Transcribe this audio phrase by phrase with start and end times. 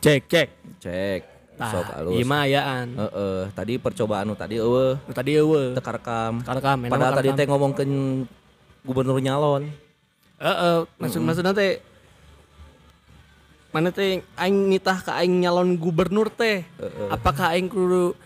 [0.00, 0.48] Cek cek.
[0.80, 1.20] Cek.
[1.60, 2.16] Sok Tah, alus.
[2.16, 2.88] ieu mah ayaan.
[2.96, 5.76] Heeh, tadi percobaan nu tadi eueuh Nu Tadi eueuh.
[5.76, 6.40] teu karekam.
[6.40, 7.92] Karekam, Padahal tadi teh ngomongkeun
[8.80, 9.68] gubernur nyalon.
[10.40, 11.84] Heeh, maksud maksudna teh
[13.76, 16.64] mana teh aing nitah ka aing nyalon gubernur teh.
[17.12, 18.16] Apakah aing kudu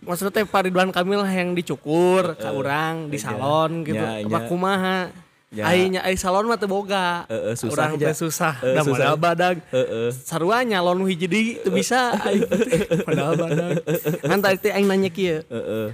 [0.00, 4.00] maksudnya teh Pak Ridwan Kamil yang dicukur ka urang di salon gitu.
[4.00, 5.12] Apa kumaha?
[5.50, 5.66] Ya.
[5.66, 7.26] Aing aing salon mah teu boga.
[7.26, 8.54] Heeh, susah Urang teh susah.
[8.62, 9.58] Heeh, Da modal badag.
[9.74, 10.14] Heeh.
[10.14, 12.14] Sarua nyalon hiji deui teu bisa
[13.10, 13.82] modal badag.
[14.22, 15.90] Kan tadi teh aing nanya kieu Heeh.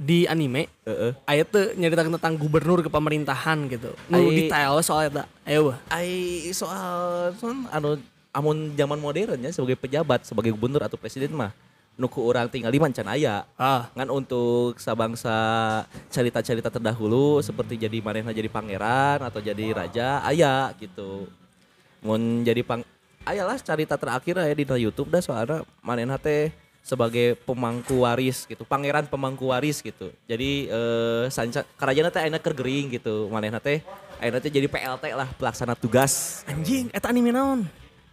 [0.00, 1.12] di anime Heeh.
[1.28, 3.92] aya teu nyaritakeun tentang gubernur ke pemerintahan gitu.
[4.08, 5.28] Nu Ai- detail soal eta.
[5.44, 5.76] Ayo.
[5.92, 8.00] Ai soal soal anu
[8.32, 11.52] amun zaman modern ya sebagai pejabat, sebagai gubernur atau presiden mah
[11.98, 13.42] nuku orang tinggal di mancan aya.
[13.58, 15.34] Ah, Ngan untuk sabangsa
[16.08, 21.26] cerita-cerita terdahulu seperti jadi manehna jadi pangeran atau jadi raja aya gitu.
[21.98, 22.86] Mun jadi pang
[23.26, 26.54] ayalah cerita terakhir ya di YouTube dah soalnya manehna teh
[26.86, 30.14] sebagai pemangku waris gitu, pangeran pemangku waris gitu.
[30.30, 33.26] Jadi eh sanca kerajaan teh ayeuna keur gering gitu.
[33.26, 33.82] Manehna teh
[34.22, 36.46] ayeuna teh jadi PLT lah pelaksana tugas.
[36.46, 37.66] anjing eta anime naon?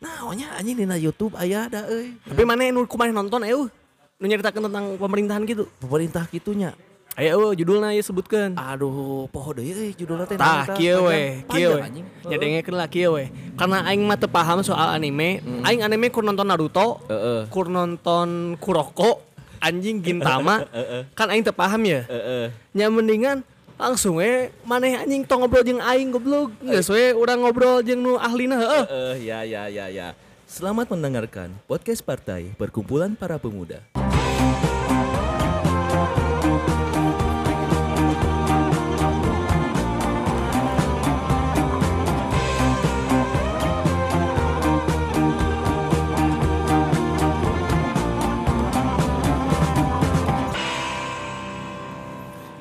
[0.03, 2.15] Naonnya anjing dina YouTube aya da euy.
[2.27, 3.71] Tapi mana nu kumaha nonton eueuh?
[4.19, 5.67] Nu nyaritakeun tentang pemerintahan gitu.
[5.79, 6.75] Pemerintah gitunya.
[7.15, 8.59] Ayo eueuh judulna ieu sebutkeun.
[8.59, 12.03] Aduh, poho deui euy judulna teh Tah, kieu we, kieu we.
[12.27, 13.31] Nyadengekeun lah kieu we.
[13.55, 17.47] Karena aing mah teu paham soal anime, aing anime kur nonton Naruto, Heeh.
[17.47, 19.23] kur nonton Kuroko,
[19.63, 20.67] anjing Gintama.
[21.15, 22.03] kan aing teu paham ya.
[22.03, 22.51] Heeh.
[22.75, 26.51] Nya mendingan langsung we maneh anjing tong ngobrol jeung aing goblok.
[26.63, 28.83] Geus we urang ngobrol jeung nu ahlina heeh.
[28.87, 30.07] Eh, ya ya ya ya.
[30.45, 33.83] Selamat mendengarkan podcast partai Perkumpulan Para Pemuda.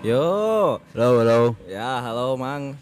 [0.05, 1.56] Yo, Halo, halo.
[1.65, 2.76] Ya, halo Mang.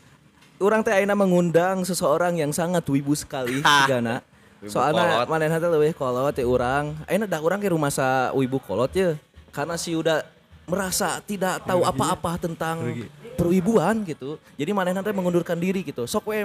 [0.58, 4.26] Orang teh ayeuna mengundang seseorang yang sangat wibu sekali Gana.
[4.66, 6.98] Soalnya manehna teh leuwih kolot teh urang.
[7.06, 9.14] Ayeuna dah urang ke rumah sa wibu kolot ye.
[9.54, 10.26] Karena si udah
[10.66, 12.90] merasa tidak tahu apa-apa tentang
[13.38, 14.34] perwibuan gitu.
[14.58, 16.02] Jadi manehna teh mengundurkan diri gitu.
[16.10, 16.42] Sok we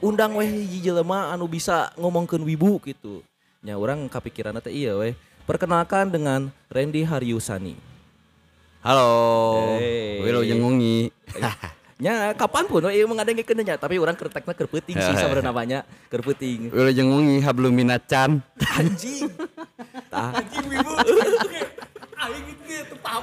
[0.00, 3.20] undang weh hiji jelema anu bisa ngomongkeun wibu gitu.
[3.60, 5.12] Nya urang kapikiran teh iya weh.
[5.44, 7.89] Perkenalkan dengan Randy Haryusani.
[8.80, 9.76] Halo.
[9.76, 10.24] Hey.
[10.24, 11.12] Wilo jengungi.
[12.00, 16.72] nya kapan pun oh, iya kena kenanya tapi orang kerteknya kerpeting sih sebenarnya namanya kerpeting.
[16.72, 18.40] Wilo jengungi habluminacan.
[18.56, 19.28] Anjing.
[20.16, 20.92] Anjing wibu.
[22.20, 23.16] Tah.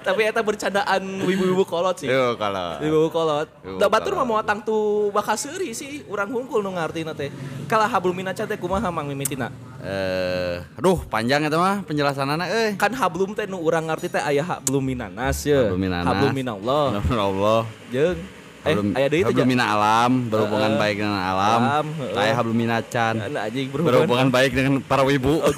[0.00, 2.06] Tapi eta bercandaan wibu-wibu kolot sih.
[2.06, 2.78] Yo kalau.
[2.78, 3.48] Wibu kolot.
[3.66, 4.30] Wibu Da batur mah kolot.
[4.30, 7.32] moal tangtu bakaseuri sih urang hungkul nu ngartina teh.
[7.66, 9.50] Kalah hablum minaca teh kumaha mang mimitina?
[9.80, 12.78] Eh, aduh panjang eta mah penjelasanana euy.
[12.78, 15.56] Kan hablum teh nu urang ngarti teh aya hablum minanas ye.
[15.56, 16.06] Hablum minanas.
[16.06, 17.00] Hablum minallah.
[17.10, 17.60] Allah.
[17.90, 18.20] Jeung
[18.60, 20.82] eh Hablum, aya deui teh hablumina alam, berhubungan Heeh.
[20.84, 21.60] baik dengan alam.
[21.64, 22.12] Alam, heeh.
[22.12, 23.14] Saya hablumina can.
[23.16, 25.40] Nah, anjing Berhubungan baik dengan para wibu.
[25.40, 25.52] Oh.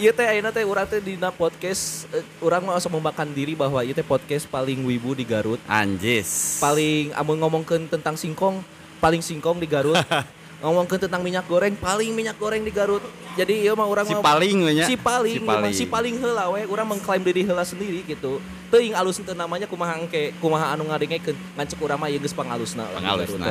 [0.00, 3.84] Iya teh ayeuna teh urang teh dina podcast eh, urang mah asa membanggakan diri bahwa
[3.84, 5.60] ieu teh podcast paling wibu di Garut.
[5.68, 6.56] Anjis.
[6.56, 8.64] Paling amun ngomongkeun tentang singkong,
[8.96, 10.00] paling singkong di Garut.
[10.60, 13.00] ngomongkeun tentang minyak goreng, paling minyak goreng di Garut.
[13.36, 14.84] Jadi ieu mah urang Si paling nya.
[14.84, 18.38] Si paling, Si si paling, si paling heula we, urang mengklaim diri heula sendiri gitu.
[18.68, 22.84] Teuing alus teu namanya kumaha engke, kumaha anu ngadengekeun ngancek urang mah ieu geus pangalusna.
[22.92, 23.48] Pangalusna.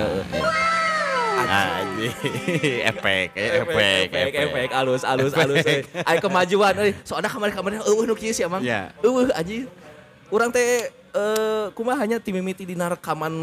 [1.39, 2.13] Anjing.
[2.91, 5.63] Efek, eh, efek, efek, efek, alus, alus, alus.
[5.65, 5.87] eh.
[6.03, 6.91] Ayo kemajuan, euy.
[7.07, 8.59] Soalnya kemarin-kemarin eueuh nu kieu sih emang.
[8.59, 8.91] Ya.
[8.99, 9.31] Eueuh
[10.29, 13.33] Urang teh eh kumaha hanya tim mimiti dina rekaman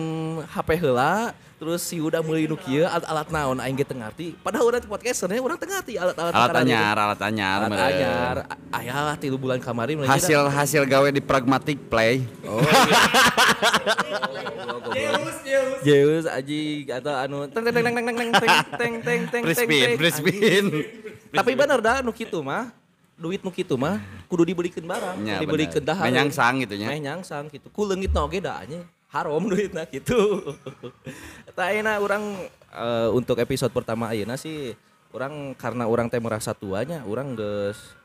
[0.46, 4.38] HP heula terus si udah meuli nu kieu alat-alat naon aing ge teu ngarti.
[4.38, 7.58] Padahal urang teh podcaster nya urang teu ngarti alat-alat Alat karana anyar, alat anyar.
[7.66, 8.36] Alat anyar.
[8.70, 12.22] Aya lah tilu bulan kamari mulai Hasil hasil gawe di pragmatic play.
[12.46, 12.62] Oh.
[15.82, 19.88] Zeus anjing atau anu teng teng teng teng teng teng teng teng teng teng Crispin,
[19.98, 20.64] Crispin.
[21.34, 22.85] Tapi bener dah nu kitu mah.
[23.16, 23.96] Duit nu kitu mah
[24.28, 25.96] kudu dibelikeun barang, Ya, dibelikeun bener.
[25.96, 26.04] dah.
[26.04, 26.92] Menyangsang gitu nya.
[26.92, 27.72] Meh nyangsang gitu.
[27.72, 28.84] Ku leungit na oge da nya.
[29.08, 30.16] Haram duitna gitu.
[31.48, 32.36] Eta ayeuna urang
[32.70, 34.76] eh, untuk episode pertama ayeuna sih
[35.16, 37.96] urang karena urang teh merasa tuanya, urang geus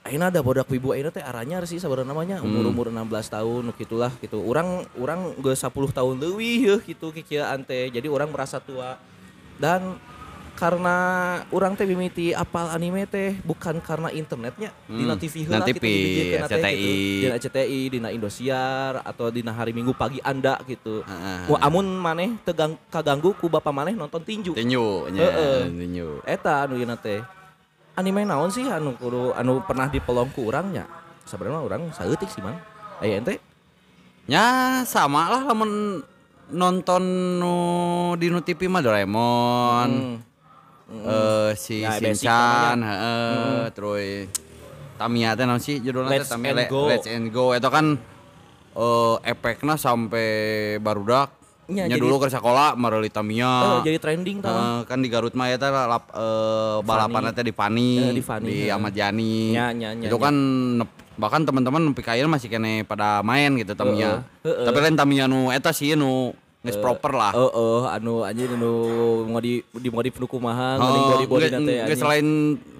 [0.00, 3.04] Ayeuna ada bodak wibu ayeuna teh aranyar sih sabarana namanya umur-umur 16
[3.36, 4.40] tahun gitulah gitu.
[4.40, 7.92] Urang urang geus 10 tahun leuwih yeuh gitu kikieuan teh.
[7.92, 8.96] Jadi urang merasa tua.
[9.60, 10.00] Dan
[10.60, 10.96] karena
[11.48, 16.44] orang teh mimiti apal anime teh bukan karena internetnya Hmm, dina TV heula gitu dijieun
[16.44, 16.76] RCTI.
[16.76, 17.24] gitu.
[17.24, 21.00] dina CTI dina Indosiar atau dina hari Minggu pagi anda gitu.
[21.48, 25.58] Wah, amun maneh tegang kaganggu ku bapak maneh nonton tinju Tinju, nya, Heeh.
[25.66, 26.20] tinju.
[26.22, 27.24] eta anu ieu teh
[27.96, 30.84] anime naon sih anu kudu anu pernah dipelong ku urangnya
[31.24, 32.60] sebenarnya orang saeutik sih man
[33.00, 33.40] aya ente
[34.28, 34.46] Ya
[34.84, 36.04] sama lah lamun
[36.48, 37.02] nonton
[37.36, 37.54] nu
[38.14, 39.90] di nu TV mah Doraemon.
[40.90, 44.26] Eh si Ya, basic Shinchan, heeh, terus
[44.98, 46.82] Tamiya teh naon sih judulnya Let's Tamiya and Go.
[46.84, 47.86] Let's and Go itu kan
[48.70, 50.28] eh efeknya sampai
[50.76, 51.30] barudak.
[51.70, 53.78] Ya, Nya dulu ke sekolah mereuli Tamiya.
[53.78, 57.54] Eh, jadi trending tah Eh, kan di Garut mah eta lap, eh, balapan teh di
[57.54, 58.74] Fani, Eh, di Fani, di heeh.
[58.74, 59.54] Ahmad Yani.
[59.54, 60.24] Nya, nya, nya, itu nya.
[60.26, 60.34] kan
[60.82, 64.26] nep- bahkan teman-teman nepi ka ieu masih kene pada main gitu Tamiya.
[64.42, 64.66] Heeh, heeh.
[64.66, 67.32] Tapi lain Tamiya nu eta sih nu geus proper lah.
[67.32, 68.72] Oh, oh, anu anjing anu
[69.24, 71.96] mau di di modif nu kumaha, Oh, ngeuning body body nge- teh anjing.
[71.96, 72.26] selain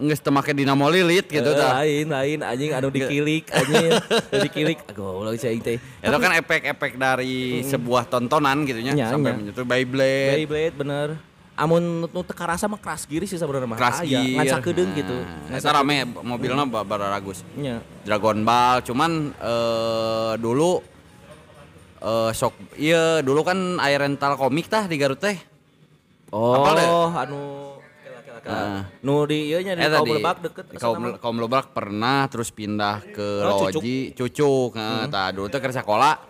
[0.02, 1.80] geus teu make dinamo lilit gitu Eh, tah.
[1.80, 3.88] lain lain anjing anu dikilik anjing
[4.28, 7.32] anu dikilik goblok sih aing teh Itu kan efek-efek dari
[7.62, 9.38] sebuah tontonan gitu nya Nya, sampai nya.
[9.40, 10.36] menyentuh Beyblade.
[10.38, 11.08] Beyblade bener
[11.56, 14.32] amun nu teu karasa mah keras giri sih sebenarnya mah Crash Aya, Gear.
[14.34, 15.16] ngancakedeun gitu
[15.46, 17.44] Nah, Eta rame mobilnya ba- bararagus.
[17.54, 20.80] nya Dragon Ball cuman eh dulu
[22.00, 25.36] eh sok iya dulu kan air rental komik tah di Garut teh.
[26.30, 26.78] Oh Apal
[27.16, 27.70] anu
[28.40, 28.88] Nah.
[29.04, 32.48] nu di ieu nya di Eta kaum lebak deket di kaum, kaum lebak pernah terus
[32.48, 34.74] pindah ke Oh, Loji cucuk.
[34.80, 36.29] Nah, tah dulu teh keur sekolah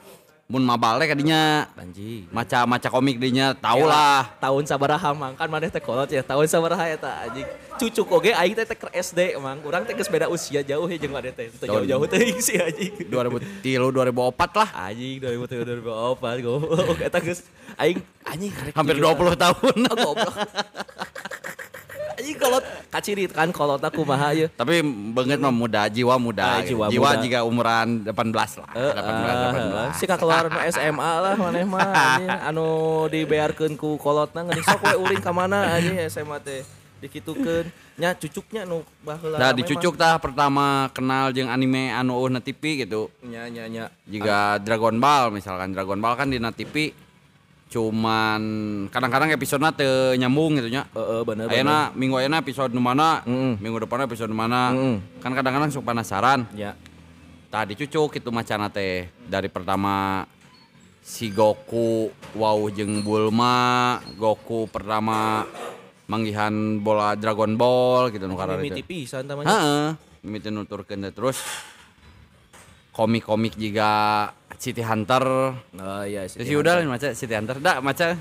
[0.50, 2.26] mun mabal teh kadinya anjing.
[2.34, 5.38] Maca-maca komik dinya tau lah tahun sabaraha mang.
[5.38, 7.46] Kan maneh teh kolot ya tahun sabaraha eta anjing.
[7.78, 11.14] Cucuk oge aing teh teh keur SD emang urang teh beda usia jauh ya jeung
[11.14, 13.06] maneh teh teu jauh-jauh teh sih anjing.
[13.06, 14.68] 2003 2004 lah.
[14.90, 16.98] Anjing 2003 2004 goblok.
[16.98, 17.46] Eta geus
[17.78, 19.76] aing anjing hampir kieu, 20 tahun.
[19.86, 20.34] Ah, goblok
[22.20, 22.64] anjing kolot.
[22.86, 24.84] Kacirit kan kolot aku mah ieu tapi
[25.16, 27.22] banget mah muda jiwa muda Ah, jiwa jiwa muda.
[27.24, 28.68] jika umuran 18 lah.
[28.76, 31.88] Eh, 18 18 si keluar SMA lah maneh mah
[32.48, 32.66] anu
[33.08, 36.60] dibearkeun ku kolotna ngeuning sok we uring ka mana anjing SMA teh.
[37.00, 37.64] Dikitukeun.
[37.96, 42.28] Nya cucuknya nu baheula Nah rame di cucuk tah pertama kenal jeung anime anu eueuh
[42.28, 43.08] na TV gitu.
[43.24, 43.84] Nya nya nya.
[44.04, 45.72] Jika Dragon Ball misalkan.
[45.72, 46.92] Dragon Ball kan di na TV
[47.70, 48.42] cuman
[48.90, 50.90] kadang-kadang episode teu nyambung gitu nya.
[50.90, 51.54] Heeh bener bener.
[51.54, 53.62] Ayeuna minggu ayeuna episode mana Mm-mm.
[53.62, 54.74] minggu depan episode mana.
[54.74, 55.22] Mm-mm.
[55.22, 56.50] kan kadang-kadang suka penasaran.
[56.58, 56.74] Ya.
[57.46, 60.26] Tah dicucuk itu macana teh dari pertama
[60.98, 65.46] si Goku wow jeung Bulma Goku pertama
[66.10, 68.86] manggihan bola Dragon Ball gitu nu karare mimiti teh.
[68.86, 69.46] pisan tamanya.
[69.46, 69.86] Heeh,
[70.26, 71.38] mimiti nuturkeun terus
[73.00, 73.88] komik-komik juga
[74.60, 75.24] City Hunter.
[75.56, 77.56] oh iya Terus ya udah maca City Hunter.
[77.56, 78.12] Da maca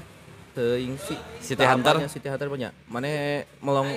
[0.56, 2.00] teuing si City tah Hunter.
[2.00, 3.92] apanya, City Hunter banyak maneh melong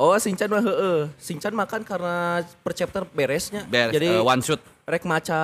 [0.00, 1.12] Oh, Sinchan mah heeh.
[1.20, 3.68] Sinchan makan karena per chapter beresnya.
[3.68, 4.62] beres Jadi eh, one shot.
[4.88, 5.38] rek maca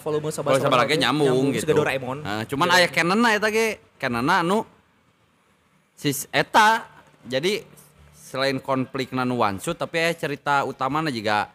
[0.00, 1.66] volume sabar sabar lagi nyambung, gitu.
[1.66, 2.24] Siga Doraemon.
[2.24, 4.62] Nah, cuman aya canonna eta ge, canonna anu
[5.98, 6.86] sis eta
[7.26, 7.66] jadi
[8.14, 11.52] selain konflik nanu one shot tapi aya cerita utamana juga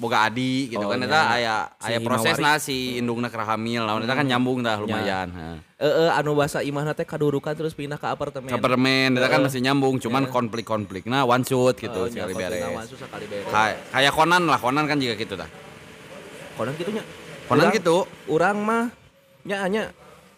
[0.00, 1.06] boga adi gitu Oh, kan iya.
[1.06, 5.28] eta aya aya proses nah si indungna keur hamil lawan eta kan nyambung dah lumayan.
[5.28, 5.56] Heeh.
[5.76, 8.48] Eh eh, anu bahasa imahna teh kadurukan terus pindah ke apartemen.
[8.48, 9.44] Superman itu kan Heeh.
[9.44, 12.88] masih nyambung cuman konflik-konflik nah one shot gitu sekali nya, beres
[13.92, 15.48] kayak Conan lah Conan kan juga gitu dah
[16.56, 17.04] Konon gitunya.
[17.44, 17.96] Conan Urang- gitu
[18.26, 18.84] Urang mah
[19.44, 19.84] nya nya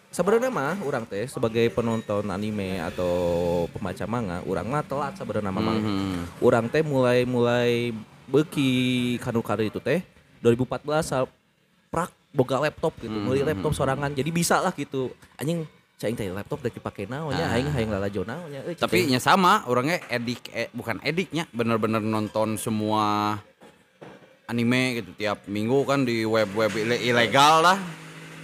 [0.09, 3.11] sebenarnya mah urang teh sebagai penonton anime atau
[3.67, 5.73] pembaca manga, urang mah telat sebenarnya mah.
[5.73, 6.37] Mhm.
[6.37, 7.91] Urang teh mulai mulai
[8.25, 8.69] beuki
[9.17, 10.01] kanu kari itu teh
[10.39, 11.27] 2014 sa-
[11.87, 13.29] prak boga laptop gitu, Hmm.
[13.29, 14.09] meuli laptop sorangan.
[14.09, 15.13] Jadi bisa lah gitu.
[15.37, 15.61] Anjing
[15.93, 17.55] cai teh laptop dek dipake naonnya, Ah.
[17.55, 23.37] aing hayang lalajo euy, tapi nya sama orangnya edik eh, bukan ediknya bener-bener nonton semua
[24.43, 27.79] anime gitu tiap minggu kan di web-web ile- ilegal lah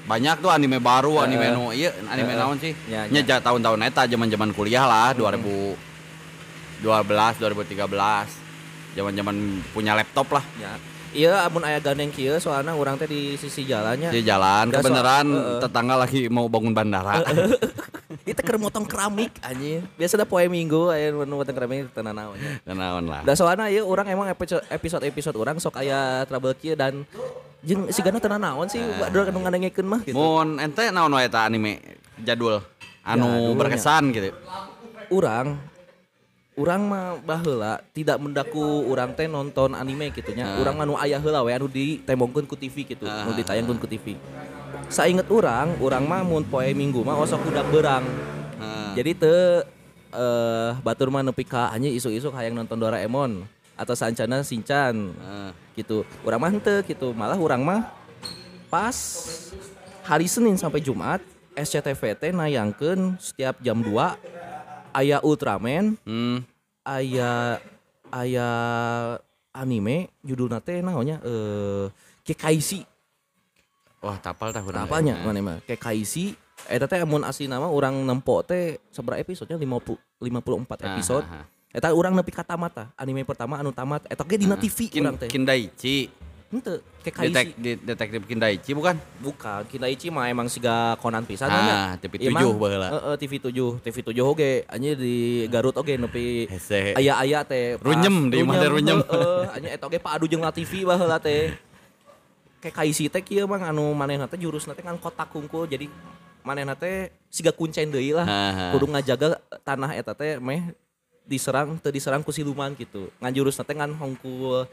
[0.07, 1.57] banyak tuh anime baru anime Heeh.
[1.57, 2.39] nu iya anime Heeh.
[2.39, 3.43] naon sih Ya, nya ya.
[3.43, 5.75] tahun-tahun eta zaman-zaman kuliah lah 2012
[7.35, 8.31] 2013
[8.99, 9.35] zaman-zaman
[9.69, 10.75] punya laptop lah Ya.
[11.09, 14.13] Iya, amun aya gandeng kieu soalnya urang teh di sisi jalannya.
[14.13, 15.59] di jalan Ya, kebenaran soal- heeh.
[15.59, 17.25] tetangga lagi mau bangun bandara
[18.21, 19.81] Itu keur motong keramik anjing.
[19.95, 22.61] Biasa da poe minggu aya nu motong keramik teu naonnya.
[22.61, 26.77] kenaon lah Da soalnya ieu urang emang episode episode episode urang sok aya trouble kieu
[26.77, 27.01] dan
[27.59, 30.13] jeung sigana teu naon sih badur anu ngadengkeun mah gitu.
[30.13, 31.81] mun ente naon wae eta anime
[32.19, 32.61] jadul
[33.01, 33.57] anu Jadulnya.
[33.57, 34.29] berkesan gitu
[35.09, 35.57] Urang
[36.59, 40.43] urang mah baheula tidak mendaku urang teh nonton anime gitu nya.
[40.43, 40.59] Ah.
[40.59, 43.23] Urang mah nu aya heula we anu ditembongkeun ku TV gitu, Ah.
[43.23, 44.19] nu ditayangkeun ku TV.
[44.91, 48.03] Sainget urang, urang mah mun poe minggu mah osok udah berang.
[48.59, 48.91] Heeh.
[48.99, 49.35] Jadi te
[50.11, 53.47] eh batur mah nepi ka hanya isu-isu hayang nonton Doraemon
[53.79, 55.49] atau sancana Shinchan Heeh.
[55.79, 56.03] gitu.
[56.27, 57.15] Urang mah henteu gitu.
[57.15, 57.87] Malah urang mah
[58.67, 58.97] pas
[60.03, 61.23] hari Senin sampai Jumat
[61.55, 64.38] SCTV teh nayangkeun setiap jam 2
[64.93, 66.43] aya Ultraman, Hmm.
[66.85, 67.59] aya
[68.09, 68.47] aya
[69.53, 71.87] anime judulna teh naonnya eh
[72.25, 72.85] Kekaishi.
[73.99, 74.85] Wah, tapal tah urang.
[74.87, 79.97] Apanya mana mah Kekaishi eta teh amun asli nama urang nempo teh sabaraha episodenya 50
[80.21, 81.25] 54 episode.
[81.25, 81.45] Ah, ah, ah.
[81.69, 82.87] Eta urang nepi ka tamat tah.
[82.97, 85.29] Anime pertama anu tamat eta ge dina TV Kin, urang teh.
[85.29, 86.09] Kindaichi.
[86.49, 87.29] Henteu Kekaishi.
[87.29, 88.97] Detek, de- detektif Kindaichi bukan?
[89.21, 91.93] Bukan, Kindaichi mah emang siga Conan pisan Ah.
[92.01, 92.87] TV Ieu mah, 7 baheula.
[92.89, 93.77] Heeh, TV 7.
[93.85, 96.49] TV 7 oge anjir di Garut oge nepi
[96.97, 97.77] aya-aya teh.
[97.77, 98.97] Runyem, di teh runyem.
[98.97, 101.53] Heeh, anjir eta oge paadu jeung TV baheula teh.
[102.59, 105.85] Kayak kaisi teh kieu mang anu manehna teh jurusna teh kan kotak kungkul jadi
[106.41, 108.25] manehna teh siga kuncen deui lah.
[108.25, 108.65] Ha, ha.
[108.73, 110.73] Kudu ngajaga tanah eta teh meh
[111.29, 113.13] diserang teu diserang ku siluman gitu.
[113.21, 114.65] Ngan jurusna teh ngan hongkul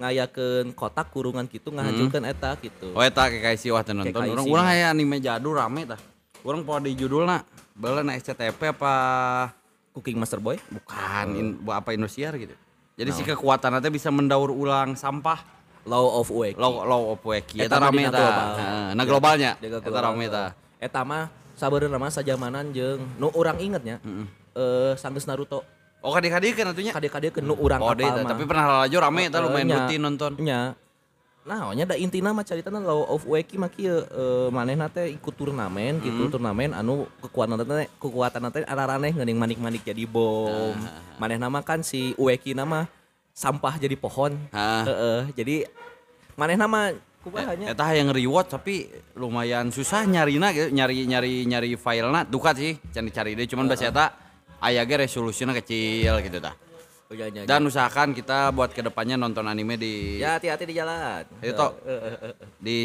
[0.00, 2.92] ngayakeun kotak kurungan gitu ngahancurkeun eta gitu.
[2.92, 4.08] Oh eta kayak si wah nonton.
[4.08, 6.00] Kekaishi Urang aya anime jadul rame tah.
[6.42, 8.92] Urang poho di judulna beulah na SCTP apa
[9.92, 10.56] Cooking Master Boy?
[10.68, 12.56] bukan in, bu- apa Indosiar gitu.
[12.96, 15.40] Jadi si kekuatan teh bisa mendaur ulang sampah.
[15.82, 16.54] Law of Wake.
[16.54, 17.58] Law, law of Weki.
[17.66, 18.06] Eta Eta rame.
[18.06, 19.58] Heeh, Nah globalnya.
[19.58, 20.54] Eta rame tah.
[20.78, 21.26] Eta mah
[21.58, 23.98] sabeurna mah sajamanan jeung nu urang ingetnya.
[24.54, 25.66] Eh sanggeus Naruto.
[26.02, 26.90] Oh kadek-kadek kan atunya.
[26.90, 28.26] Kade-kade ke nu urang Oh apal deh, mah.
[28.26, 29.76] tapi pernah laju rame eta Eh, lumayan nya.
[29.78, 30.32] rutin nonton.
[30.36, 30.74] Nya.
[31.42, 35.34] Nah, nya da intina mah caritana Law of Weki mah kieu eh, manehna teh ikut
[35.34, 40.74] turnamen gitu, turnamen anu kekuatan teh kekuatan teh araraneh geuning manik-manik jadi bom.
[41.18, 42.86] Manehna mah kan si Ueki nama
[43.30, 44.38] sampah jadi pohon.
[44.50, 44.86] Ah.
[44.86, 45.56] Heeh, jadi
[46.34, 52.22] manehna mah kubahanya Eta yang reward tapi lumayan susah nyarina gitu, nyari nyari nyari filena
[52.22, 54.06] dukat sih, can dicari deh cuman bahasa eta
[54.62, 56.54] aya ge resolusinya kecil gitu tah.
[56.54, 56.72] Oh.
[57.44, 61.28] Dan usahakan kita buat ke depannya nonton anime di Ya hati-hati di jalan.
[61.44, 61.76] Itu
[62.56, 62.76] di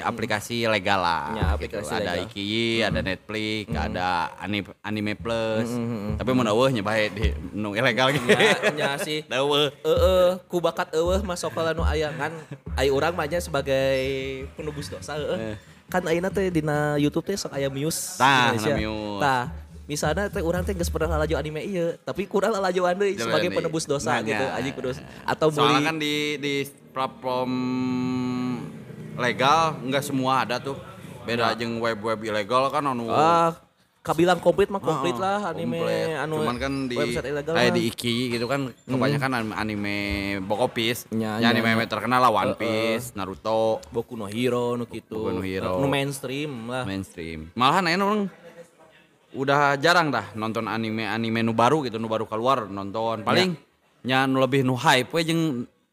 [0.00, 1.36] aplikasi legal lah.
[1.36, 1.92] Ya, aplikasi gitu.
[1.92, 2.24] Ada legal.
[2.24, 5.68] Ikiyi, ada Netflix, ada Anime, Anime Plus.
[6.16, 8.24] Tapi mun eueuh nya bae di nu ilegal gitu.
[8.32, 9.20] Ya, nya sih.
[9.36, 9.68] Eueuh.
[9.84, 12.32] Heeh, ku bakat eueuh masuk ka nu aya kan
[12.80, 14.00] ai urang mah nya sebagai
[14.56, 15.60] penebus dosa heeh.
[15.86, 18.74] Kan ayeuna teh dina YouTube teh sok aya Muse Tah, Indonesia.
[18.74, 19.20] na Muse.
[19.22, 19.44] Tah,
[19.86, 23.86] misalnya teh urang teh geus pernah laju anime ieu, tapi kurang deui Jalan sebagai penebus
[23.86, 24.96] dosa Nah, gitu, anjing kudus.
[25.22, 26.54] Atau Soalnya beli kan di di
[26.90, 27.52] platform
[29.16, 30.76] legal nggak semua ada tuh.
[31.26, 33.50] Beda jeung web-web ilegal kan anu ah
[34.06, 36.14] kabilang komplit mah komplit Heeh, lah anime komplit.
[36.14, 37.74] anu cuman kan di website ilegal kayak mah.
[37.74, 39.96] di Iki gitu kan kebanyakan anime, anime
[40.46, 41.90] Bokopis ya, nya, anime nya.
[41.90, 45.18] terkenal lah One Piece Naruto Boku no Hero nu kitu.
[45.18, 45.82] Boku no Hero.
[45.82, 46.86] Nu mainstream lah.
[46.86, 48.22] mainstream malahan ayeuna orang
[49.36, 53.52] udah jarang dah nonton anime anime nu baru gitu nu baru keluar nonton paling
[54.02, 55.42] nya nu lebih nu hype we jeung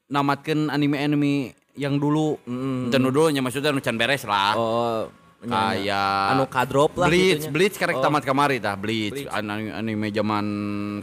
[0.07, 1.33] namatkeun anime anime
[1.75, 2.89] yang dulu mm.
[2.89, 5.01] nu dulu nya maksudnya nu can beres lah Oh,
[5.43, 7.51] kayak anu kadrop lah Bleach, gitunya.
[7.51, 8.03] Bleach karek Oh.
[8.03, 9.27] tamat kamari tah Bleach, Bleach.
[9.27, 10.45] An- anime zaman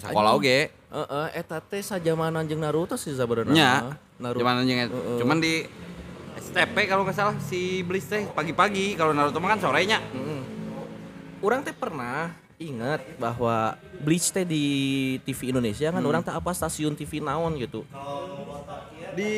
[0.00, 0.73] sekolah oge.
[0.73, 3.52] Heeh, eta teh sajamanan jeung Naruto sih sebenarnya.
[3.52, 3.73] Nya,
[4.16, 4.40] Naruto.
[4.40, 4.88] zaman anjing
[5.20, 5.68] cuman di
[6.40, 10.00] STP kalau nggak salah si Bleach teh pagi-pagi kalau Naruto mah kan sorenya.
[11.40, 13.73] Orang teh pernah ingat bahwa
[14.04, 17.88] Bleach teh di TV Indonesia kan orang teh apa stasiun TV naon gitu.
[19.16, 19.32] Di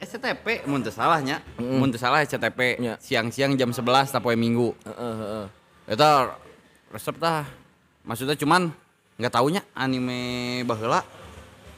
[0.00, 2.96] STP mun teu salahnya, mun teu salah STP Nya.
[2.96, 4.72] siang-siang jam 11 tapoe minggu.
[4.88, 5.46] Heeh, heeh.
[5.92, 6.32] Eta
[6.88, 7.44] resep tah.
[8.00, 8.72] Maksudnya cuman
[9.20, 11.04] nggak taunya anime baheula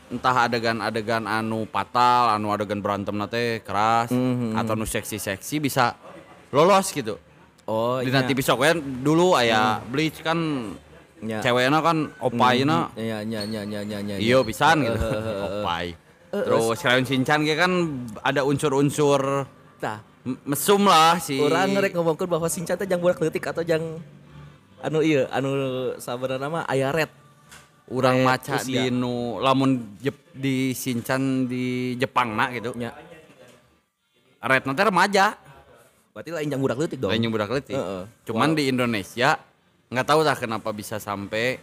[0.06, 4.14] entah adegan-adegan anu fatal, anu adegan berantem nate keras
[4.54, 5.98] atau nu seksi-seksi bisa
[6.54, 7.18] lolos gitu.
[7.62, 8.26] Oh, Di iya.
[8.26, 10.38] TV sok we dulu aya Bleach kan
[11.22, 11.38] Nya.
[11.38, 14.16] cewekna kan opayna Iya, iya, iya, iya, iya, iya.
[14.18, 14.98] iyo pisan gitu.
[15.62, 15.94] Opai.
[16.28, 17.70] Terus Crayon Shinchan ge kan
[18.18, 20.02] ada unsur-unsur Tah,
[20.42, 24.00] mesum lah si orang ngerek ngomongkeun bahwa Shinchan teh jang budak leutik atau jang
[24.80, 25.50] anu ieu, anu
[25.96, 27.10] sabenerna mah aya red.
[27.86, 32.72] urang Red maca di nu lamun Jep- di Shinchan di Jepang na gitu.
[32.74, 32.90] Nya.
[34.40, 35.36] Red nanti remaja,
[36.12, 37.08] Berarti lain jang budak leutik dong.
[37.08, 37.72] lain yang budak leutik.
[37.72, 38.04] Heeh.
[38.24, 39.40] Cuman di Indonesia
[39.88, 41.56] nggak tahu lah kenapa bisa sampai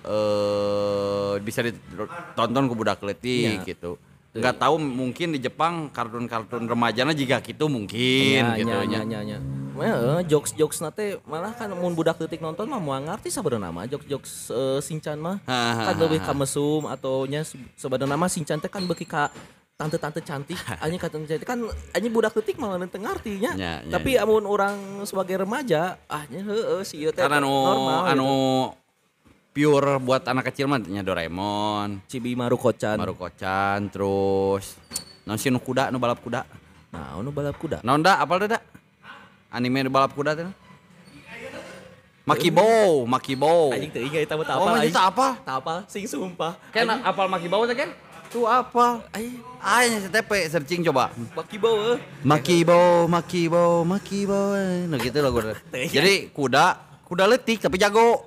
[0.00, 3.68] eh bisa ditonton ke budak leutik Iya.
[3.68, 3.94] gitu.
[4.30, 8.86] Nggak tahu mungkin di Jepang kartun-kartun remajana juga gitu mungkin Nya, gitu nya.
[8.86, 9.38] nya, nya, nya.
[9.70, 14.50] Well, jokes-jokes nate malah kan mun budak leutik nonton mah moal ngarti sabenerna mah jokes-jokes
[14.50, 15.38] eh, Shinchan mah.
[15.42, 19.02] Ha, ha, kan lebih ka mesum atau nya se- sebenarnya mah Shinchan teh kan beuki
[19.04, 19.30] ka
[19.80, 21.56] tante-tante cantik anjing ka tante cantik kan
[21.96, 23.56] anjing budak leutik malah teu ngartinya.
[23.56, 28.00] Nya, nya, Tapi amun orang sebagai remaja ah nya heueuh si ieu teh anu normal
[28.12, 28.76] anu gitu.
[29.56, 33.00] pure buat anak kecil mah nya Doraemon, Cibi Maruko-chan.
[33.00, 34.76] Maruko-chan, terus
[35.24, 36.44] non si nu kuda nu balap kuda.
[36.92, 37.80] Nah, nu balap kuda.
[37.80, 38.60] Naon da apal da?
[39.48, 40.44] Anime nu balap kuda teh.
[42.28, 43.72] Makibo, Makibo.
[43.74, 45.28] Anjing teu ingat eta mah teu Oh, tak apa?
[45.40, 46.54] Teu apal, sing sumpah.
[46.68, 47.90] Ken apal Makibo teh Ken?
[48.30, 49.02] Tuh apa?
[49.10, 51.12] Ai, Ah, nya CTP searching coba.
[51.36, 52.00] baki bawa.
[52.24, 54.56] Makibo, Makibo, Makibo.
[54.88, 55.42] Nah gitu lagu.
[55.68, 58.24] Jadi kuda, kuda letik tapi jago.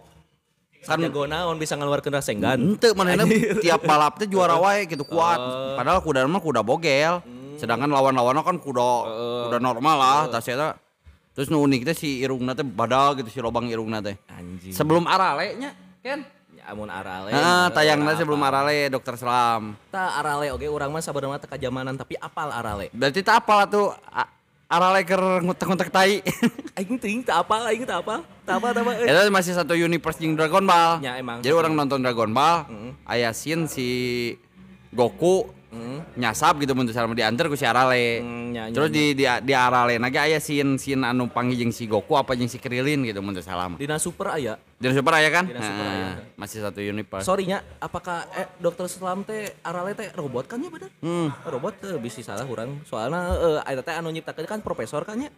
[0.85, 2.59] Kan jago naon bisa ngeluarkeun rasenggan.
[2.59, 3.25] Ente manehna
[3.63, 5.39] tiap balap teh juara wae gitu kuat.
[5.79, 7.23] Padahal kuda mah kuda bogel.
[7.57, 8.89] Sedangkan lawan-lawannya kan kuda
[9.49, 10.21] kuda normal lah.
[10.29, 10.77] Tas eta
[11.33, 14.19] terus nu unik teh si irungna teh badal gitu si lobang irungna teh.
[14.29, 14.69] Anjing.
[14.75, 15.71] Sebelum arale nya,
[16.03, 16.21] Ken.
[16.21, 16.27] Ya,
[16.65, 17.29] amun arale.
[17.29, 19.75] Nah, eh, tayangna sebelum arale Dokter Selam.
[19.89, 22.87] Ta arale oge urang mah sabarna teu kajamanan tapi apal arale.
[22.89, 24.31] Berarti tak apa tuh a-
[24.67, 26.23] arale keur ngutek-ngutek tai.
[26.79, 28.25] Aing teuing teu apal, aing teu apal.
[28.41, 28.93] Teu apal teu apal.
[29.05, 31.03] Itu masih satu universe jeung Dragon Ball.
[31.03, 31.45] Ya, emang.
[31.45, 32.65] Jadi orang nonton Dragon Ball,
[33.05, 33.87] aya scene si
[34.89, 35.49] Goku
[36.13, 38.21] nyasap gitu mun teu salah diantar ku si Arale.
[38.21, 41.89] Hmm, nya, Terus di di di Arale lagi aya scene scene anu panggil jeung si
[41.89, 43.81] Goku apa jeung si Krillin gitu salah mah.
[43.81, 44.55] Dina super aya.
[44.83, 45.47] Dina Super aya kan?
[45.47, 46.09] Dina Super Nah, aya.
[46.35, 47.23] Masih satu universe.
[47.23, 50.91] Sorry nya, apakah eh, dokter Selam teh arale teh robot kan ya bener?
[50.99, 51.31] Hmm.
[51.47, 52.83] Robot teh bisa salah urang.
[52.83, 53.31] Soalnya
[53.63, 55.31] eh eta teh anu nyiptakeun kan profesor kan ya.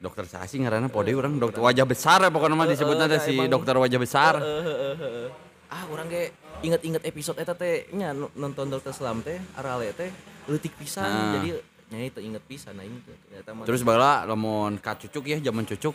[0.00, 3.34] Dokter Sasi ngaranna pode urang dokter wajah besar ya pokoknya mah disebutnya teh eh, si
[3.44, 4.40] dokter wajah besar.
[5.68, 10.10] Ah, urang ge inget-inget episode eta teh nya nonton dokter Selam teh arale teh
[10.46, 11.32] leutik pisan Nah.
[11.38, 11.48] jadi
[11.92, 15.92] nya itu inget pisan nah ini ternyata Terus bala lamun ka cucuk ya zaman cucuk.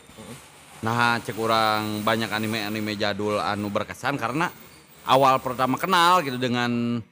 [0.78, 4.46] Nah, cek orang banyak anime-anime jadul anu berkesan karena
[5.10, 7.02] awal pertama kenal gitu dengan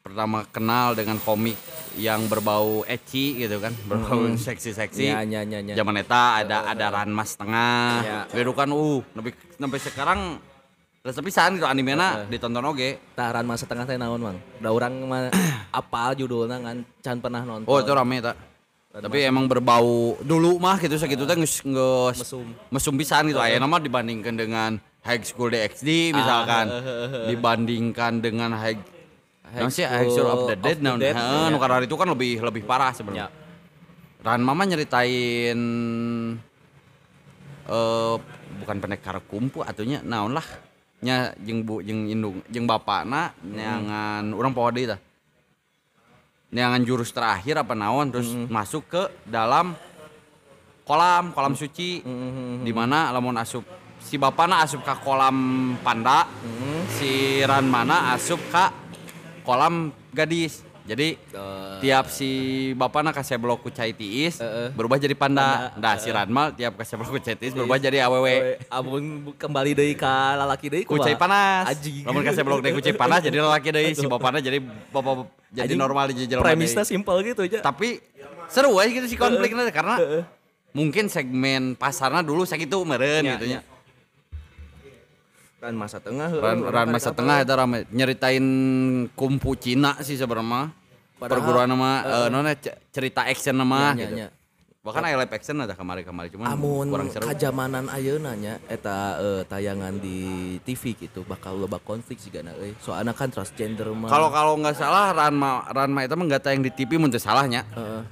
[0.00, 1.60] pertama kenal dengan komik
[2.00, 5.12] yang berbau ecchi gitu kan, berbau seksi-seksi.
[5.12, 5.74] Nya, nya, nya, nya.
[5.76, 7.84] Zaman eta ada ada Ranma setengah.
[8.00, 8.20] Ya.
[8.32, 10.20] Gitu kan uh, sampai sampai sekarang
[11.00, 13.00] Rasa pisan gitu animena ditonton oge.
[13.16, 15.32] taran masa tengah teh naon mang da urang mah
[15.80, 18.36] apal judulna kan can pernah nonton Oh, itu rame tak.
[18.92, 22.52] Tapi emang berbau dulu mah gitu segitu teh geus geus Mesum.
[22.68, 23.40] mesum pisan gitu.
[23.40, 26.68] Aya nama dibandingkan dengan High School DxD misalkan.
[27.32, 28.76] Dibandingkan dengan High
[29.56, 31.48] High, sih High School of the Dead iya.
[31.50, 33.32] nu karena itu kan lebih lebih parah sebenarnya.
[34.20, 35.60] Ran Mama nyeritain
[37.72, 38.14] eh
[38.60, 40.44] bukan pendekar kumpu atunya naon lah.
[41.00, 45.00] Nya jeung bu jeung indung jeung bapakna nyangan urang poho deui tah.
[46.50, 49.72] Nyangan jurus terakhir apa naon terus masuk ke dalam
[50.84, 52.02] kolam kolam suci
[52.60, 53.62] di mana lamun asup
[54.02, 56.26] si bapakna asup ke kolam panda
[56.98, 58.64] si Ranmana asup ke
[59.46, 61.14] kolam gadis jadi
[61.78, 62.30] tiap si
[62.74, 64.74] bapakna kasih blok ku cai tiis Heeh.
[64.74, 65.70] berubah jadi panda.
[65.78, 69.94] Nah si Ranma tiap kasih blok ku cai tiis berubah jadi awewe amun kembali deui
[69.94, 71.70] ka lalaki deui kucai panas.
[72.02, 74.58] Lamun kasih blok dari kucai panas jadi lelaki deui si bapakna jadi
[74.90, 77.62] bapak jadi normal di jelema premisnya simpel gitu aja.
[77.62, 78.02] Tapi
[78.50, 80.26] seru aja gitu si konfliknya karena
[80.74, 83.58] mungkin segmen pasarnya dulu segitu meren Ya, gitu ya.
[83.58, 83.60] nya.
[85.60, 86.32] ran masa tengah.
[86.32, 87.84] Ran, ran masa tengah itu rame.
[87.92, 88.40] Nyeritain
[89.12, 90.79] kumpu Cina sih sebenarnya.
[91.20, 92.56] Padahal- Perguruan nama eh nona
[92.88, 94.14] cerita action nama Nya, gitu.
[94.16, 94.28] nya.
[94.80, 97.28] Bahkan aya live action ada kemarin-kemarin cuman amun kurang seru.
[97.28, 100.16] kajamanan ayeuna nya eta eh, tayangan di
[100.64, 105.12] TV gitu bakal loba konflik sigana euy soalna kan transgender mah Kalau kalau nggak salah
[105.12, 107.68] Ranma Ranma itu mah nggak tayang di TV mun teu salahnya.
[107.70, 108.02] Heeh.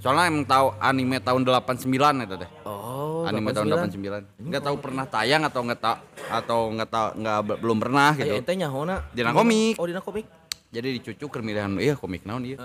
[0.00, 1.86] Soalnya emang tahu anime tahun 89
[2.24, 2.50] itu teh.
[2.64, 4.50] oh anime tahun 89.
[4.50, 8.26] Nggak tahu pernah tayang atau nggak tahu atau nggak tahu nggak belum pernah gitu.
[8.26, 8.40] gitu.
[8.42, 9.78] ente nyahona Dina komik.
[9.78, 10.26] oh dina komik
[10.70, 12.58] Jadi dicucuk keur milihan iya komik naon iya.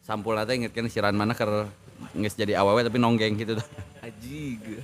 [0.00, 1.68] Sampul teh ingetkeun si Ranmana keur
[2.16, 3.68] geus jadi awewe tapi nonggeng gitu tah.
[4.00, 4.80] ajig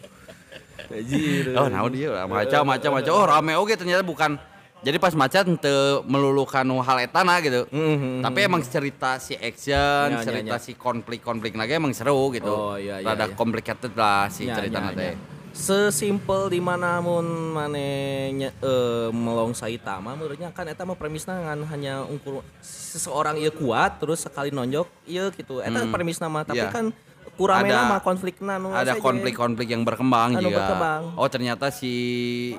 [0.93, 3.13] ajir Oh, naon dia macam macam macam.
[3.17, 4.37] Oh, rame oge ternyata bukan.
[4.85, 7.65] Jadi pas maca teu melulukan hal etana gitu.
[7.73, 8.21] Mhm.
[8.21, 10.63] Tapi emang cerita si action, nya, cerita nya.
[10.63, 12.53] si konflik-konflik lagi emang seru gitu.
[12.53, 13.35] Oh, iya, iya, Rada iya.
[13.35, 15.17] complicated lah si Nya, cerita nya, teh.
[15.17, 15.19] nya.
[15.57, 17.89] Sesimpel di mana mun mane
[18.31, 23.97] nya- eh, melong Saitama menurutnya kan eta mah premisna ngan hanya ukur seseorang ieu kuat
[23.97, 26.69] terus sekali nonjok ieu gitu eta premisna mah tapi Iya.
[26.69, 26.93] kan
[27.35, 30.61] kuramena Ada- mah konflikna nu Ada konflik-konflik yang berkembang Anu juga.
[30.63, 31.03] berkembang.
[31.17, 31.93] Oh, ternyata si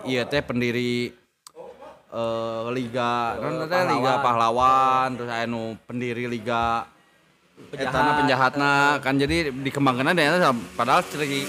[0.04, 1.14] iya teh pendiri
[2.08, 6.90] eh, liga non teh liga pahlawan terus anu pendiri liga
[7.58, 7.90] Penjahat.
[7.90, 11.42] Etana penjahatna kan jadi dikembangkan ternyata padahal si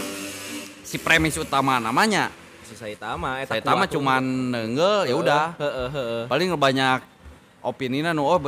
[0.88, 2.32] si premis utama namanya
[2.64, 5.44] si Saitama eta saya tama kuat cuman nenggel ya udah
[6.26, 7.04] paling banyak
[7.60, 8.40] opini nu oh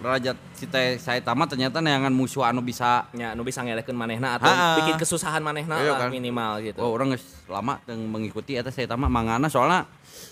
[0.00, 4.38] derajat si teh saya tamat ternyata neangan musuh anu bisa nya nu bisa ngelekeun manehna
[4.38, 4.80] atau Ha-ha.
[4.80, 6.08] bikin kesusahan manehna Iya kan.
[6.08, 6.80] minimal gitu.
[6.80, 9.84] Wah, orang geus lama teng mengikuti eta saya tamat mangana soalnya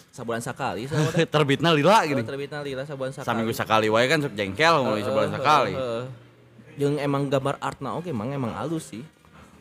[0.09, 1.29] Sabulan sakali sabulan.
[1.29, 2.17] terbitna lila Gini.
[2.17, 2.23] gini.
[2.25, 3.29] Terbitna lila sabulan sakali.
[3.29, 5.75] Saminggu sakali wae kan sok jengkel mulai sebulan sakali.
[5.77, 6.05] Heeh.
[6.81, 9.05] Jeung emang gambar artna oke emang emang halus sih.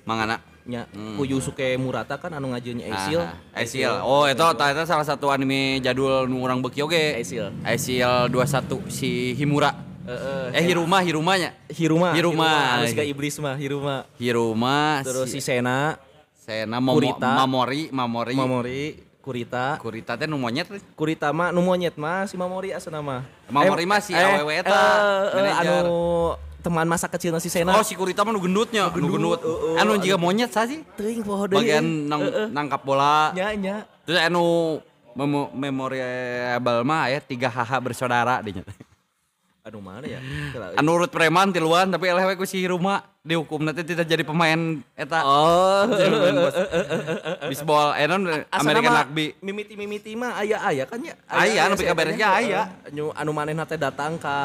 [0.07, 3.23] Mangana Nya ku Yusuke Murata kan anu ngajieun Aisil.
[3.23, 3.55] Hmm.
[3.55, 3.91] Ah, Aisil.
[4.03, 7.15] Oh, itu ternyata salah satu anime jadul nu urang beuki oge.
[7.15, 7.55] Aisil.
[7.63, 9.71] Aisil 21 si Himura.
[10.07, 10.55] Heeh.
[10.55, 11.55] Eh Hiruma, Hirumanya.
[11.71, 12.11] Hiruma.
[12.15, 12.79] Hiruma.
[12.79, 14.07] Anu siga iblis mah Hiruma.
[14.19, 15.99] Hiruma Terus si si Sena,
[16.35, 17.31] Sena Momo, Kurita.
[17.43, 18.35] Mamori, Mamori.
[18.35, 18.83] Mamori,
[19.19, 19.75] Kurita.
[19.83, 20.67] Kurita teh nu monyet.
[20.95, 23.27] Kurita mah nu monyet mah si Mamori asana mah.
[23.51, 24.83] Mamori mah si awewe eta, eh,
[25.27, 25.83] eh, manajer.
[25.83, 25.99] anu
[26.61, 27.77] teman masa kecil si Sena.
[27.77, 29.39] Oh, si Kurita mah nu gendutnya, nu gendut.
[29.41, 30.81] Heeh, Anu juga monyet sih.
[30.97, 31.61] teuing poho deui.
[31.63, 33.31] Bagian nang, nangkap bola.
[33.31, 33.75] nya nya.
[34.07, 34.79] Terus anu
[35.17, 38.63] memo memorable mah ya tiga haha bersaudara dinya.
[39.67, 40.23] Aduh mana ya?
[40.55, 44.23] Kela- Anu urut preman tiluan tapi eleh we ku si Hiruma dihukum nanti tidak jadi
[44.23, 45.19] pemain eta.
[45.19, 45.83] Oh.
[45.83, 46.55] Bos-
[47.51, 48.07] Bisbol, eh
[48.47, 49.35] American rugby.
[49.43, 51.19] Mimiti-mimiti mah aya aya kan ya.
[51.27, 52.39] Aya, anu pika beresnya etanya.
[52.39, 52.61] aya.
[52.87, 54.37] Anu anu manehna teh datang ka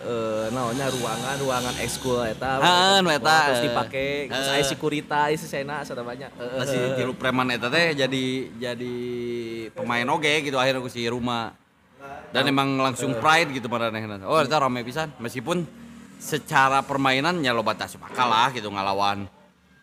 [0.00, 2.56] eh naonnya ruangan ruangan ekskul eta.
[2.56, 3.64] Ah, nu eta, Terus eh.
[3.68, 4.52] dipake Eh.
[4.56, 6.32] aya si Kurita, aya si Sena sada banyak.
[6.32, 6.56] Heeh.
[6.56, 8.24] Nah, si tilu preman eta teh jadi
[8.56, 8.96] jadi
[9.76, 11.52] pemain oge gitu akhirnya ku si Hiruma.
[12.32, 14.24] Dan emang langsung pride gitu maranehna.
[14.24, 15.68] Oh, eta rame pisan meskipun
[16.16, 19.28] secara permainan nya loba asup akal lah gitu ngalawan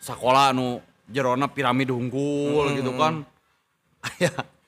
[0.02, 3.22] sekolah anu jerona piramid unggul gitu kan.
[4.02, 4.32] Aya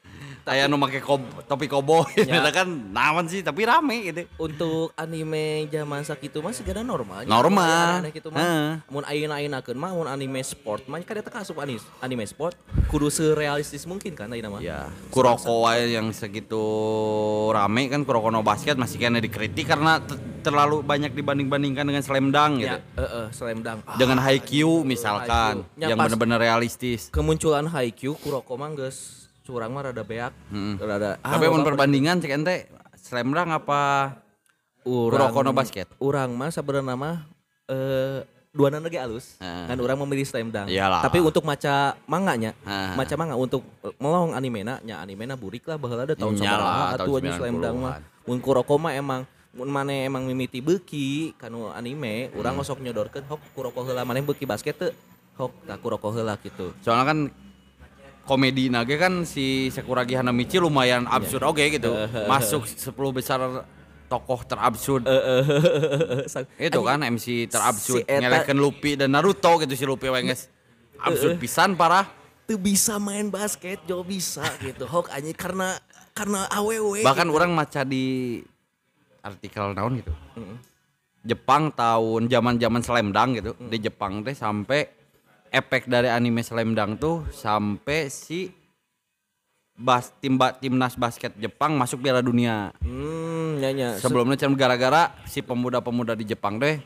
[0.43, 2.39] aya nu make kob, topi koboi Ya.
[2.39, 4.25] eta kan naon sih tapi rame gitu.
[4.37, 7.23] Untuk anime zaman sakitu mah segala normal.
[7.23, 8.01] Normal.
[8.01, 8.81] Aneh gitu Heeh.
[8.81, 8.85] mah.
[8.87, 13.85] Mun ayeuna-ayeuna mah mun anime sport mah kan eta asup anis anime sport kudu serealistis
[13.85, 14.61] mungkin kan ayeuna mah.
[14.61, 16.61] Ya, Kuroko wae yang segitu
[17.49, 22.29] rame kan Kuroko no basket masih kena dikritik karena te- terlalu banyak dibanding-bandingkan dengan Slam
[22.29, 22.73] Dunk gitu.
[22.73, 23.85] Ya, heeh, slam dunk.
[23.85, 25.61] Ah, Dengan Haikyuu misalkan.
[25.75, 27.13] Ya, yang benar-benar realistis.
[27.13, 30.33] kemunculan Haikyuu Kuroko mah geus curang mah rada beak.
[30.53, 30.75] Mm.
[30.77, 32.55] Rada ah, Tapi mun perbandingan cek ente
[32.97, 33.81] Slam Dunk apa
[34.85, 35.87] urang, Kuroko no basket?
[35.97, 37.15] Urang mah sebenarnya mah
[37.69, 39.39] eh dua ge alus.
[39.39, 39.65] Heeh.
[39.71, 40.67] Kan urang memilih slam dunk.
[40.67, 41.01] Iyalah.
[41.07, 42.93] Tapi untuk maca manganya, Heeh.
[42.99, 47.13] maca manga untuk eh, melong animena nya animena burik lah baheula ada tahun sabaraha atuh
[47.17, 47.95] anjing slam dunk mah.
[47.97, 48.27] 90-an.
[48.27, 52.63] Mun Kuroko mah emang mun maneh emang mimiti beuki kanu anime, urang Hmm.
[52.63, 54.91] ngosok nyodorkeun hok Kuroko heula maneh beuki basket teu.
[55.39, 56.75] Hok tah Kuroko heula gitu.
[56.83, 57.19] Soalnya kan
[58.25, 61.15] komedi nage kan si Sakuragi Hanamichi lumayan Iya.
[61.17, 61.91] absurd oke gitu.
[62.29, 63.39] Masuk 10 besar
[64.07, 65.03] tokoh terabsurd.
[66.59, 70.51] Itu kan MC terabsurd si ngelekeun Luffy dan Naruto gitu si Luffy wenges
[71.01, 72.05] absurd pisan parah
[72.45, 75.79] tuh bisa main basket jo bisa gitu hok anjing karena
[76.11, 77.37] karena awewe bahkan gitu.
[77.39, 78.37] orang maca di
[79.23, 80.13] artikel naon gitu
[81.21, 84.89] Jepang tahun zaman zaman slam dunk gitu di Jepang teh sampai
[85.51, 88.47] efek dari anime slam dunk tuh sampai si
[89.75, 92.71] bas tim ba- timnas basket Jepang masuk Piala Dunia.
[92.79, 96.79] Hmm nyanya sebelumnya cuman gara-gara si pemuda-pemuda di Jepang deh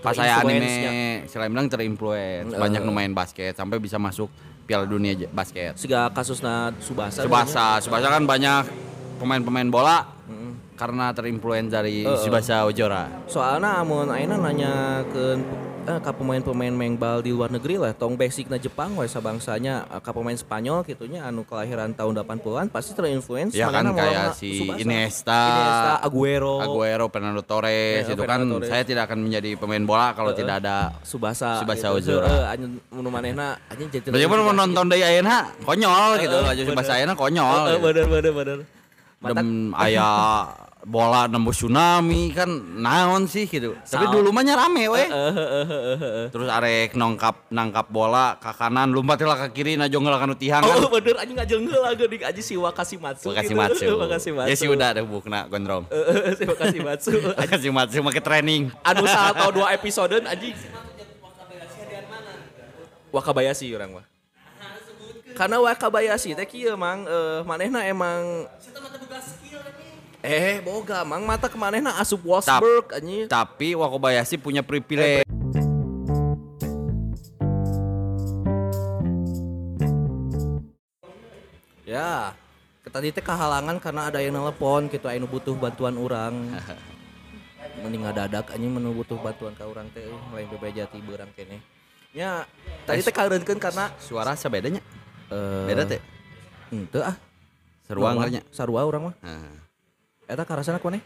[0.00, 2.54] pas saya anime slam dunk terinfluence.
[2.54, 4.30] Banyak nu main basket sampai bisa masuk
[4.64, 5.74] Piala Dunia basket.
[5.74, 8.70] Siga kasusna Subasa Subasa Subasa kan banyak
[9.18, 10.14] pemain-pemain bola
[10.76, 13.08] karena terinfluence dari Subasa Ojora.
[13.26, 15.40] Soalnya amun ayeuna nanya ke
[15.86, 20.10] eh, ka pemain-pemain mengbal di luar negeri lah tong basicna Jepang we sabangsanya eh, ka
[20.10, 24.66] pemain Spanyol gitunya anu kelahiran tahun 80-an pasti terinfluence ya kan kayak si.
[24.66, 28.70] Iniesta, Iniesta Aguero, Aguero, Fernando Torres Ya, itu Fernando kan Torres.
[28.74, 32.18] saya tidak akan menjadi pemain bola kalau tidak ada Subasa Tsubasa gitu.
[32.18, 37.14] Heeh, anjing mun manehna anjing jadi mau nonton dari ayeuna konyol gitu, aja bahasa ayeuna
[37.14, 37.62] konyol.
[37.70, 37.78] Gitu.
[37.80, 38.58] bener bener bener
[39.16, 40.10] Dem aya
[40.86, 42.46] bola nembus tsunami kan
[42.78, 43.74] naon sih gitu.
[43.82, 44.14] Tapi Sao.
[44.14, 45.04] dulu mah rame we.
[46.30, 50.62] Terus arek nongkap nangkap bola ke kanan, lompat lah ke kiri najong lah kanu tihang
[50.62, 50.78] kan.
[50.78, 53.26] Oh bener anjing ngajengkeul lagi di aji si Wakashimatsu.
[53.34, 53.58] Makasih gitu.
[53.58, 53.86] Matsu.
[54.06, 54.50] Wakashimatsu.
[54.50, 55.90] Ya sih udah ada bukna gondrong.
[55.90, 57.10] Heeh, si Wakashimatsu.
[57.34, 58.70] Makasih Matsu make training.
[58.86, 60.54] anu salah tau dua episode anjing.
[63.10, 64.06] Wakabayashi orang mah.
[65.34, 68.46] Karena Wakabayashi teh kieu mang eh manehna emang
[70.26, 73.30] Eh, boga mang mata kemanehna asup Wolfsburg anjing.
[73.30, 75.22] Tapi Wakobayashi punya privilege.
[81.86, 82.34] Ya,
[82.90, 86.34] tadi teh kehalangan karena ada yang nelpon gitu anu butuh bantuan orang.
[87.86, 91.62] Mending ngadadak anjing menu butuh bantuan ka urang teh lain bebejati beurang kene.
[92.10, 92.50] Ya,
[92.82, 94.82] tadi teh kareunkeun karena Suara sebedanya.
[95.30, 96.02] eh Beda teh.
[96.74, 97.14] Henteu ah.
[97.86, 98.42] Harnya.
[98.50, 99.16] Sarua urang mah.
[99.22, 99.65] Nah.
[100.26, 100.98] Eta karasana koneh.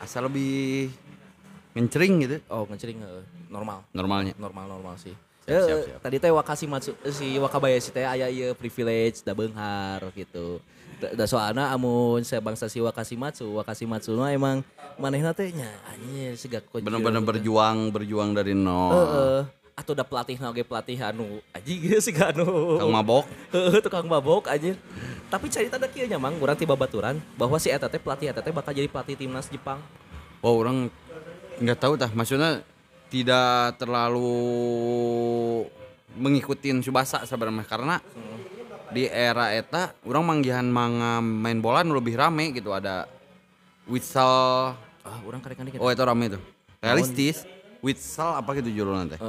[0.00, 0.88] asal lebih
[1.76, 3.20] ngencering gitu Oh, ngecering eh,
[3.52, 3.84] normal.
[3.92, 4.32] normalnya.
[4.40, 5.12] Normal normal sih.
[5.44, 5.98] Siap, Eh, siap, siap.
[6.00, 10.56] Tadi teh Wakashimatsu eh, si Wakabayashi teh aya ieu privilege da beunghar gitu.
[11.00, 14.64] Da, soalna amun saya bangsa si Wakashimatsu, Wakashimatsu mah emang
[14.96, 16.80] manehna teh nya anjir kecil.
[16.80, 18.92] Bener-bener berjuang berjuang dari nol.
[18.96, 19.40] Heeh.
[19.80, 22.76] Atau da pelatih oge pelatih anu anjing geus siga anu.
[22.76, 23.24] Kang mabok.
[23.80, 24.76] Tukang mabok anjir.
[25.32, 28.44] Tapi cerita da kieu nya mang urang tiba baturan bahwa si eta teh pelatih eta
[28.44, 29.80] teh bakal jadi pelatih timnas Jepang.
[30.44, 30.92] Wah orang
[31.56, 32.60] nggak tahu tah maksudnya
[33.08, 34.28] tidak terlalu
[36.14, 37.96] mengikuti Subasa sebenarnya karena
[38.90, 43.06] di era eta orang manggihan manga main bola nu lebih rame gitu ada
[43.86, 46.42] Witsal Ah, urang kadang-kadang oh itu rame tuh
[46.82, 47.46] realistis
[47.80, 49.20] Witsal apa gitu judulnya teh?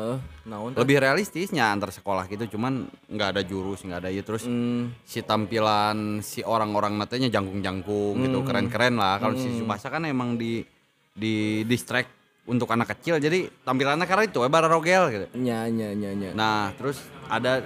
[0.43, 0.79] Naon teh?
[0.83, 5.23] lebih realistisnya antar sekolah gitu cuman nggak ada jurus nggak ada ya terus Hmm, si
[5.23, 9.17] tampilan si orang-orang natanya jangkung-jangkung gitu keren-keren lah.
[9.23, 10.63] Kalau si Subasa kan emang di
[11.11, 12.11] di distract
[12.47, 15.25] untuk anak kecil jadi tampilannya karena itu bara rogel gitu.
[15.39, 16.29] Nya nya nya nya.
[16.35, 17.63] nah terus ada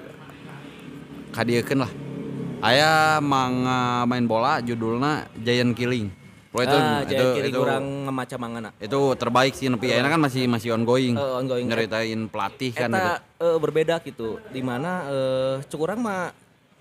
[1.34, 1.92] kadiekeun lah.
[2.62, 6.25] Aya manga main bola judulnya Giant Killing
[6.56, 8.70] Wah, itu, ah, itu, jadi kiri itu, kurang ngemaca mangana.
[8.78, 11.68] itu terbaik sih tapi ayeuna kan masih masih ongoing Eh, ongoing.
[11.68, 12.96] nyeritain pelatih kan gitu.
[12.98, 14.40] Eta eh, berbeda gitu.
[14.48, 16.32] Di mana eh cukurang mah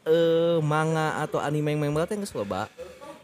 [0.04, 2.70] eh manga atau anime yang memang teh geus loba.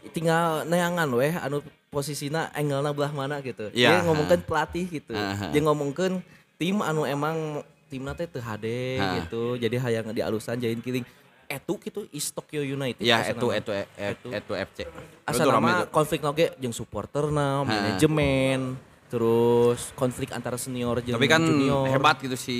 [0.09, 3.71] Tinggal neangan weh anu posisina angle-na belah mana gitu.
[3.71, 5.13] Iya, Dia ngomongkeun pelatih gitu.
[5.13, 5.49] Aha.
[5.49, 6.19] Dia ngomongkeun
[6.57, 9.23] tim anu emang timna teh teu HD Ha.
[9.23, 9.55] gitu.
[9.55, 11.03] Jadi hayang dialusan jain kiling.
[11.51, 12.99] Etu gitu is Tokyo United.
[12.99, 13.59] ya itu nama.
[13.59, 14.77] itu itu itu FC
[15.21, 15.87] Asa Itu rame nama tuh.
[15.91, 21.85] konflik oge jeung supporterna, manajemen, terus konflik antara senior jeung Tapi kan junior.
[21.87, 22.57] hebat gitu si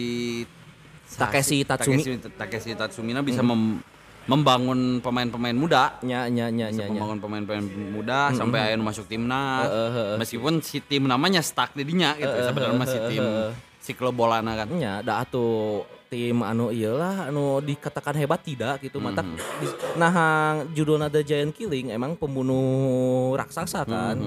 [1.10, 2.00] Takeshi Tatsumi.
[2.00, 3.84] Takeshi, Takeshi Tatsumina bisa mem-
[4.24, 6.88] membangun pemain-pemain muda, Nya nya nya bisa nya.
[6.88, 6.92] nya.
[6.94, 9.68] membangun pemain-pemain muda sampai akhirnya masuk timnas.
[10.16, 13.24] Meskipun si tim namanya stuck di dinya gitu, sebenarnya masih tim
[13.78, 14.70] si klub bolana kan.
[14.70, 19.24] Nya da atuh tim anu iyalah anu dikatakan hebat tidak gitu mantap.
[19.96, 20.12] Nah
[20.68, 24.20] judulna The Giant Killing emang pembunuh raksasa kan?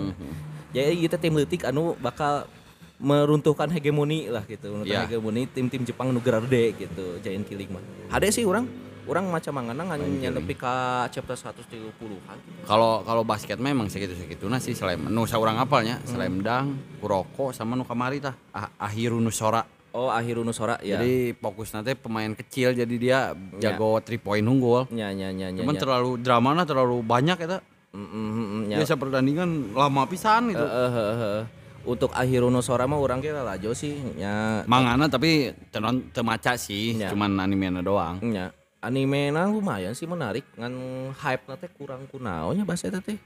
[0.72, 2.48] jadi kita tim letik anu bakal
[2.96, 5.06] meruntuhkan hegemoni lah gitu meruntuhkan Iya.
[5.06, 7.84] hegemoni tim-tim Jepang nu gede gitu Giant Killing mah.
[8.08, 8.64] Ada sih orang
[9.04, 10.00] orang macam mangana ngan
[10.32, 10.74] lebih ke
[11.12, 16.80] chapter 130-an Kalau kalau basket memang segitu-segitu nah sih selain nu saurang apalnya, selain dang,
[16.96, 19.83] kuroko sama nu kamari tah, Ah- Ahiru Nusora.
[19.94, 23.18] Oh Ahiru Nusora ya Jadi fokus nanti pemain kecil jadi dia
[23.56, 24.90] jago 3 point unggul.
[24.90, 25.80] nya nya nya nya Cuman nya.
[25.80, 27.62] terlalu dramanya terlalu banyak ya
[27.94, 28.74] Mm, mm, mm, mm.
[28.74, 30.58] Biasa pertandingan lama pisan gitu.
[30.58, 31.42] Eh, eh, eh, eh.
[31.86, 37.14] Untuk Ahiruno Sora mah orang kira lajo sih nya Mangana tapi tenon temaca sih, Ya.
[37.14, 38.18] cuman animenya doang.
[38.18, 38.50] nya
[38.82, 40.74] anime na lumayan sih menarik ngan
[41.16, 43.16] hype na teh kurang kunaonnya bahasa teh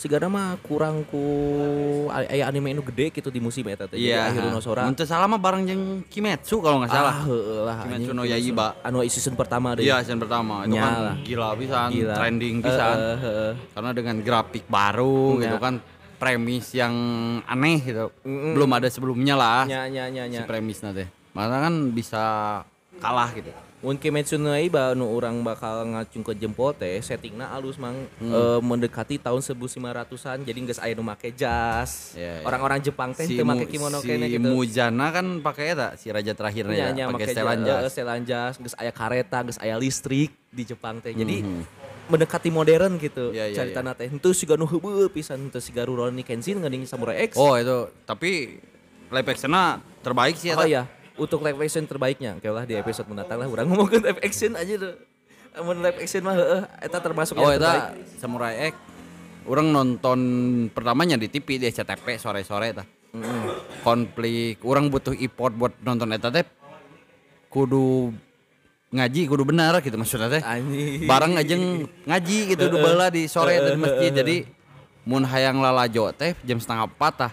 [0.00, 1.20] sigana mah kurang ku
[2.08, 4.32] aya anime nu gede gitu di musim eta teh Iya.
[4.32, 7.20] Ahiruno Sora Mun salah mah bareng jeung Kimetsu kalau nggak salah.
[7.20, 7.28] ah,
[7.68, 8.80] lah Kimetsu no Yaiba.
[8.80, 12.14] anu season pertama deh Iya, season pertama itu kan gila pisan, Gila.
[12.16, 12.96] trending pisan.
[12.96, 13.52] Eh, eh, eh.
[13.76, 15.44] Karena dengan grafik baru Ya.
[15.44, 15.74] gitu kan,
[16.16, 16.94] premis yang
[17.44, 18.08] aneh gitu.
[18.24, 21.08] Belum ada sebelumnya lah nya nya nya si nya premisnya teh.
[21.36, 22.22] Maka kan bisa
[22.98, 23.52] kalah gitu.
[23.80, 28.28] Mun Kimetsu no Yaiba nu urang bakal ngacung ke jempol teh settingna alus mang Hmm.
[28.28, 32.12] eh, mendekati tahun 1500-an jadi geus aya nu make jas.
[32.12, 32.44] Iya, iya.
[32.44, 34.44] Orang-orang Jepang teh Si, teu make kimono si kene gitu.
[34.44, 38.22] Mujana kan pakai eta si raja terakhirnya Nya, nya, ya, pakai setelan jas, eh, setelan
[38.22, 41.10] jas, geus aya kareta, geus aya listrik di Jepang teh.
[41.10, 41.62] Jadi Mhm.
[42.06, 43.32] mendekati modern gitu.
[43.32, 47.24] Iya, iya, Caritana teh henteu siga nu heubeul pisan henteu siga Rurouni Kenshin ngading Samurai
[47.24, 47.32] X.
[47.32, 48.60] Oh itu, tapi
[49.08, 50.68] live actionnya terbaik sih Oh eta.
[50.68, 50.82] iya,
[51.20, 52.40] untuk live action terbaiknya.
[52.40, 54.96] Oke lah di episode mendatang lah urang ngomongin live action aja tuh.
[55.60, 58.00] Amun live action mah heeh eta termasuk Oh yang terbaik.
[58.00, 58.74] eta Samurai X.
[59.44, 60.20] Orang nonton
[60.72, 62.84] pertamanya di TV di SCTV sore-sore eta.
[63.82, 66.46] Konflik, orang butuh import buat nonton eta teh
[67.50, 68.14] kudu
[68.94, 70.42] ngaji kudu benar gitu maksudnya teh.
[71.04, 71.54] Bareng aja
[72.06, 74.14] ngaji gitu du baheula di sore di masjid.
[74.14, 74.48] Jadi
[75.02, 77.32] mun hayang lalajo teh jam setengah empat tah.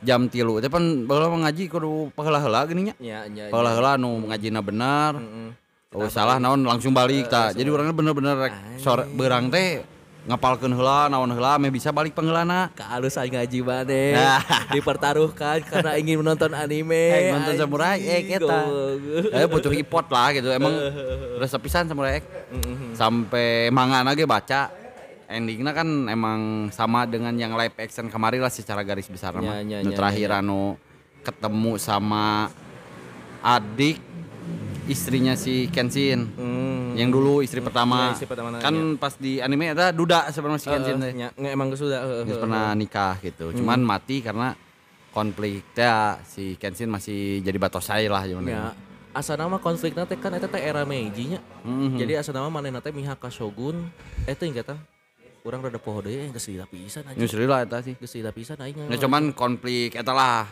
[0.00, 2.94] Jam tilu teh pan mah ngaji kudu paheula-heula geuning nya.
[2.96, 3.52] Ya, ya, ya.
[3.52, 5.20] Paheula-heula nu ngajina benar.
[5.90, 7.52] Oh salah naon langsung balik tah.
[7.52, 8.48] Jadi orangnya bener-bener
[8.80, 9.84] sore beurang teh
[10.24, 12.72] ngapalkeun heula naon heula ame bisa balik pangheulana.
[12.72, 14.40] Kehalus aing ngaji maneh Nah.
[14.72, 16.96] dipertaruhkan karena ingin menonton anime.
[17.10, 18.40] Eh, nonton Samurai eta.
[18.40, 19.36] Goblok.
[19.36, 20.48] Eh butuh import lah gitu.
[20.48, 20.72] Emang
[21.44, 22.24] resep pisan Samurai X.
[22.96, 24.79] Sampai manga ge baca.
[25.30, 26.40] Endingnya kan emang
[26.70, 29.62] sama dengan yang live action kemarin lah secara garis besar Ya, mah.
[29.62, 30.74] ya, Nu ya, terakhir anu
[31.20, 32.50] ketemu sama
[33.40, 34.02] adik
[34.84, 36.26] istrinya si Kenshin.
[36.34, 36.98] Hmm.
[36.98, 38.10] Yang dulu istri pertama.
[38.10, 41.12] Iya, istri pertama kan pas di anime ada duda sebenarnya si Kenshin teh.
[41.14, 42.40] nya nge- emang sudah Geus heeh.
[42.40, 43.54] pernah nikah gitu.
[43.54, 44.58] Cuman mati karena
[45.10, 48.74] konfliknya si Kenshin masih jadi batosai lah Ya, gimana.
[49.10, 51.40] asa nama konflik teh kan eta teh era Meiji nya.
[51.62, 51.94] Mhm.
[51.94, 53.90] Jadi asa nama manehna teh mihak ka shogun
[54.26, 54.58] eta yang
[55.40, 57.16] kata urang rada poho deui geus lila pisan aja.
[57.16, 57.96] Nyusri lah eta sih.
[57.96, 58.76] Geus lila pisan aing.
[58.76, 60.44] Nah, cuman konflik eta lah.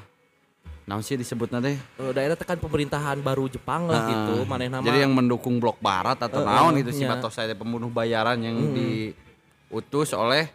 [0.88, 1.76] Naon sih disebutna teh?
[1.76, 4.34] Eh, daerah tekan pemerintahan baru Jepang lah gitu.
[4.40, 7.12] Ah, Manehna Jadi yang mendukung blok barat atau Eh, naon eh, itu si nya.
[7.12, 10.48] Batosai teh pembunuh bayaran yang diutus oleh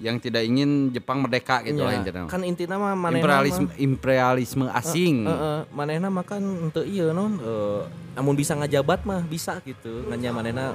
[0.00, 2.24] yang tidak ingin Jepang merdeka gitu lah nya, intinya.
[2.24, 5.28] kan intinya mah manehna imperialisme mah- imperialisme asing.
[5.28, 7.84] Heeh, manehna mah kan henteu ieu non eh,
[8.16, 10.08] amun bisa ngajabat mah bisa gitu.
[10.08, 10.72] Nganya manehna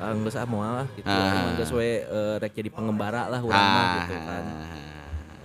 [0.00, 1.06] ah, geus ah moal lah gitu.
[1.06, 1.54] Ah.
[1.60, 4.44] Geus we eh, rek jadi pengembara lah urang Ah, gitu kan.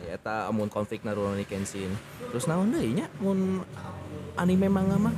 [0.05, 1.91] Ya, eta amun konflik Rurouni Kenshin.
[2.31, 3.61] Terus naon deui nya mun
[4.39, 5.13] anime manga mah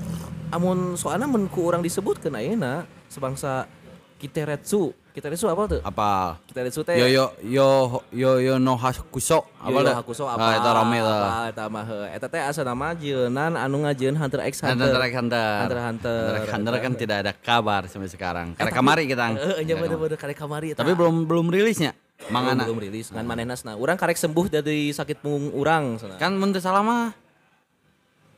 [0.52, 3.70] amun soalna mun ku urang disebutkeun ayeuna sebangsa
[4.18, 4.92] Kiteretsu.
[5.18, 5.82] Kiteretsu apa tuh?
[5.82, 6.38] apa?
[6.46, 7.70] Kiteretsu teh Yo yo yo
[8.14, 9.96] yo yo no hakuso apa dah?
[9.98, 10.46] Hakusho apa?
[10.46, 11.50] Ah, eta rame lah.
[11.50, 11.90] eta mah.
[12.14, 14.78] Eta teh asa nama jeunan anu ngajieun Hunter x Hunter.
[14.78, 15.58] Hunter x Hunter.
[15.66, 16.22] Hunter Hunter.
[16.54, 18.54] Hunter kan tidak ada kabar sampai sekarang.
[18.54, 19.26] Karena kamari kita.
[19.34, 20.78] Heeh, nya bener-bener karek kamari.
[20.78, 21.98] Tapi belum belum rilisnya.
[22.30, 22.70] Mangana.
[22.70, 25.98] belum rilis ngan manehna Urang karek sembuh dari sakit punggung urang.
[26.22, 27.10] Kan mun teu salah mah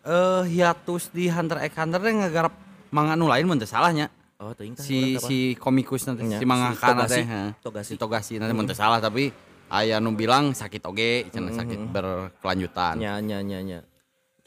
[0.07, 2.55] eh hiatus di Hunter x Hunter teh ngagarap
[2.95, 4.07] manga nu lain mun teu salahnya.
[4.39, 4.71] Oh, teuing.
[4.79, 7.11] Si si komikus nanti si si mangakana Togashi.
[7.11, 7.25] teh.
[7.27, 7.49] heeh.
[7.59, 7.91] Togashi.
[7.91, 9.35] Si Togashi nanti mun salah tapi
[9.67, 12.95] aya nu bilang sakit oge, cenah sakit berkelanjutan.
[12.95, 13.79] nya nya nya nya.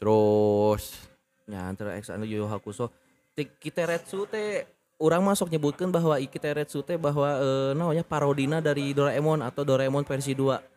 [0.01, 1.13] Terus
[1.45, 2.89] Nya antara X anu Yu Hakusho.
[3.37, 4.65] Kiteretsu teh
[4.97, 10.09] urang masuk nyebutkeun bahwa i Kiteretsu teh bahwa eh naonnya parodina dari Doraemon atau Doraemon
[10.09, 10.72] versi 2.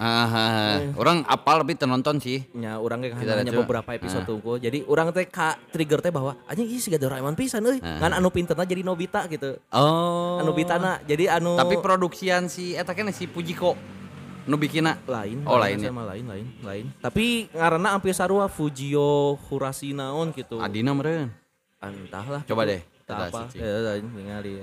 [0.00, 2.48] Ah, orang apal tapi tenonton sih.
[2.56, 6.40] nya urang ge Kita hanya beberapa episode tunggu jadi urang teh ka trigger teh bahwa
[6.48, 7.78] anjing ieu siga Doraemon pisan euy.
[7.78, 9.60] Ngan anu pinterna jadi Nobita gitu.
[9.70, 10.40] Oh.
[10.40, 13.76] anu bitana jadi anu Tapi produksian si eta kan si Pujiko
[14.48, 14.96] nu bikinna.
[15.04, 15.92] lain Oh, lain ya.
[15.92, 16.84] sama lain lain lain.
[16.98, 20.58] Tapi ngaranna hampir sarua Fujio Hurashi naon gitu.
[20.58, 21.28] Adina meureun.
[21.78, 22.80] entahlah Coba deh.
[23.04, 23.40] Tah Eta apa.
[23.52, 24.54] ya ningali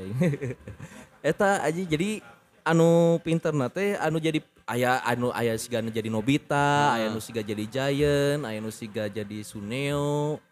[1.29, 2.23] eta aja jadi
[2.63, 7.63] anu pinterna teh anu jadi aya anu aya siga jadi Nobita aya nu siga jadi
[7.65, 10.43] Giant aya nu siga jadi Suneo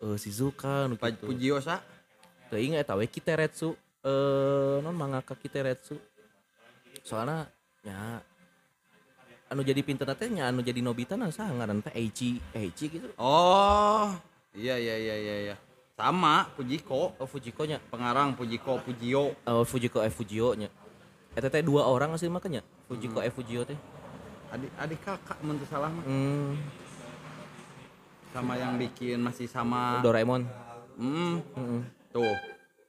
[0.00, 1.84] eh Shizuka nu kitu Pujio sa?
[2.48, 6.00] teuing eta we Kiteretsu eh non mangaka Kiteretsu
[7.04, 7.44] soalnya
[7.84, 8.24] nya
[9.52, 13.12] anu jadi pinterna teh nya anu jadi Nobita nah saha ngaran teh Eiichi Eiichi gitu
[13.20, 14.16] Oh.
[14.56, 15.56] Iya iya iya iya iya.
[15.92, 17.12] Sama Pujiko.
[17.20, 19.36] oh Fujiko nya Pengarang Pujiko Pujio.
[19.44, 20.72] Oh, Fujiko F Fujio nya.
[21.36, 22.64] Eta teh dua orang asli makanya.
[22.88, 23.76] Fujiko F Fujio teh.
[24.48, 26.04] Adik adik kakak mun teu salah mah.
[26.08, 26.56] Hmm,
[28.32, 30.00] Sama yang bikin masih sama.
[30.00, 30.48] Doraemon.
[30.96, 31.44] Hmm.
[31.52, 31.82] Heeh.
[32.08, 32.36] Tuh.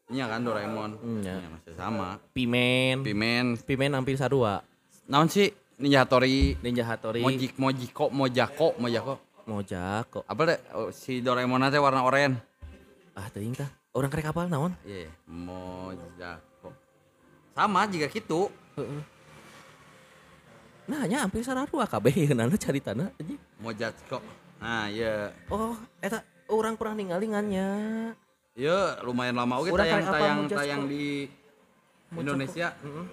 [0.08, 0.96] Iya kan Doraemon.
[1.04, 1.36] Hmm, ya.
[1.36, 2.16] Iya, masih sama.
[2.32, 3.04] Pimen.
[3.04, 3.60] Pimen.
[3.60, 4.64] Pimen hampir sarua.
[5.12, 5.52] Naon sih?
[5.76, 6.56] Ninja Hattori.
[6.64, 7.20] Ninja Hattori.
[7.20, 9.20] Mojik Mojiko Mojako Mojako.
[9.44, 10.20] Mojako.
[10.24, 12.40] Apa deh oh, si Doraemon teh warna oranye.
[13.20, 13.68] Ah, teuing tah.
[13.92, 14.72] Orang karek apal naon?
[14.88, 16.72] Iya, Mojako.
[17.52, 18.48] Sama juga gitu.
[18.80, 19.19] Heeh.
[20.90, 23.38] Nah, nya hampir sarua kabeh nana caritana anjing.
[23.62, 24.18] Mojako.
[24.58, 25.30] Nah, iya.
[25.54, 27.70] Oh, eta orang pernah ningali ngannya.
[28.58, 31.30] Ya, lumayan lama oke Urang tayang tayang di.
[32.10, 32.74] Indonesia.
[32.82, 33.06] Heeh.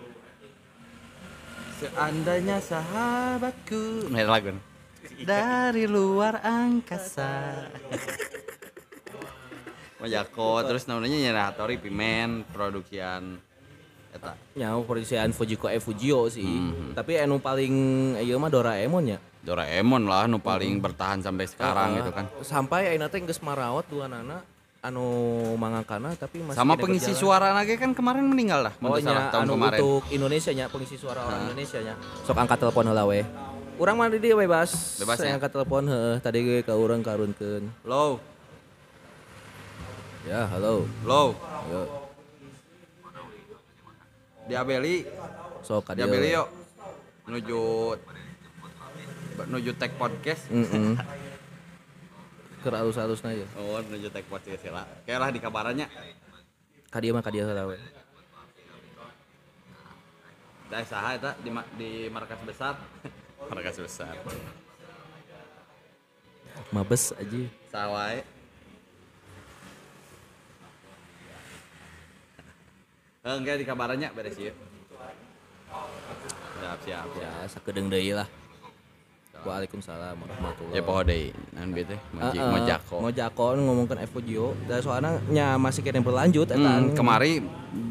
[1.85, 4.09] Seandainya sahabatku.
[4.09, 4.57] Nah, lagu.
[5.21, 7.61] Dari luar angkasa.
[10.01, 13.41] Mojako terus namanya Nyana Hattori Pimen produksian
[14.17, 14.33] eta.
[14.53, 16.43] Nya produksian Fujiko F Fujio sih.
[16.43, 16.93] Mhm.
[16.93, 17.75] Tapi anu paling
[18.19, 19.19] ieu mah Doraemon nya.
[19.41, 21.99] Doraemon lah nu paling bertahan sampai sekarang Heeh.
[22.01, 22.25] gitu kan.
[22.41, 24.43] Sampai ayeuna teh geus marawat dua anak
[24.83, 25.07] anu
[25.55, 27.21] mangangkana tapi masih Sama pengisi berjalan.
[27.21, 29.79] suara lagi kan kemarin meninggal lah, Oh nya tahun anu kemarin.
[29.79, 31.95] untuk Indonesia nya pengisi suara orang Indonesia nya.
[32.23, 33.23] Sok angkat telepon heula we.
[33.77, 34.97] Urang mah di bebas.
[34.97, 35.35] Bebas Saya ya?
[35.37, 37.67] angkat telepon heeh tadi ge ka urang karunkeun.
[37.83, 38.19] Low,
[40.27, 40.83] Ya, halo.
[41.07, 41.39] low.
[41.69, 41.81] Yo,
[44.47, 45.03] Diabeli,
[45.67, 46.49] sok diabeli yuk.
[47.27, 47.61] Menuju
[49.43, 50.47] menuju tag podcast.
[50.47, 50.95] Heeh.
[52.63, 53.47] Keur alus-alusna ye.
[53.59, 54.87] Oh, menuju tag podcast ya lah.
[55.03, 55.87] Kayak lah di kabarannya.
[56.91, 57.79] Ka dieu mah ka dieu heula we.
[60.71, 62.79] Da saha eta di di markas besar.
[63.51, 64.15] markas besar.
[66.71, 67.43] Mabes aja.
[67.75, 68.36] Sawai.
[73.27, 74.55] Enggak di kabarannya beres ya.
[76.57, 77.07] Siap, siap.
[77.19, 78.31] Ya, sakedeung deui lah.
[79.37, 81.31] Waalaikumsalam warahmatullahi Ya poho deui.
[81.51, 81.99] Naon bieu teh?
[81.99, 82.97] Heeh, Mojako.
[82.99, 84.49] Mojako ngomongkan Evo Gio.
[84.67, 86.95] Dan soalnya nya masih kena berlanjut eta Hmm, anu.
[86.95, 87.43] kemari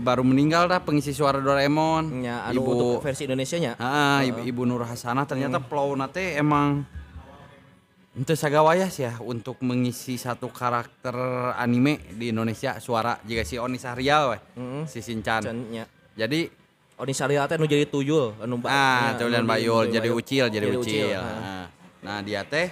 [0.02, 2.24] baru meninggal dah pengisi suara Doraemon.
[2.24, 3.74] nya anu Ibu untuk versi Indonesia nya.
[3.78, 6.84] Ah, ibu, ibu Nur Hasanah ternyata Plauna teh emang
[8.16, 11.12] itu sagawaya sih ya untuk mengisi satu karakter
[11.54, 14.42] anime di Indonesia suara jika si Oni Sahrial weh,
[14.86, 15.44] si Sinchan.
[15.68, 15.84] Nya.
[16.16, 16.48] Jadi
[16.96, 20.10] Oni Syariah teh nu jadi tuyul anu ah, tuh anu dan di- Bayul di- jadi
[20.10, 21.06] ucil, jadi, Jadi ucil.
[21.06, 21.28] ucil, ah.
[21.28, 21.68] Nah,
[22.02, 22.72] nah, dia teh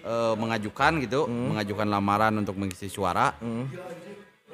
[0.00, 3.34] eh, mengajukan gitu, mengajukan lamaran untuk mengisi suara.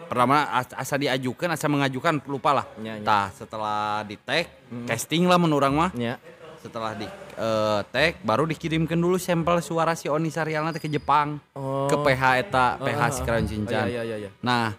[0.07, 2.67] Pertama as- asa diajukan, asa mengajukan lupa lah.
[2.79, 3.05] Nya, nya.
[3.05, 4.49] Tah setelah di tag,
[4.87, 5.91] casting lah menurut orang mah.
[5.93, 6.17] nya.
[6.59, 11.39] Setelah di eh, tag baru dikirimkan dulu sampel suara si Oni Sarial nanti ke Jepang
[11.53, 11.87] Oh.
[11.87, 13.49] ke PH eta PH Ah, si ah, Keraun ah.
[13.49, 13.85] Shinchan.
[13.85, 14.31] Oh, iya, iya, iya.
[14.41, 14.75] Nah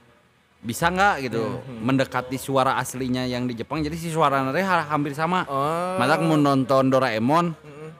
[0.57, 4.89] bisa nggak gitu Hmm, mendekati suara aslinya yang di Jepang jadi si suara nanti ha-
[4.89, 5.45] hampir sama.
[5.45, 5.55] Oh.
[5.95, 7.53] Hmm, Masa mau nonton Doraemon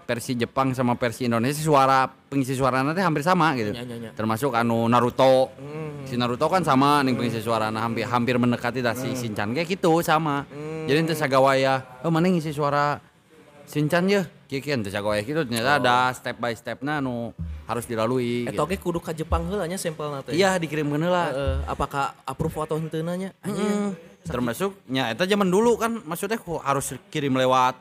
[0.07, 3.75] versi Jepang sama versi Indonesia suara pengisi suara nanti hampir sama gitu.
[3.75, 4.11] Nya, nya.
[4.15, 5.51] Termasuk anu Naruto.
[5.59, 6.07] Hmm.
[6.07, 9.67] Si Naruto kan sama nih pengisi suara nah hampir hampir mendekati dah si Shinchan kayak
[9.67, 10.47] gitu sama.
[10.87, 12.95] Jadi itu sagawaya, oh mana ngisi suara
[13.67, 17.35] Shinchan ya, kieu teh sagawaya gitu ternyata ada step by stepnya anu
[17.67, 18.47] harus dilalui.
[18.47, 18.63] Eta gitu.
[18.63, 20.31] oge kudu ka Jepang heula nya sampelna teh.
[20.31, 21.25] Iya dikirimkeun heula.
[21.35, 23.35] Heeh, apakah approve atau henteu nya?
[23.43, 23.91] Hmm.
[24.23, 27.75] Termasuk nya eta zaman dulu kan maksudnya harus kirim lewat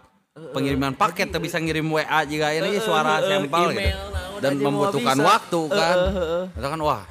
[0.52, 3.80] pengiriman paket teu bisa ngirim WA jika ini suara eh, sampel gitu.
[3.80, 5.96] naon Dan membutuhkan waktu kan.
[5.96, 6.60] Eh, eh, eh.
[6.60, 7.02] Itu kan wah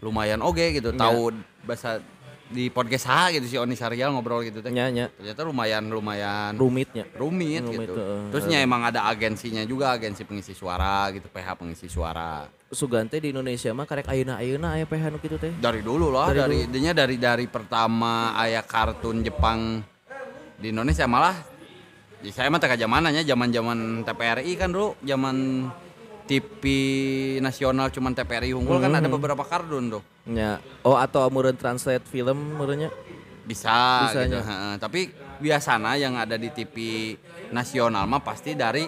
[0.00, 1.34] lumayan oke gitu tahu
[1.66, 2.00] bahasa
[2.48, 4.72] di podcast ha gitu si Oni Sarial ngobrol gitu teh.
[4.72, 7.04] Nya nya Ternyata lumayan lumayan rumitnya.
[7.12, 7.94] rumit, Rumit, gitu.
[7.94, 8.20] heeh.
[8.32, 12.48] Terusnya emang ada agensinya juga, agensi pengisi suara gitu, PH pengisi suara.
[12.68, 15.52] Sugante di Indonesia mah karek ayeuna-ayeuna aya PH nu kitu teh.
[15.52, 19.80] Dari dulu lah, Dari dari intinya dari dari pertama ayah kartun Jepang
[20.56, 21.36] di Indonesia malah
[22.18, 25.68] ya saya mah teka zamananya zaman-zaman TPRI kan dulu, zaman
[26.28, 26.62] TV
[27.40, 29.00] nasional cuman TPRI unggul kan Hmm.
[29.00, 30.02] ada beberapa kartun tuh.
[30.26, 30.60] Nya.
[30.82, 32.92] Oh atau meureun translate film meureunnya.
[33.42, 34.28] Bisa Bisanya.
[34.28, 34.44] gitu.
[34.44, 34.74] heeh.
[34.76, 35.00] Tapi
[35.38, 36.76] biasana yang ada di TV
[37.48, 38.84] nasional mah pasti dari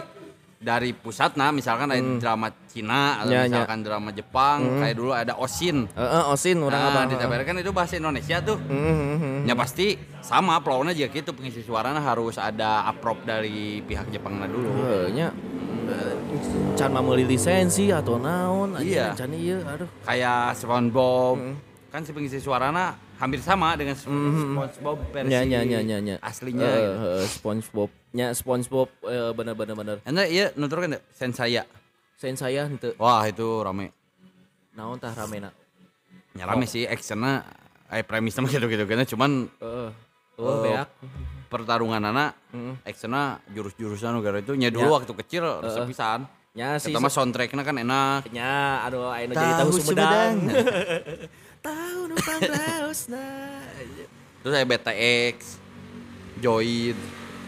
[0.61, 3.33] dari pusat nah misalkan ada drama Cina atau Hmm.
[3.33, 3.45] Ya, ya.
[3.49, 5.89] misalkan drama Jepang kayak dulu ada Osin.
[5.89, 7.09] Heeh, Osin urang Nah, abang.
[7.09, 8.61] di TPRI kan itu bahasa Indonesia tuh.
[8.61, 9.49] Mhm.
[9.49, 14.69] Ya pasti sama plawnya juga gitu pengisi suaranya harus ada approve dari pihak Jepangnya dulu.
[14.69, 15.33] Heuh, nya.
[15.89, 16.15] Eh,
[16.77, 19.17] Can meuli lisensi atau naon Iya.
[19.17, 19.89] can ieu aduh.
[20.05, 21.41] Kayak SpongeBob
[21.91, 26.17] kan si pengisi suaranya hampir sama dengan SpongeBob versi Nya nya nya nya nya.
[26.21, 26.63] aslinya.
[26.63, 26.95] Eh, gitu.
[26.97, 27.91] heeh, SpongeBob.
[28.13, 29.97] Nya SpongeBob eh, bener bener bener.
[30.03, 31.67] Anda iya nuturkan kan Sensaya.
[32.15, 33.91] Sen saya henteu Wah itu rame.
[34.71, 35.51] naon tah ramena.
[36.33, 37.43] Ya rame sih actionnya
[37.89, 39.91] eh premisnya mah gitu-gitu kan cuman Heeh.
[40.39, 40.47] Oh.
[40.47, 40.89] Oh, beak.
[41.51, 42.33] pertarungan anak
[42.81, 46.25] actionnya jurus-jurusan negara itu nya dulu waktu kecil resep pisan.
[46.51, 48.21] Nya si Pertama soundtracknya kan enak.
[48.31, 50.35] nya aduh nu jadi tahu Tahu Sumedang.
[51.61, 51.65] Sumedang.
[51.65, 53.29] Tahu numpang raosna.
[54.41, 55.37] Terus saya BTX,
[56.41, 56.97] Joid,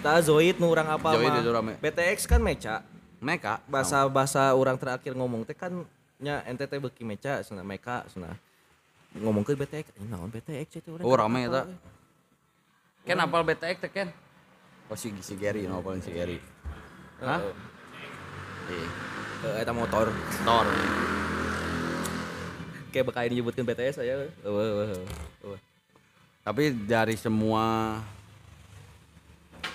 [0.03, 1.39] Tah Zoid nu urang apa mah.
[1.41, 1.73] itu rame.
[1.79, 2.83] BTX kan meca.
[3.23, 3.63] Meka.
[3.71, 5.87] Bahasa bahasa orang terakhir ngomong teh kan
[6.19, 8.35] nya NTT beuki meca cenah meka cenah.
[9.15, 11.05] Ngomongkeun BTX, ini naon BTX itu urang.
[11.07, 11.71] Oh rame eta.
[13.07, 14.09] Ken apal BTX teh Ken?
[14.91, 16.43] Oh si, si Gary, no si Gary.
[17.23, 17.41] Hah?
[18.67, 18.87] Iya.
[19.43, 20.11] Eh, eta motor.
[20.43, 20.67] Tor.
[22.93, 24.29] Kayak bakal disebutkan BTS aya.
[24.43, 25.03] Eueuh eueuh.
[25.43, 25.61] eueuh.
[26.43, 27.97] Tapi dari semua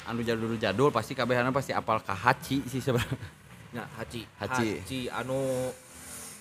[0.05, 3.17] anu jadul-jadul pasti kabehana pasti apal ka Hachi sih sebenarnya.
[3.67, 4.21] Nya Haji.
[4.37, 4.67] Haji.
[4.79, 5.39] Haji anu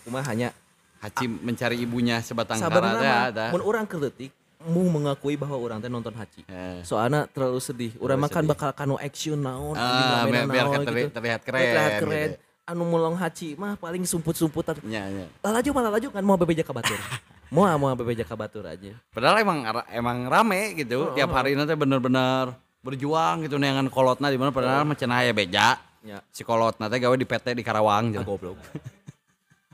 [0.04, 0.54] kumaha hanya
[0.96, 3.50] Hachi mencari ibunya sebatang kara ada.
[3.50, 4.30] mun urang keleutik
[4.62, 6.42] mau mengakui bahwa orang teh nonton Haji.
[6.44, 6.82] Eh.
[6.82, 7.92] Soalnya terlalu sedih.
[7.98, 12.28] Urang makan bakal kanu action naon, Ah, biar- biar naon terli- terlihat keren, Terlihat keren.
[12.34, 12.36] gitu.
[12.66, 14.74] Anu mulong Haji mah paling sumput-sumputan.
[14.82, 15.30] Nya, nya.
[15.38, 16.98] Lalaju malah laju kan mau bebeja ka batur.
[17.54, 18.90] mau mau bebeja ka batur aja.
[19.14, 19.62] Padahal emang
[19.94, 21.14] emang rame gitu.
[21.14, 25.78] Tiap hari nanti bener-bener berjuang gitu neangan kolotna di mana padahal mah cenah aya beja.
[26.02, 26.18] Ya.
[26.34, 28.34] Si kolotna teh gawe di PT di Karawang Ah, gitu.
[28.34, 28.58] goblok.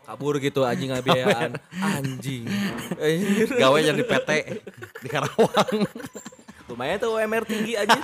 [0.05, 1.57] Kabur gitu anjing ngabiayaan.
[1.97, 2.45] Anjing.
[3.62, 4.30] Gawe jadi PT
[5.01, 5.88] di Karawang.
[6.68, 7.97] Lumayan tuh UMR tinggi aja.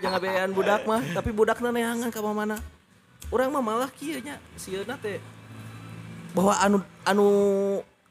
[0.00, 2.56] Jangan ngabiayaan budak mah, tapi budakna neangan ka mana.
[3.32, 5.16] Urang mah malah kieu nya sieuna teh
[6.36, 7.26] bahwa anu anu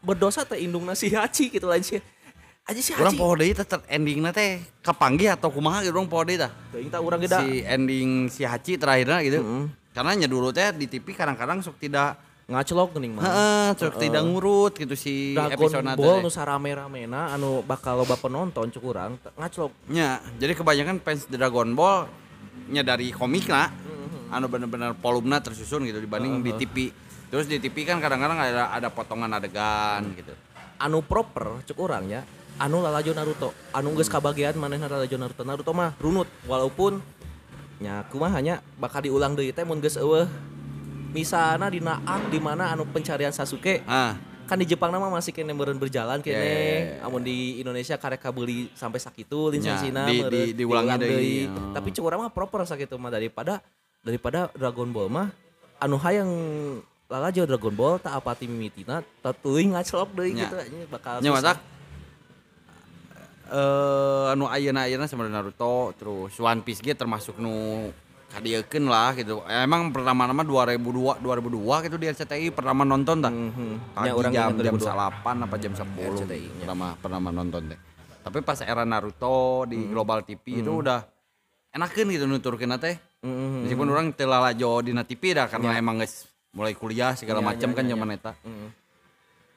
[0.01, 2.01] berdosa teh indungna si Haji gitu lain sih.
[2.65, 3.21] Aja si Urang Haji.
[3.21, 6.49] poho deui teh ter- endingna teh kapanggih atau kumaha gitu urang poho deui tah.
[6.73, 7.37] Teuing tah urang geda.
[7.37, 9.69] Si ending si Hachi terakhirnya gitu.
[9.93, 12.17] Karena nya dulu teh di TV kadang-kadang sok tidak
[12.51, 13.23] Ngacelok geuning mah.
[13.23, 16.23] heeh, sok tidak ngurut gitu si Dragon episode Ball teh.
[16.25, 19.71] nu sarame-ramena anu bakal loba penonton cuk urang teh ngacelok.
[19.87, 22.11] Nya, jadi kebanyakan fans Dragon Ball
[22.67, 23.71] nya dari komik lah.
[24.31, 26.75] Anu bener-bener volumenya tersusun gitu dibanding di TV.
[27.27, 30.31] Terus di TV kan kadang-kadang ada ada potongan adegan gitu.
[30.77, 32.25] anu proper cek orangnya
[32.57, 36.97] anu lalajo Naruto anu geus kabagian manehna lalajo Naruto Naruto mah runut walaupun
[37.77, 40.25] nya kumaha hanya bakal diulang deui teh mun geus eueuh
[41.11, 45.51] misalna dina arc di mana anu pencarian Sasuke Ah, kan di Jepang nama masih kene
[45.51, 47.05] meureun berjalan kene Ya, ya, ya.
[47.05, 50.99] amun di Indonesia karek kabeli sampai sakitu lisensinya Ya, di- di- diulang deui.
[50.99, 51.35] deui.
[51.47, 51.71] Oh.
[51.71, 53.61] tapi cek urang mah proper sakitu mah daripada
[54.01, 55.27] daripada Dragon Ball mah
[55.77, 56.29] anu hayang
[57.05, 60.45] lalajo Dragon Ball tak apa mimitina tak teuing ngaclok Ya.
[60.45, 61.37] gitu anjing bakal nya susah.
[61.37, 61.57] masak
[63.51, 67.89] eh anu ayeuna-ayeuna sama Naruto terus One Piece ge termasuk nu
[68.31, 69.43] kadiekeun lah gitu.
[69.43, 73.27] Emang pertama nama 2002 2002 gitu di RCTI pertama nonton dah.
[73.27, 73.91] Mhm.
[73.91, 74.87] Pagi Ya, orang jam jam 2002.
[74.87, 76.59] 8 apa jam 10 RCTI, nya.
[76.63, 77.79] pertama pertama nonton teh.
[78.23, 81.03] Tapi pas era Naruto di Global TV itu udah
[81.75, 82.95] enakeun gitu nuturkeun teh.
[83.21, 83.69] Mhm.
[83.69, 87.69] Meskipun orang telah lajo di TV dah karena emang guys mulai kuliah segala Ya, macam
[87.71, 88.17] ya, kan ya, zaman ya.
[88.17, 88.33] eta.
[88.41, 88.67] Mhm.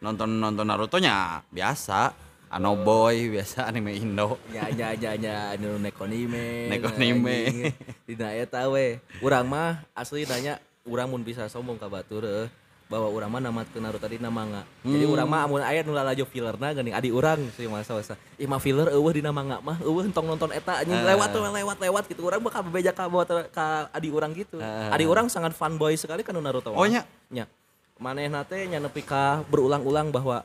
[0.05, 2.13] Nonton nonton Naruto nya biasa.
[2.55, 4.39] Ano boy biasa anime Indo.
[4.53, 6.71] Ya ya ya ya anu nekonime.
[6.71, 7.73] Nekonime.
[8.07, 9.01] Dina eta we.
[9.25, 12.47] Urang mah asli nanya urang mun bisa sombong ka batur
[12.85, 14.63] bahwa urang mah namatkeun Naruto dina manga.
[14.85, 18.15] Jadi urang mah amun aya nu lalajo fillerna geuning adi urang sih masa masa.
[18.37, 21.17] Ih mah filler eueuh dina manga mah eueuh entong nonton eta anjing Ah.
[21.17, 22.21] lewat we lewat lewat gitu.
[22.23, 24.61] Urang bakal bebeja ka bawa ka adi urang gitu.
[24.61, 24.93] Ah.
[24.93, 26.77] Adi urang sangat fanboy sekali kan Naruto.
[26.77, 27.09] Oh, nya?
[27.33, 27.49] Nya.
[27.97, 30.45] Manehna teh nya nepi ka berulang-ulang bahwa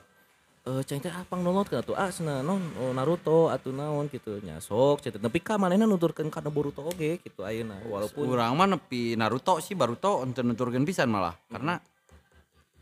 [0.63, 4.37] eh ceng teh apa nonton kan tuh ah cenah non oh, Naruto atuh naon gitu
[4.43, 8.67] nya sok ceng nepi ka manehna nuturkeun kana Boruto oge gitu ayeuna walaupun Urang mah
[8.67, 11.79] nepi Naruto sih Baruto untuk nuturkeun pisan malah karena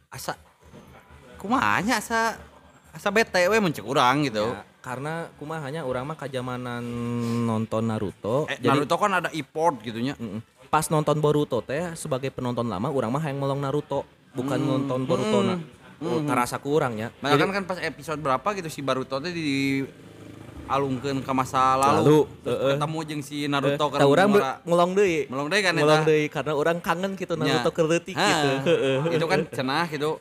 [0.07, 0.33] asa
[1.37, 2.39] kumaha nya asa
[2.89, 4.41] asa bete we mun ceuk urang gitu.
[4.49, 6.81] ya, karena kumaha hanya urang mah kajamanan
[7.43, 10.15] nonton Naruto Eh, Naruto kan ada e-port gitu nya.
[10.15, 10.41] Mm-mm.
[10.67, 14.03] pas nonton Boruto teh sebagai penonton lama urang mah hayang melong Naruto
[14.33, 15.55] bukan nonton Boruto na
[15.97, 19.81] Oh, tarasa kurang ya Makanya kan kan pas episode berapa gitu si Baruto teh di
[20.67, 22.71] alungkeun ke masa lalu, Lalu, terus heeh.
[22.75, 26.53] ketemu jeung si Naruto urang be- ngora- ngelong deui Ngelong deui kan ngelong deui karena
[26.53, 28.49] urang kangen gitu Naruto leutik Ha, gitu
[29.09, 30.19] itu kan cenah gitu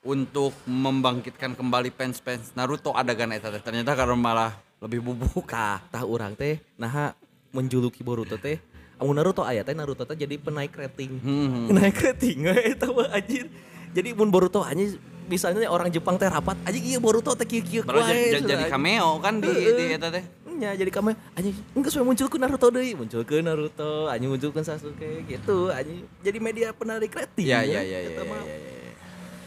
[0.00, 3.58] untuk membangkitkan kembali fans-fans Naruto adegan eta teh.
[3.58, 7.14] ternyata karena malah lebih bubuk Tah, tah urang teh nah
[7.48, 8.58] menjuluki Boruto teh
[8.96, 11.18] amun Naruto aya teh Naruto teh jadi penaik rating.
[11.18, 11.70] Hmm.
[11.70, 13.46] Naik rating eta mah anjir.
[13.88, 14.98] Jadi mun Boruto anjir
[15.28, 19.20] misalnya orang Jepang teh rapat anjir iya Boruto teh kieu-kieu Baru wae, jadi, jadi cameo
[19.20, 20.24] kan di di eta teh.
[20.58, 24.50] Nya jadi kami anjing enggak sesuai muncul ke Naruto deui, muncul ke Naruto, anjing muncul
[24.50, 27.46] ke Sasuke gitu, anjing jadi media penarik rating.
[27.46, 27.78] Iya ya.
[27.78, 28.10] iya iya iya.
[28.10, 28.42] Eta mah.
[28.42, 28.92] iya, iya.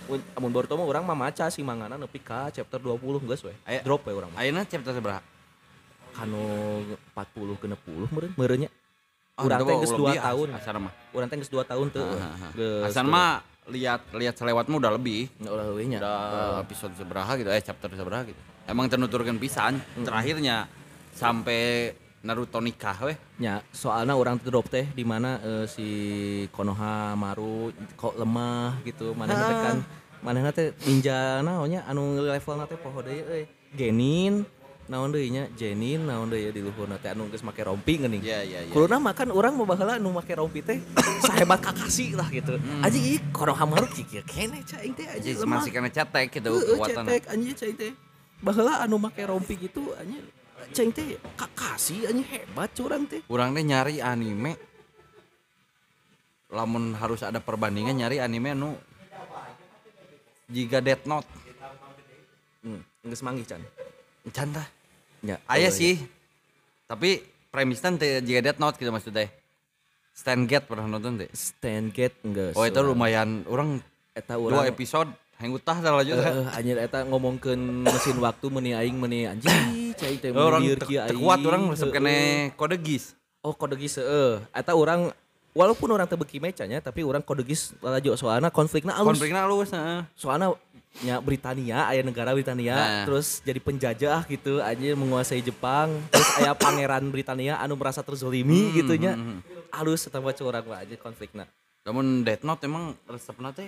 [0.08, 3.52] Mun amun Boruto mah urang mah maca sih mangana nepi ka chapter 20 geus we.
[3.84, 4.40] Drop we urang mah.
[4.40, 5.20] Ayeuna chapter seberapa?
[6.16, 6.44] Kanu
[7.12, 8.70] 40 ke 60 meureun meureunnya.
[9.40, 10.48] Oh, Urang teh geus ulah 2 lebih, tahun.
[10.54, 10.94] as- Asana mah.
[11.12, 12.04] Urang teh geus 2 tahun teu.
[12.04, 12.52] Ah, ah, ah.
[12.56, 13.04] Teu.
[13.08, 13.32] mah
[13.70, 15.30] lihat lihat selewatmu udah lebih.
[15.38, 16.00] Nya ulah leuwih nya.
[16.02, 18.42] Udah episode seberapa gitu, eh chapter seberapa gitu.
[18.66, 19.78] Emang tenuturkan pisan.
[20.02, 20.66] Terakhirnya
[21.14, 23.18] sampai Naruto nikah weh.
[23.42, 25.90] Ya, soalnya orang drop teh di mana eh, si
[26.54, 29.18] Konoha Maru kok lemah gitu.
[29.18, 29.78] Mana teh kan
[30.22, 33.44] mana teh ninja naonnya anu level teh poho deui euy.
[33.74, 34.46] Genin
[34.92, 35.48] naon deui nya?
[35.56, 38.20] Jenin naon deui di luhurna teh anu geus make rompi geuning.
[38.20, 38.72] Iya iya iya.
[38.76, 40.84] Kuluna makan orang mau baheula anu make rompi teh
[41.24, 42.60] sahebat Kakashi lah gitu.
[42.84, 45.08] Anjing ieu Konoha Maru kieu kene cai teh
[45.40, 45.64] lemah.
[45.64, 47.08] masih kena cetek gitu kekuatan.
[47.08, 47.92] cetek anjing cai teh.
[48.44, 50.28] Baheula anu make rompi gitu anjing
[50.76, 53.24] cai teh Kakashi anjing hebat curang teh.
[53.32, 54.60] Kurang deh nyari anime.
[56.52, 58.76] Lamun harus ada perbandingan nyari anime anu
[60.52, 61.32] jika Death Note.
[62.60, 63.64] Hmm, geus manggih can.
[64.36, 64.81] Can tah.
[65.22, 66.02] Ya, Aya oh, sih.
[66.90, 67.22] Tapi
[67.54, 69.30] premisnya jika Death Note gitu maksudnya.
[70.12, 71.30] Stand Gate pernah nonton teh?
[71.32, 72.52] Stand gate enggak.
[72.54, 73.80] Oh itu lumayan orang
[74.12, 75.10] eta dua urang episode
[75.40, 76.20] yang utah dah lanjut.
[76.20, 79.50] Eh, anjir eta ngomongkeun mesin waktu meuni aing meuni anjing
[80.00, 80.62] cai teh orang
[81.18, 83.18] kuat orang resep kene kode gis.
[83.42, 84.44] Oh kode gis heeh.
[84.54, 85.10] Eta urang
[85.56, 89.18] walaupun orang teu beuki mecanya tapi urang kode gis lalajo soalna konflikna alus.
[89.18, 90.06] Konfliknya halus heeh.
[90.14, 90.54] Soalna
[91.00, 93.06] nya Britania aya negara Britania Nah.
[93.08, 99.00] terus jadi penjajah gitu anjir menguasai Jepang terus aya pangeran Britania anu merasa terzolimi gitu
[99.00, 99.16] nya
[99.72, 101.48] alus eta mah curang mah anjir konflikna
[101.82, 103.66] Namun Death Note emang resepna teh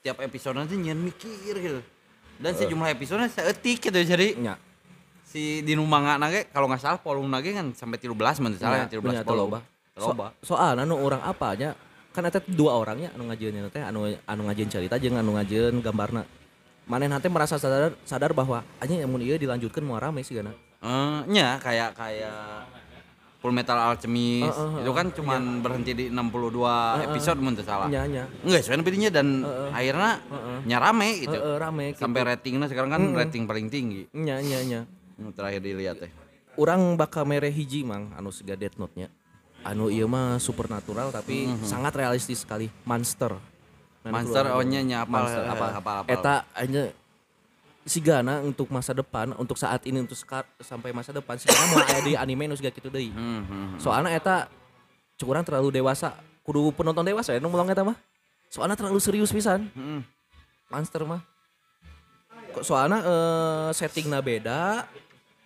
[0.00, 1.78] tiap episode nanti nyen mikir gitu.
[2.34, 4.58] Dan sejumlah episode seetik gitu jadi nya
[5.22, 8.90] si di numanga nage kalau nggak salah volume nage kan sampai 13 menurut salah Nya,
[8.90, 9.38] 13 nya, teu volume.
[9.38, 9.58] loba.
[9.94, 10.26] Loba.
[10.40, 11.76] So, soalnya nu orang apanya
[12.10, 16.24] kan eta dua orangnya anu ngajieun teh anu anu ngajieun cerita jeung anu ngajieun gambarna.
[16.88, 20.56] Manehna teh merasa sadar sadar bahwa anjing mun ieu dilanjutkeun moal rame sih gana.
[20.80, 22.64] Eh, nya kayak kayak
[23.38, 27.86] Full Metal Alchemist Heeh, heeh, itu kan cuman berhenti di 62 episode mun teu salah.
[27.86, 30.18] nya nya Enggak, soalnya pilihnya dan akhirnya
[30.66, 31.38] nyarame gitu.
[31.38, 32.02] Heeh, rame gitu.
[32.02, 34.10] Sampai ratingnya sekarang kan rating paling tinggi.
[34.10, 34.82] nya nya
[35.18, 36.10] Nu Terakhir dilihat teh.
[36.58, 39.06] orang bakal mere hiji mang anu siga Death Note nya
[39.62, 43.38] anu ieu mah supernatural tapi sangat realistis sekali monster
[44.10, 44.58] Monster keluar.
[44.58, 46.08] ohnya nya apa Monster, apa apa apa.
[46.08, 46.82] eta hanya
[47.82, 52.00] sigana untuk masa depan untuk saat ini untuk sekar, sampai masa depan sigana mau aya
[52.02, 53.68] di anime nu siga kitu deui Hmm, hmm.
[53.78, 54.36] soalnya eta
[55.16, 57.96] curang terlalu dewasa kudu penonton dewasa ya nu eta mah
[58.48, 60.04] soalnya terlalu serius pisan Hmm.
[60.66, 61.24] monster mah
[62.50, 64.84] kok soalnya eh, settingnya beda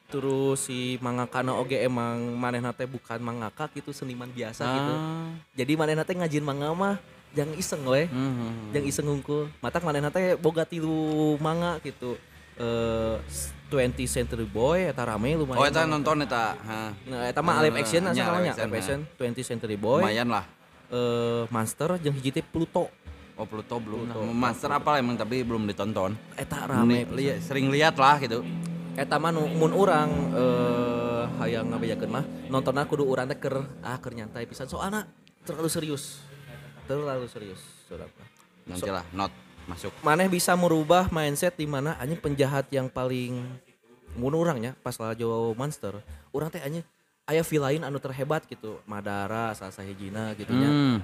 [0.07, 5.31] terus si mangakana oge emang manehna teh bukan mangaka gitu seniman biasa gitu Ah.
[5.55, 6.97] jadi manehna teh ngajin manga mah
[7.33, 8.53] jangan iseng we Hmm, hmm.
[8.71, 10.95] jangan iseng ngungkul matak manehna teh boga tilu
[11.39, 12.17] manga gitu
[12.55, 13.17] eh
[13.69, 16.53] 20 Century Boy eta rame lumayan Oh, eta nonton eta.
[16.55, 16.93] Ha.
[17.03, 18.99] nah eta mah live action Nya, asal namanya live action, live action
[19.41, 20.45] 20 Century Boy Lumayan lah.
[20.89, 22.93] eh Monster jeung hiji teh Pluto
[23.33, 24.13] Oh, Pluto belum.
[24.31, 26.13] Master apa emang tapi belum ditonton.
[26.35, 28.45] eta rame Li- sering lihat lah gitu.
[28.93, 33.97] eta mah nu mun urang eh hayang ngabejakeun mah nontonna kudu urang teh keur ah
[33.97, 35.09] keur nyantai pisan soalna
[35.41, 36.21] terlalu serius
[36.85, 38.11] terlalu serius saudara
[38.63, 39.31] Nanti lah, not
[39.65, 39.91] masuk.
[40.01, 43.43] maneh bisa merubah mindset di mana anjing penjahat yang paling
[44.13, 45.99] mun urangnya pas lajo monster
[46.31, 46.85] urang teh anjing
[47.25, 50.99] aya villain anu terhebat gitu Madara salah sahijina gitu nya Hmm.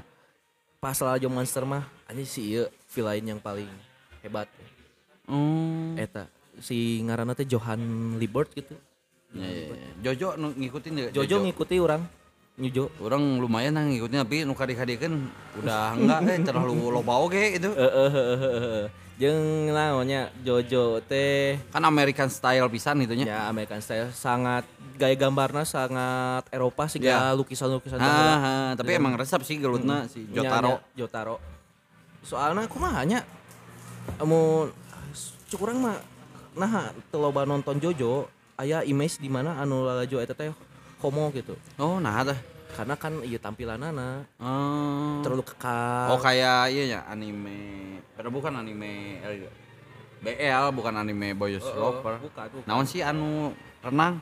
[0.76, 3.70] pas lajo monster mah anjing si ieu villain yang paling
[4.20, 4.46] hebat
[5.24, 5.94] Hmm.
[5.94, 6.26] eta
[6.58, 7.80] si ngaranna teh Johan
[8.16, 8.74] Liebert gitu
[9.28, 9.90] Ya, ya, ya.
[10.08, 11.08] Jojo ngikutin ya?
[11.12, 12.00] Jojo ngikuti orang
[12.58, 15.14] Nyujo Orang lumayan lah ngikutin tapi nu kadek-kadekeun
[15.62, 17.70] udah enggak eh terlalu loba oge gitu.
[19.18, 23.26] Jeung naonnya Jojo teh Kan American style pisan itunya.
[23.26, 24.62] ya American style sangat
[24.94, 27.34] gaya gambarnya sangat Eropa sih Ya.
[27.34, 30.78] lukisan-lukisan Ah, tapi emang resep sih gelutna si Nya, Jotaro.
[30.78, 31.36] nya, Jotaro.
[32.22, 33.22] Soalnya aku mah hanya
[34.22, 34.70] mau
[35.46, 35.98] curang mah
[36.54, 40.50] nah teu loba nonton Jojo aya image di mana anu lalajo eta teh
[40.98, 41.54] homo gitu.
[41.76, 42.38] Oh, nah tah.
[42.68, 45.18] Karena kan iya tampilanana Oh.
[45.20, 46.12] terlalu kekal.
[46.12, 47.98] Oh kayak iya ya anime.
[48.12, 49.50] Padahal bukan anime L-
[50.18, 52.18] BL, bukan anime Boys Lover.
[52.20, 52.66] bukan, bukan.
[52.66, 54.18] Naon sih anu renang?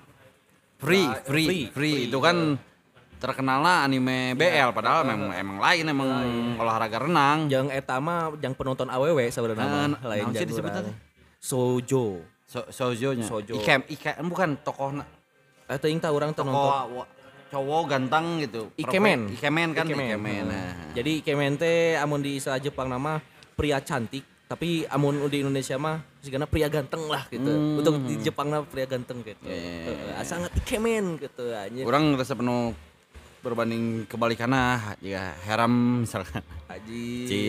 [0.76, 2.60] Free, Ah, free, free, free, free, Itu kan
[3.16, 6.08] terkenalnya anime BL padahal memang emang lain emang
[6.54, 7.48] olahraga renang.
[7.48, 10.84] Yang eta mah yang penonton AWW sebenarnya Eh, mah na- lain sih disebutnya?
[11.40, 12.20] Sojo.
[12.44, 13.24] So, sojonya.
[13.24, 13.56] Sojo.
[13.56, 14.92] Ikem, ikem bukan tokoh
[15.66, 17.02] Eta yang urang teu tokoh nonton.
[17.02, 17.10] wa-
[17.46, 18.70] cowok ganteng gitu.
[18.74, 19.30] Ikemen.
[19.32, 20.06] Ikemen kan Ikemen.
[20.18, 20.42] Ikemen.
[20.46, 20.50] Hmm.
[20.50, 20.72] Nah.
[20.94, 23.22] Jadi Ikemen teh amun di istilah Jepang nama
[23.54, 27.46] pria cantik, tapi amun di Indonesia mah sigana pria ganteng lah gitu.
[27.46, 27.78] Hmm.
[27.80, 29.46] Untuk di Jepang mah pria ganteng gitu.
[29.46, 29.94] Iya.
[29.94, 31.86] Heeh, sangat Ikemen gitu anjir.
[31.86, 32.74] Orang rasa penuh
[33.46, 34.64] berbanding kebalikannya
[34.98, 35.72] jika heram
[36.02, 37.06] misalkan Aji.
[37.24, 37.40] Ci,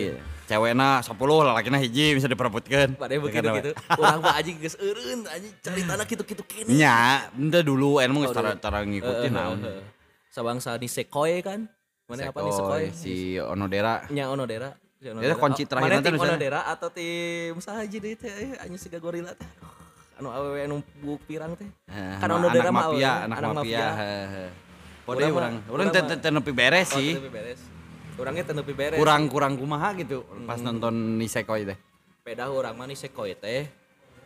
[0.46, 3.72] cewekna 10 lalakina hiji bisa diperebutkan Pada begitu gitu.
[3.94, 6.70] Urang mah aji geus eureun anjing caritana kitu-kitu kene.
[6.72, 8.62] nya ente dulu enu Oh, geus tara dulu.
[8.62, 9.86] tara ngikutin naon Heeh, heeh.
[10.30, 11.66] Sabangsa Nisekoi kan?
[12.06, 12.94] Mana apa Nisekoi?
[12.94, 14.78] si Onodera Nya Onodera.
[14.96, 16.38] Si Dia kunci terakhir Mana nanti misalnya.
[16.38, 19.50] Onodera atau tim sahaji deh teh eh, anjing siga gorila teh.
[20.16, 21.66] Anu awewe anu buk pirang teh.
[21.86, 23.88] Eh, Kan anak- Onodera anak mah mafia anak anak mafia mafia.
[23.98, 24.50] heeh.
[25.08, 27.32] Pode Urang mah- urang urang urang teu mah- teu- teu nepi beres Oh, sih teu
[27.32, 27.60] beres.
[28.14, 28.98] Urangnya teu nepi beres.
[28.98, 30.44] kurang kurang kumaha gitu Hmm.
[30.44, 31.78] pas nonton Nisekoi teh
[32.22, 33.72] Peda urang mah Nisekoi teh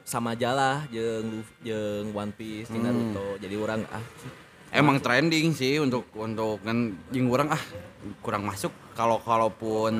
[0.01, 1.29] sama jalah jeung
[1.59, 2.81] jeung One Piece, Hmm.
[2.81, 3.37] Naruto.
[3.37, 4.01] Jadi urang ah
[4.71, 6.77] Emang trending sih untuk untuk kan
[7.07, 7.61] jeung urang ah
[8.17, 9.93] kurang masuk kalau kalaupun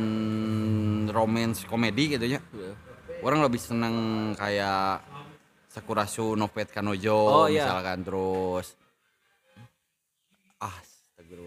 [1.08, 2.40] romance komedi gitu nya.
[3.20, 3.94] Orang lebih seneng
[4.34, 5.06] kayak
[5.68, 7.64] Sakurasu no Pet Kanojo Oh, iya.
[7.64, 8.74] misalkan terus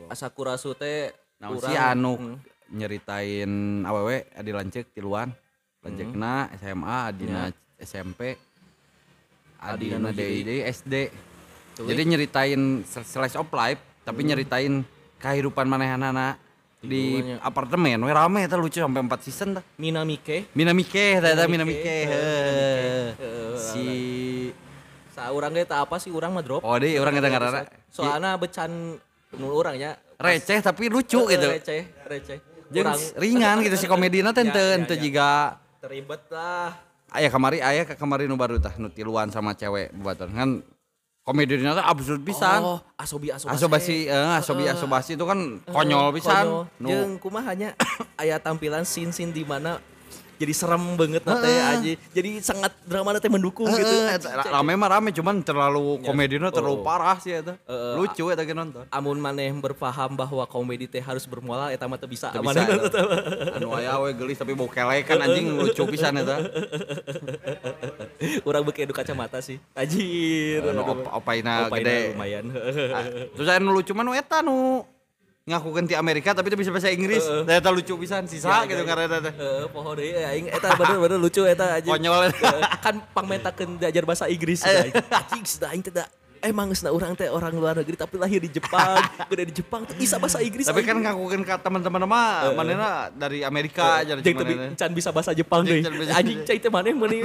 [0.09, 2.37] Asakurasu teh Naon urang- si anu Hmm.
[2.71, 3.51] nyeritain
[3.83, 5.31] awewe adi lanceuk tiluan.
[5.81, 7.41] Lanceukna SMA, adina
[7.77, 8.41] SMP.
[9.59, 10.95] Adina Adina DID SD.
[11.75, 14.85] Jadi nyeritain slice of life tapi nyeritain
[15.19, 16.37] kehidupan manehanana
[16.79, 17.37] di Tiluannya.
[17.41, 19.65] apartemen we rame eta lucu sampai 4 season tah.
[19.75, 21.97] Minamike Minamike eta Minamike.
[22.07, 23.07] Heuh,
[23.57, 23.87] Si
[25.11, 26.61] Saurang ge teh apa sih urang mah drop.
[26.61, 27.63] Oh, deui urang eta ngaranna.
[27.89, 28.99] Soalna becan
[29.37, 31.49] nu urang nya receh tapi lucu Heeh, gitu.
[31.51, 32.39] Receh, receh.
[32.73, 35.03] Jeung Urang ringan gitu si komedina teh Ya, ya, teu ya.
[35.03, 35.31] jiga
[35.79, 36.75] teribet lah.
[37.15, 40.51] aya kamari aya ke kamari nu baru tah nu tiluan sama cewek buatan kan
[41.23, 42.61] komedina teh absurd pisan.
[42.61, 43.55] Oh, asobi asobasi.
[43.55, 46.45] Asobasi eh asobi asobasi itu kan konyol pisan.
[46.45, 46.83] Konyol.
[46.83, 47.73] Nu Jeung kumaha nya
[48.21, 49.79] aya tampilan scene-scene di mana
[50.35, 53.83] jadi serem banget nate aja jadi sangat drama nate mendukung gitu.
[53.83, 56.83] Heeh, eta, rame mah rame cuman terlalu komedinya terlalu Oh.
[56.83, 57.55] parah sih eta.
[57.61, 58.83] Heeh, Lucu eta ge nonton.
[58.89, 62.29] amun maneh berpaham bahwa komedi teh harus bermoral eta mah teu bisa.
[62.29, 62.67] Teu bisa.
[63.57, 66.37] Anu aya we gelis tapi bau kelekan anjing lucu pisan eta.
[68.45, 69.59] urang beuki edu kacamata sih.
[69.73, 71.99] Anjir Anu op- opaina Opaina gede.
[72.13, 72.45] lumayan.
[72.91, 74.83] Ah, Terus aya nu lucu mah nu eta nu
[75.45, 77.21] ngakukeun ti Amerika tapi teu bisa bahasa Inggris.
[77.45, 79.19] Da eta lucu pisan sisa gitu karena eta.
[79.29, 79.33] teh.
[79.37, 81.93] Heeh, poho deui aing eta bener-bener lucu eta anjing.
[81.93, 82.33] Konyol.
[82.81, 84.97] Kan pangmentakeun diajar bahasa Inggris aing.
[85.13, 85.93] Anjing sudah aing teh
[86.45, 89.01] emang geusna urang teh orang luar negeri tapi lahir di Jepang,
[89.33, 90.65] gede di Jepang tuh bisa bahasa Inggris.
[90.65, 95.37] Tapi kan ngakukeun ka teman-teman mah manehna dari Amerika aja Jeung tapi can bisa bahasa
[95.37, 95.85] Jepang deui.
[96.09, 97.21] Anjing cai teh maneh meuni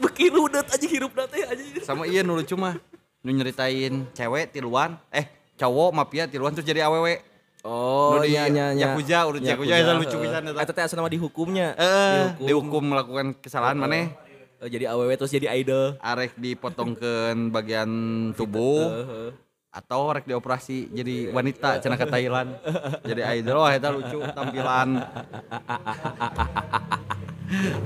[0.00, 1.84] beuki rudet anjing hirupna teh anjing.
[1.84, 2.80] sama iya nu lucu mah
[3.20, 5.28] nu nyeritain cewek tiluan eh
[5.60, 7.20] cowok mafia tiluan terus jadi awewe
[7.60, 8.86] Oh, nya nya nya.
[8.88, 10.60] Yakuza, urut Yakuza eta lucu pisan eta.
[10.60, 11.74] Eta teh asal nama dihukumnya.
[11.74, 14.14] eh dihukum melakukan kesalahan maneh
[14.58, 15.94] Eh, jadi awewe terus jadi idol.
[16.00, 17.86] arek dipotongkeun bagian
[18.32, 19.30] tubuh Heeh.
[19.70, 22.58] atau rek dioperasi jadi wanita cenah ke Thailand
[23.04, 24.98] jadi idol wah eta lucu tampilan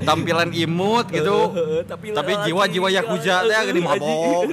[0.01, 4.49] tampilan imut gitu Heeh, tapi tapi jiwa-jiwa Yakuza teh gini mabok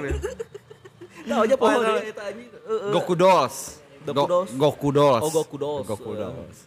[1.22, 2.48] Nah, aja poho Oh, eta- deui eta anjing.
[2.50, 2.90] Heeh.
[2.90, 4.50] Goku Dolls Goku Go- Dolls.
[4.54, 5.84] Goku Dolls Oh, Goku Dolls.
[5.84, 6.10] Goku.
[6.14, 6.58] Dolls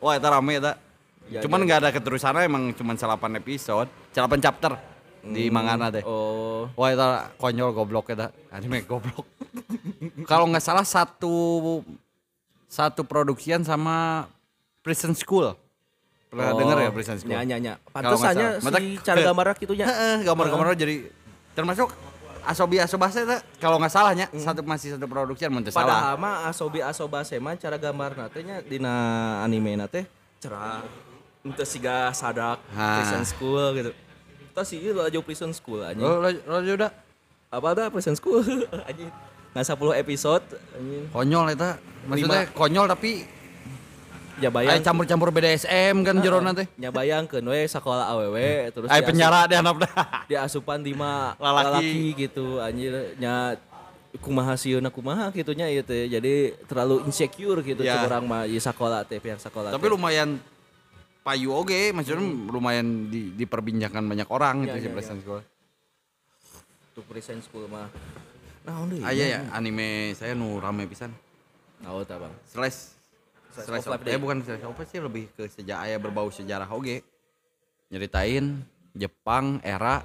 [0.00, 0.74] wah eta rame eta
[1.30, 1.64] Ya, cuman ya.
[1.64, 3.06] nggak ada keterusannya emang cuman 8
[3.38, 4.74] episode 8 chapter
[5.22, 7.06] di mangana teh Oh, Wah itu
[7.36, 9.22] konyol goblok eta anime goblok.
[10.30, 11.78] Kalau nggak salah satu
[12.66, 14.26] satu produksian sama
[14.80, 15.54] Prison School.
[16.26, 17.30] Pernah Oh, denger ya Prison School?
[17.30, 17.72] Nya nya nya.
[17.84, 19.72] Kalau nggak Pantesannya si cara gambar gitu.
[19.76, 20.94] Heeh, gambar-gambar jadi
[21.52, 21.94] termasuk
[22.42, 23.22] Asobi Asobase
[23.60, 25.86] kalau nggak salahnya satu masih satu produksian mun salah.
[25.86, 28.94] Padahal mah asobi asobase mah cara gambar teh nya dina
[29.40, 30.04] anime teh
[30.38, 30.82] cerah.
[31.40, 33.00] Untuk siga sadak Ha.
[33.00, 33.90] prison school gitu.
[34.50, 35.80] Kita sih ieu aja prison school.
[35.80, 36.92] Oh, lo, lo udah
[37.48, 38.44] Apa ada prison school
[38.84, 39.08] anjing.
[39.50, 40.44] Nggak 10 episode
[40.76, 41.04] anjing.
[41.10, 41.80] konyol eta.
[42.06, 43.24] Maksudnya konyol tapi
[44.48, 46.64] bayang campur-campur BDSM kan jero nanti.
[46.74, 49.76] nya bayangkeun we sakola awewe terus Aya diasup- penjara deh anak
[50.30, 51.36] di asupan di Lalaki.
[51.36, 53.12] lalaki gitu anjir.
[53.16, 53.60] Nya
[54.16, 56.08] kumaha sieuna kumaha gitu nya ieu teh.
[56.08, 58.00] Jadi terlalu insecure gitu Ya.
[58.00, 60.40] orang mah ieu sakola teh pihak sakola Tapi lumayan
[61.20, 65.40] payu oge, maksudnya lumayan di, diperbincangkan banyak orang Iya, gitu si iya, Prison School.
[66.90, 67.86] untuk present school mah.
[68.60, 71.12] Deui Ah iya ya, anime saya nu rame pisan.
[71.78, 72.32] naon tah bang?
[72.46, 72.92] Slash
[73.62, 76.66] Slice of life eh bukan slash of life sih lebih ke sejarah aya berbau sejarah
[76.66, 77.04] oge.
[77.88, 80.02] Nyeritain Jepang era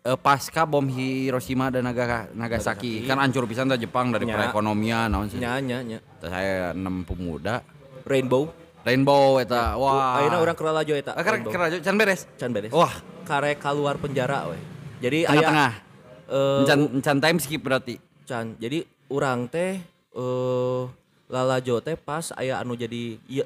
[0.00, 2.36] eh, pasca bom Hiroshima dan Naga, Nagasaki.
[2.36, 2.92] Nagasaki.
[3.04, 5.36] Kan hancur pisan dah Jepang dari perekonomian naon sih.
[5.36, 7.60] nya nya nya Terus saya enam pemuda
[8.04, 8.48] rainbow
[8.78, 9.74] Rainbow eta.
[9.74, 10.16] Wah.
[10.18, 11.44] ayeuna urang keur lajo eta Ah, keren
[11.82, 12.24] can beres.
[12.36, 14.56] can beres Wah, karek keluar penjara we
[14.98, 15.72] jadi aya tengah-tengah.
[16.26, 18.00] eh, Encan encan time skip berarti.
[18.24, 19.76] can jadi urang teh
[21.28, 23.44] eh lalajo teh pas aya anu jadi iya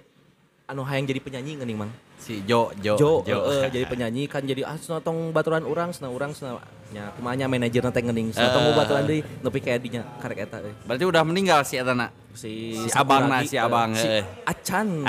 [0.64, 4.62] anu hayang jadi penyanyi geuning mang Si Jo Jo Jo, eh, jadi penyanyi kan jadi
[4.62, 6.62] ah senotong baturan urang senang urang senang
[6.94, 8.74] nya kumanya manajer teh geuning senotong Eh.
[8.78, 10.70] baturan deui nepi ka dinya karek eta euy.
[10.86, 12.14] Berarti udah meninggal si Eta nak.
[12.30, 14.22] Si, Si abang lagi, si abang, si eh.
[14.46, 15.02] Acan.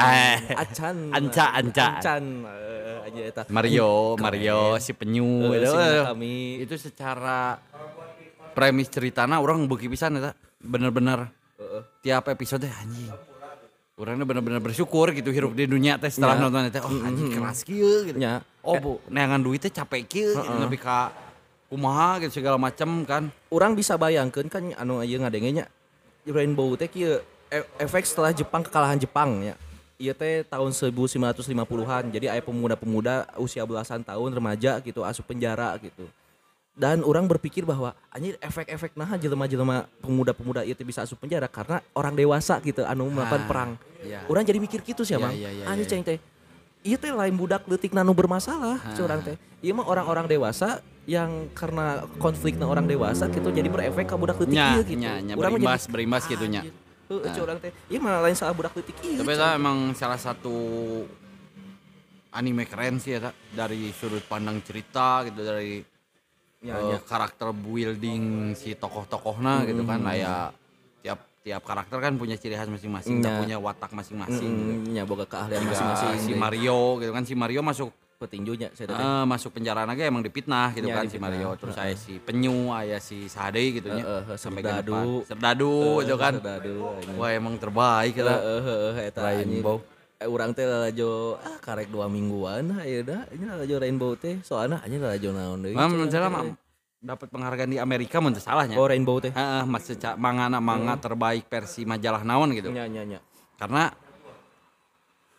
[0.58, 1.14] Acan.
[1.14, 1.86] Anca, Anca.
[2.02, 2.24] Ancan.
[2.50, 3.42] eh, aja eta.
[3.54, 4.24] Mario, Keren.
[4.26, 5.54] Mario si penyu.
[5.54, 6.36] Eh, itu, si kami.
[6.66, 7.62] itu secara
[8.58, 10.34] premis ceritana orang beuki pisan eta.
[10.58, 11.43] Bener-bener.
[12.04, 13.10] Tiap episode anjing.
[13.96, 16.42] Orangnya bener-bener bersyukur gitu hirup di dunia teh setelah Ya.
[16.44, 16.80] nonton itu.
[16.84, 18.18] Oh anjing keras kieu gitu.
[18.20, 18.44] Nya.
[18.60, 20.60] Oh bu, neangan duitnya capek kieu gitu.
[20.60, 21.14] lebih ka
[21.72, 23.32] kumaha gitu segala macem kan.
[23.48, 25.72] Urang bisa bayangkeun kan anu ieu ngadengenya
[26.26, 29.56] Rainbow teh kieu e- efek setelah Jepang kekalahan Jepang ya.
[30.02, 32.10] Ieu teh tahun 1950-an.
[32.10, 36.10] Jadi aya pemuda-pemuda usia belasan tahun remaja gitu asup penjara gitu.
[36.74, 42.18] Dan orang berpikir bahwa anjir efek-efek nah jelema-jelema pemuda-pemuda itu bisa asup penjara karena orang
[42.18, 43.72] dewasa gitu anu melakukan Ah, perang.
[44.02, 44.26] iya.
[44.26, 45.38] Orang jadi mikir gitu sih, Iya, Mang.
[45.38, 45.92] iya, iya, Anjir iya.
[45.94, 46.18] ceng teh.
[46.84, 49.38] Ieu teh lain budak leutik nanu bermasalah, curang teh.
[49.62, 54.58] Ieu mah orang-orang dewasa yang karena konfliknya orang dewasa gitu jadi berefek ke budak leutik
[54.58, 54.98] ieu gitu.
[54.98, 56.62] nya, nya, Urang mah berimbas, jadi, berimbas gitu, nya.
[56.66, 56.74] anjir.
[57.06, 57.72] Heueuh, curang teh.
[57.86, 59.22] Ieu mah lain salah budak leutik ieu.
[59.22, 60.56] Tapi itu emang salah satu
[62.34, 65.86] anime keren sih ya dari sudut pandang cerita gitu dari
[66.64, 66.98] Ya, eh, ya.
[66.98, 70.56] karakter building si tokoh-tokohnya gitu kan kayak
[71.04, 73.36] tiap tiap karakter kan punya ciri khas masing-masing, Ya.
[73.36, 74.48] punya watak masing-masing.
[74.48, 74.90] gitu.
[74.90, 76.16] Nya boga keahlian masing-masing.
[76.18, 76.32] si.
[76.34, 80.88] Mario gitu kan si Mario masuk petinjunya saya eh, masuk penjara naga emang dipitnah gitu
[80.88, 81.28] Ya, kan si dipitnah.
[81.28, 85.28] Mario terus saya si penyu aya si Sade gitu nya Eh, eh, sampai Serdadu.
[85.28, 86.76] Serdadu gitu kan Serdadu,
[87.14, 88.34] wah emang terbaik Heeh, kita
[88.64, 89.60] heeh, eta anjing.
[89.60, 89.78] Rainbow.
[90.24, 95.04] Eh, urang teh lalajo ah karek dua mingguan ayeuna ini lalajo rainbow teh soalnya hanya
[95.04, 96.56] lalajo naon deui Mam, mam,
[97.04, 98.80] dapat penghargaan di Amerika mun salahnya.
[98.80, 102.72] oh rainbow teh Heeh, seca- mangana manga terbaik versi majalah naon gitu.
[102.72, 103.20] nya nya nya
[103.60, 103.92] Karena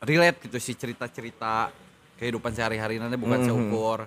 [0.05, 1.73] relate gitu sih cerita-cerita
[2.21, 3.47] kehidupan sehari-hari nanti bukan Mhm.
[3.47, 3.99] seukur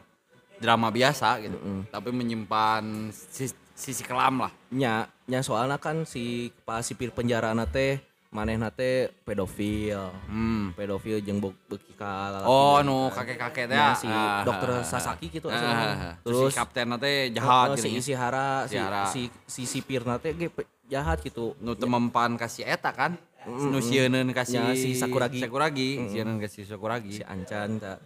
[0.57, 1.57] drama biasa gitu,
[1.89, 4.53] tapi menyimpan sisi, sisi kelam lah.
[4.69, 8.01] nya nya soalnya kan si kepala sipir penjara teh
[8.37, 9.97] manehna teh pedofil
[10.29, 10.69] Hmm.
[10.77, 13.73] pedofil jeung buk- beuki ka lalaki Oh, nu kakek-kakek teh.
[13.73, 14.83] Ya, si ah, dokter ah, ah.
[14.85, 15.87] Sasaki gitu Ah, aslinya.
[15.89, 16.13] ah.
[16.21, 17.97] Terus si kapten eh, jahat si gitu.
[17.97, 19.03] Isihara, si, Isihara.
[19.09, 20.47] si si sipir teh ge
[20.85, 21.57] jahat gitu.
[21.57, 23.17] Nu teu mempan kasih eta kan.
[23.47, 25.39] Nu sieun kasih Ya, si Sakuragi.
[25.41, 27.11] Sakuragi, sieun kasih Sakuragi.
[27.11, 27.97] si Ancan ta.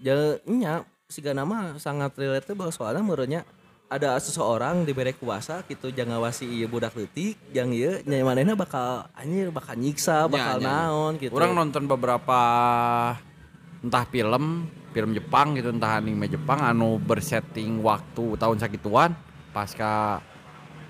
[0.00, 3.42] Nya siga nama sangat relate bahwa soalnya menurutnya
[3.90, 9.10] ada seseorang diberi kuasa gitu jangan wasi ieu budak leutik yang ieu nya manehna bakal
[9.18, 10.86] anjir bakal nyiksa bakal Nya, nya, nya.
[10.86, 11.34] naon gitu.
[11.34, 12.40] Orang nonton beberapa
[13.82, 19.10] entah film, film Jepang gitu, entah anime Jepang anu bersetting waktu tahun sakituan
[19.50, 20.22] pasca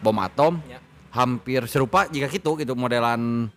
[0.05, 0.61] bom atom.
[0.68, 0.84] Ya.
[1.11, 3.48] Hampir serupa jika gitu gitu modelan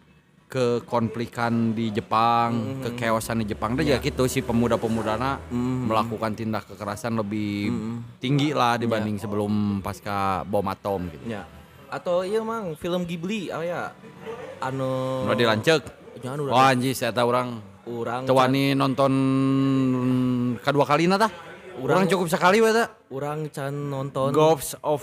[0.54, 5.50] kekonflikan di Jepang, kekeosan di Jepang teh juga gitu si pemuda-pemudana
[5.90, 7.74] melakukan tindak kekerasan lebih
[8.22, 11.26] tinggi lah dibanding sebelum pasca bom atom gitu.
[11.26, 11.50] nya.
[11.90, 13.82] Atau iya mang film Ghibli ah ya
[14.62, 15.82] anu Udah dilancek.
[16.22, 17.58] Wah anjir saya tahu orang
[17.90, 19.12] urang Teu wani nonton
[20.62, 21.34] kedua kali ta?
[21.82, 22.94] Urang cukup sekali we ta.
[23.10, 25.02] urang can nonton Ghosts of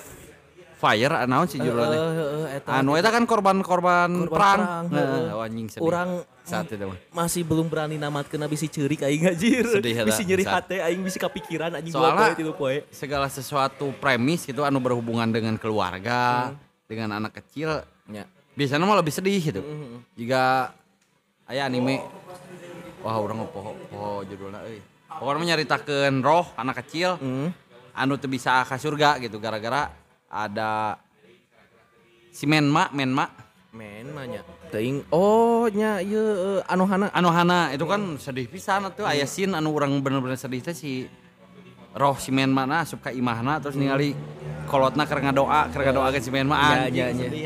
[0.80, 1.92] Fire anaon sih judulnya?
[1.92, 2.12] Eh,
[2.48, 4.60] eh, eta Anu eta kan korban-korban Korban perang.
[4.88, 5.28] heeh.
[5.30, 5.84] oh, anjing sedih.
[5.84, 6.10] Urang
[6.40, 9.68] saat itu masih belum berani namatkeun bisi ceurik aing anjir.
[9.68, 12.80] Sedih Bisi nyeri hate aing bisi kapikiran anjing Soalnya tilu poe.
[12.88, 16.56] segala sesuatu premis gitu anu berhubungan dengan keluarga,
[16.88, 18.24] dengan anak kecil, Nya.
[18.50, 19.60] biasanya mah lebih sedih gitu.
[19.60, 20.16] Mhm.
[20.16, 20.72] Jika
[21.44, 22.00] aya anime
[23.00, 24.80] wah urang mah poho poho judulna euy.
[25.10, 27.52] Pokoknya nyaritakeun roh anak kecil Hmm.
[27.92, 29.92] anu teu bisa ke surga gitu gara-gara
[30.30, 30.96] ada
[32.30, 34.42] si Menma, Menma Men mah nya.
[34.74, 39.22] Teuing oh nya ieu eh, anu hana anu hana itu kan sedih pisan atuh aya
[39.30, 41.06] scene anu urang bener-bener sedih teh si
[41.94, 44.10] roh si Menma na asup ka imahna terus ningali
[44.66, 47.14] kolotna keur ngadoa keur ngadoa ke si Menma Ya, anjing ya, ya.
[47.30, 47.42] sedih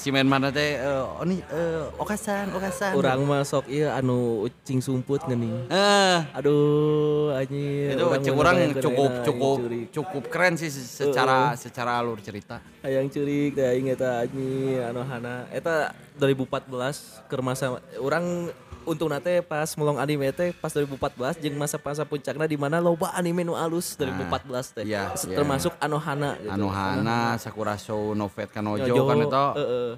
[0.00, 2.96] Si Menma na teh eh, oh nih eh, okasan okasan.
[2.96, 5.68] Urang mah sok ieu anu cing sumput geuning.
[5.68, 6.18] eh.
[6.32, 7.92] Aduh anjir.
[7.92, 9.58] itu cek ngebayangkeun cukup cukup
[9.92, 12.64] cukup keren sih secara secara alur cerita.
[12.80, 15.44] Hayang ceurik teh aing eta anjing anu hana.
[15.52, 18.48] Eta 2014 keur masa urang
[18.90, 23.40] untung nate pas mulong anime teh pas 2014 jeung masa-masa puncakna di mana loba anime
[23.40, 24.84] nu alus 2014 teh.
[24.84, 25.36] iya, iya.
[25.38, 26.50] Termasuk anu hana gitu.
[26.50, 29.90] anu hana Sakura Show no Fate Kanojo Jojo, kan itu heeh.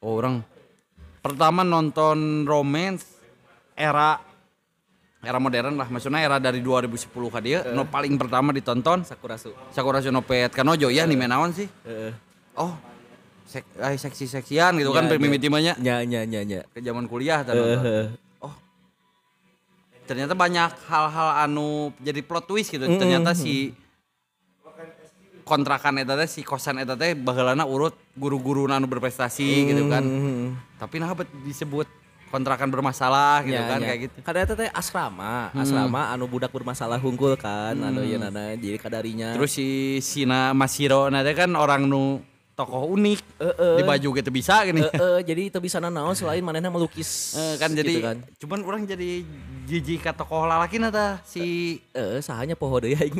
[0.00, 0.40] oh, orang
[1.20, 3.04] pertama nonton romance
[3.76, 4.16] era
[5.20, 9.52] era modern lah maksudnya era dari 2010 ka dia no paling pertama ditonton Sakurasu.
[9.68, 12.12] Sakura Show no Fate Kanojo ya anime naon sih Heeh.
[12.56, 12.72] oh
[13.44, 16.60] sek ay, seksi-seksian gitu kan Ya, mimitimanya Nya nya nya nya.
[16.70, 18.04] ke zaman kuliah dan Heeh.
[20.10, 22.82] Ternyata banyak hal-hal anu jadi plot twist gitu.
[22.82, 23.70] Ternyata si
[25.46, 30.02] kontrakan eta teh si kosan eta teh baheulana urut guru-guru anu berprestasi gitu kan.
[30.02, 30.58] Hmm.
[30.78, 31.10] tapi nah
[31.46, 31.86] disebut
[32.30, 33.86] kontrakan bermasalah gitu Nya, kan nya.
[33.90, 34.16] kayak gitu.
[34.22, 39.34] Karena eta teh asrama, asrama anu budak bermasalah hungkul kan, anu ieu nana jadi kadarinya.
[39.34, 42.22] terus si Sina Masiro nah kan orang nu
[42.60, 43.74] tokoh unik Heeh.
[43.76, 47.56] di baju gitu bisa gini Eh, eh, jadi itu bisa naon selain manehna melukis Eh,
[47.56, 48.16] kan gitu jadi kan.
[48.36, 49.24] cuman orang jadi
[49.64, 53.16] jijik ka tokoh lalaki tah si Eh, sahanya poho deui aing.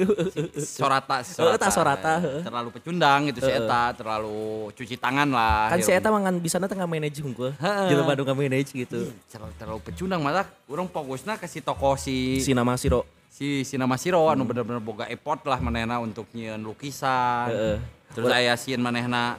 [0.59, 2.43] Sorata, si Heeh, tah Sorata, heeh.
[2.43, 5.70] terlalu pecundang gitu si Eta, terlalu cuci tangan lah.
[5.70, 7.55] kan si eta mangan bisa tengah manage hungkul.
[7.55, 7.86] Heeh.
[7.88, 9.11] Jelema nu manage gitu.
[9.26, 13.07] terlalu, terlalu pecundang malah orang fokusnya ke si tokoh si Si nama Siro.
[13.30, 17.47] si si nama Siro anu bener-bener boga effort lah manehna untuk nyieun lukisan.
[17.49, 17.78] Heeh.
[18.11, 19.38] Terus aya sieun manehna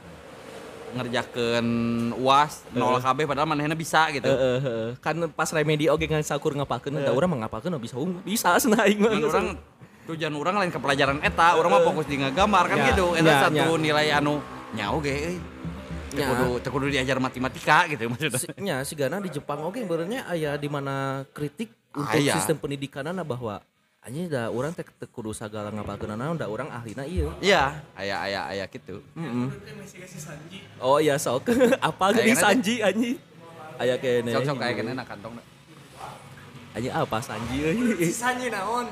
[0.92, 1.66] ngerjakeun
[2.14, 4.28] UAS nol KB padahal manehna bisa gitu.
[4.28, 4.88] Heeh, heeh.
[4.98, 8.84] Kan pas remedi oge ngan sakur ngapakeun da urang mah ngapakeun bisa hung- bisa cenah
[8.84, 9.10] aing mah.
[9.10, 9.48] Kan orang
[10.02, 13.06] tujuan orang lain ke pelajaran eta, orang mah fokus di ngegambar kan Ya, gitu.
[13.14, 13.76] Eta ya, satu ya.
[13.78, 14.42] nilai anu
[14.72, 15.38] nyau ge euy.
[16.12, 16.28] Teu Ya.
[16.28, 18.36] kudu teu kudu diajar matematika gitu maksudnya.
[18.36, 23.24] Si- nya si Gana di Jepang oge benernya aya di mana kritik untuk sistem pendidikanana
[23.24, 23.64] bahwa
[24.02, 27.30] anjing da urang teh teu kudu sagala ngapakeun naon da urang ahlina ieu.
[27.38, 28.98] Iya, aya aya aya gitu.
[29.14, 29.46] Mm
[30.82, 31.54] Oh iya sok.
[31.78, 33.16] apa Aya geuning Sanji anjing?
[33.78, 34.34] Aya kene.
[34.34, 35.42] Sok-sok kayak kena na kantong na.
[36.74, 38.10] Anjing apa Sanji euy?
[38.10, 38.90] Sanji naon?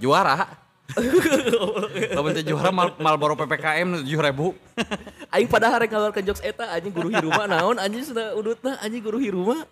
[0.00, 0.48] Juara.
[2.16, 4.56] Lamun teh juara mal Malboro PPKM 7000.
[5.36, 9.20] Aing padahal rek ngalorkeun jokes eta anjing guru hiruma naon anjing sudah udutna anjing guru
[9.20, 9.68] hiruma.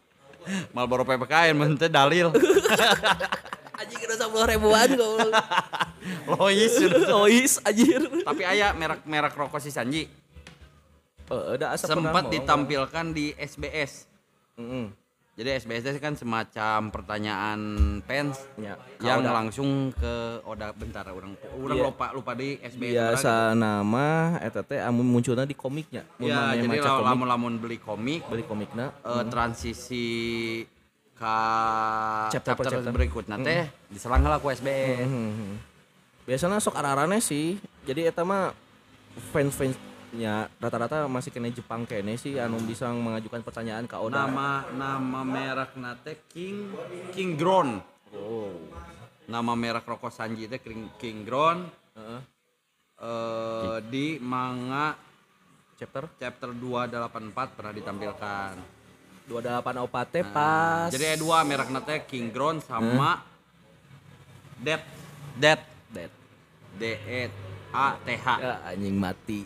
[0.76, 2.28] Malboro PPKN mun teh dalil.
[3.78, 5.30] Anjing kena 10 ribuan goblok.
[6.32, 6.74] Lois.
[7.06, 8.02] Lois anjir.
[8.22, 10.10] Tapi aya merek-merek rokok si Sanji
[11.28, 14.08] Eh, ada asa sempat pernah ditampilkan di SBS.
[14.56, 14.88] Heeh.
[15.36, 17.60] Jadi SBS itu kan semacam pertanyaan
[18.02, 19.36] fans Ya, yang Oda.
[19.36, 21.84] langsung ke Oda bentar orang orang Iya.
[21.84, 22.80] lupa lupa di SBS.
[22.90, 24.06] biasa nama
[24.40, 26.02] eta teh amun munculna di komiknya.
[26.16, 28.90] Mun Ya, jadi lamun-lamun beli komik beli komikna.
[28.98, 30.06] eh, transisi
[31.18, 31.36] ke
[32.30, 32.92] Chapter chapter, chapter.
[32.94, 35.02] berikutnya teh diselang heula ku SBS.
[35.02, 35.58] Hmm.
[36.22, 37.58] Biasanya sok ararane sih.
[37.82, 38.54] Jadi eta mah
[39.34, 44.24] fans-fansnya rata-rata masih kena Jepang kene sih anu bisa mengajukan pertanyaan ke Oda.
[44.24, 46.70] Nama nama merek nate King
[47.10, 47.82] King Grown.
[48.14, 48.54] Oh.
[49.26, 52.20] Nama merek rokok Sanji teh King, King Grown Heeh.
[52.96, 54.96] eh, di manga
[55.74, 58.77] Chapter chapter 284 pernah ditampilkan.
[59.28, 59.44] 28
[59.78, 60.88] opate pas.
[60.88, 63.20] Jadi ada dua merek nate King Grown sama
[64.56, 64.80] Dead
[65.34, 66.10] Dead Dead.
[66.74, 67.22] D E
[67.68, 69.44] A T H Ya, anjing mati.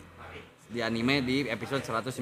[0.65, 2.17] di anime di episode 195.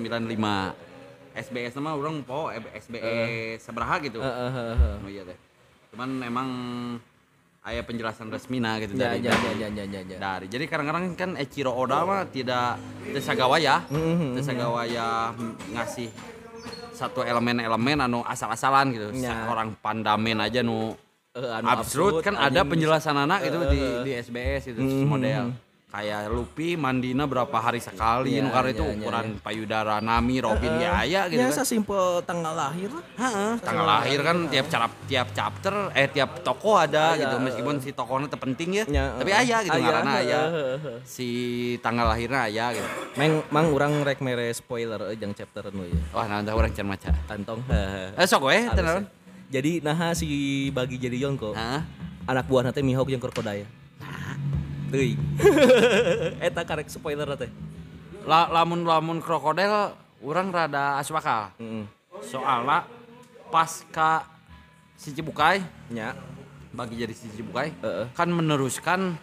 [1.31, 4.19] SBS nama orang po SBS seberapa gitu.
[4.19, 4.75] Heeh heeh.
[4.99, 5.37] Oh iya teh.
[5.87, 6.47] Cuman emang
[7.61, 10.17] aya penjelasan resmina gitu Ya dari ya dari- ya ya ya ya.
[10.17, 14.33] dari jadi kadang-kadang kan Echiro Oda mah tidak desagawaya Mhm.
[14.33, 15.29] desagawaya
[15.69, 16.09] ngasih
[17.01, 19.07] satu elemen-elemen anu asal-asalan gitu.
[19.17, 19.47] Ya.
[19.47, 20.93] orang pandamen aja nu
[21.31, 22.21] Eh, anu absurd.
[22.21, 25.07] kan ada penjelasan anak itu di di SBS itu Mhm.
[25.07, 25.45] model
[25.91, 30.39] kayak Luffy mandina berapa hari sekali Ya, nu karena itu ya, ya, ukuran payudara Nami
[30.39, 33.03] Robin ya aya gitu Ya kan sesimpel tanggal lahir lah.
[33.19, 37.91] Heeh, tanggal lahir kan tiap cara tiap chapter eh tiap toko ada gitu meskipun si
[37.91, 39.41] tokonya terpenting ya, Ya, tapi eh.
[39.43, 40.99] aya gitu Aya, ngaranna aya heeh, heeh.
[41.03, 41.27] si
[41.83, 42.87] tanggal lahirnya aya gitu
[43.19, 45.99] Meng mang urang rek mere spoiler eh, jeung chapter nu ya.
[46.15, 47.59] wah nanti orang can maca Kantong.
[47.67, 49.11] eh sok we tenan.
[49.51, 50.27] Jadi nah si
[50.71, 51.51] bagi jadi Yonko.
[51.51, 51.83] Heeh.
[52.23, 53.67] Anak buah nanti Mihawk jeung Krokodaya.
[54.91, 55.19] Teuing.
[56.47, 57.49] Eta karek spoiler teh.
[58.21, 61.89] La, lamun lamun krokodil orang rada aswakal Heeh.
[62.21, 62.85] soalnya
[63.49, 63.81] pas
[64.93, 66.13] si Cibukai Nya.
[66.69, 68.05] bagi jadi si Cibukai Heeh.
[68.13, 69.17] kan meneruskan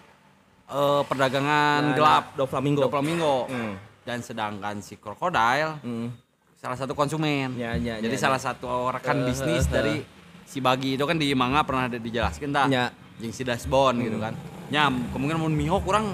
[0.66, 2.82] eh, perdagangan Ya, gelap Do Flamingo.
[2.82, 3.78] Do Flamingo Hmm.
[4.02, 6.10] dan sedangkan si krokodil Hmm.
[6.56, 7.54] salah satu konsumen.
[7.54, 9.96] Ya, ya, Jadi ya, salah satu rekan Eh, bisnis eh, dari
[10.42, 12.66] si Bagi itu kan di manga pernah ada dijelaskan tah.
[12.66, 12.90] Ya.
[13.16, 14.34] Jeung si Dasbon gitu kan.
[14.68, 16.12] Nyam, kemungkinan mun Mihawk kurang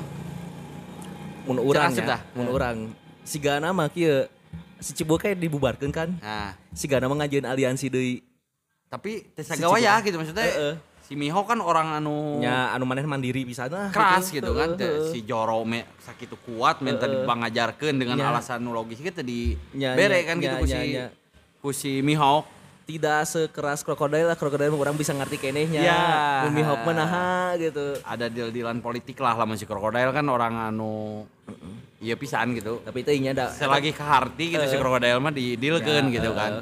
[1.44, 2.20] Mun urang Cerasep dah.
[2.22, 2.32] ya.
[2.32, 2.78] Mun urang.
[3.20, 4.24] Sigana mah kieu
[4.78, 6.08] si Cibokai dibubarkeun kan.
[6.18, 8.22] nah, Sigana mah ngajeun aliansi deui.
[8.84, 10.46] tapi teh sagawa ya gitu maksudnya.
[10.46, 10.74] Heeh.
[11.02, 13.90] Si Mihawk kan orang anu anu maneh mandiri pisan lah.
[13.90, 15.10] keras gitu, kan teh Heeh.
[15.10, 18.30] si Joro me sakitu kuat minta dibangajarkeun dengan Ya.
[18.30, 21.06] alasan logis gitu di Ya, bere ya, kan ya, gitu ku ya, si ya.
[21.58, 22.46] ku si Mihawk.
[22.84, 26.00] Tidak sekeras krokodil lah krokodil orang bisa ngerti kenehnya Ya.
[26.44, 31.24] Bumi Hawk mah naha gitu Ada deal-dealan politik lah lamun si krokodil kan orang anu
[31.98, 32.84] iya pisan gitu.
[32.84, 36.60] tapi itu nya ada selagi ke harti gitu si krokodil mah di dealkeun gitu kan.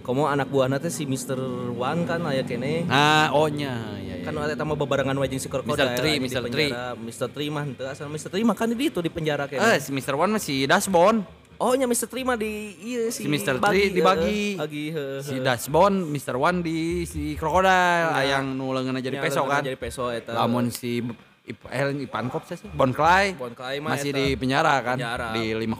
[0.00, 1.34] kamu anak buahna teh si Mr.
[1.72, 4.22] One kan aya kene Nah, oh nya, ya, ya.
[4.22, 6.44] kan ada tambah bebarengan wajeng si krokodil di Mr.
[6.46, 6.70] Tree.
[6.70, 6.94] penjara.
[6.94, 7.26] Mr.
[7.26, 8.28] Tree mah henteu asal Mr.
[8.28, 10.14] Tree mah kan di itu di penjara kene Eh, si Mr.
[10.14, 11.43] One masih Dashbone.
[11.56, 12.06] Oh nya Mr.
[12.06, 13.56] Tree mah di iya si, Si Mr.
[13.56, 14.40] Bagi, Tree dibagi.
[14.50, 15.34] eh, bagi heuh, Si.
[15.38, 16.34] Dashbone, Mr.
[16.34, 17.70] One di si krokodil
[18.12, 19.60] ayang nu leungeunna jadi Nya peso kan.
[19.60, 20.98] jadi peso eta Lamun si
[21.44, 24.18] eh, Ipan Kop sih, Bon Clay, Bon Clay masih eta.
[24.18, 25.28] di penjara kan, Penjara.
[25.32, 25.76] di 5,5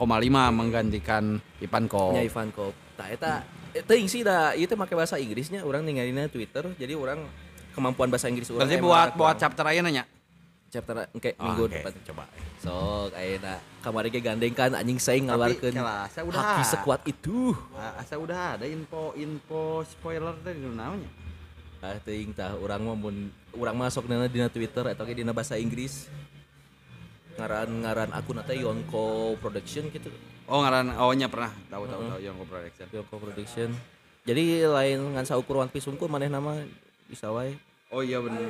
[0.50, 1.24] menggantikan
[1.58, 2.12] Ipan Kop.
[2.12, 3.42] nya Ivankov tah eta
[3.82, 7.26] teuing sih da ieu teh make bahasa Inggrisnya orang ninggalina Twitter jadi orang
[7.72, 10.04] kemampuan bahasa Inggris orang Berarti buat buat chapter ayeuna nya.
[10.74, 11.72] Chapter engke Oh, minggu oke.
[11.72, 12.24] depan coba.
[12.58, 15.62] sok ayeuna kamari ge gandengkan anjing saing kelas,
[16.10, 21.06] saya udah haki sekuat itu Ah, Asa udah ada info info spoiler tadi nu naonnya.
[21.78, 25.54] ah teuing tah urang mah mun urang masuk dina dina Twitter atau ge dina bahasa
[25.54, 26.08] Inggris
[27.34, 30.08] ngaran ngaran akun teh Yonko Production gitu
[30.44, 32.86] Oh ngaran oh nya pernah tahu tahu tahu yang production.
[32.88, 33.68] Yonko Production
[34.24, 36.56] jadi lain ngan saukur One Piece unggul maneh nama
[37.04, 37.52] bisa wae
[37.94, 38.42] Oh iya benar.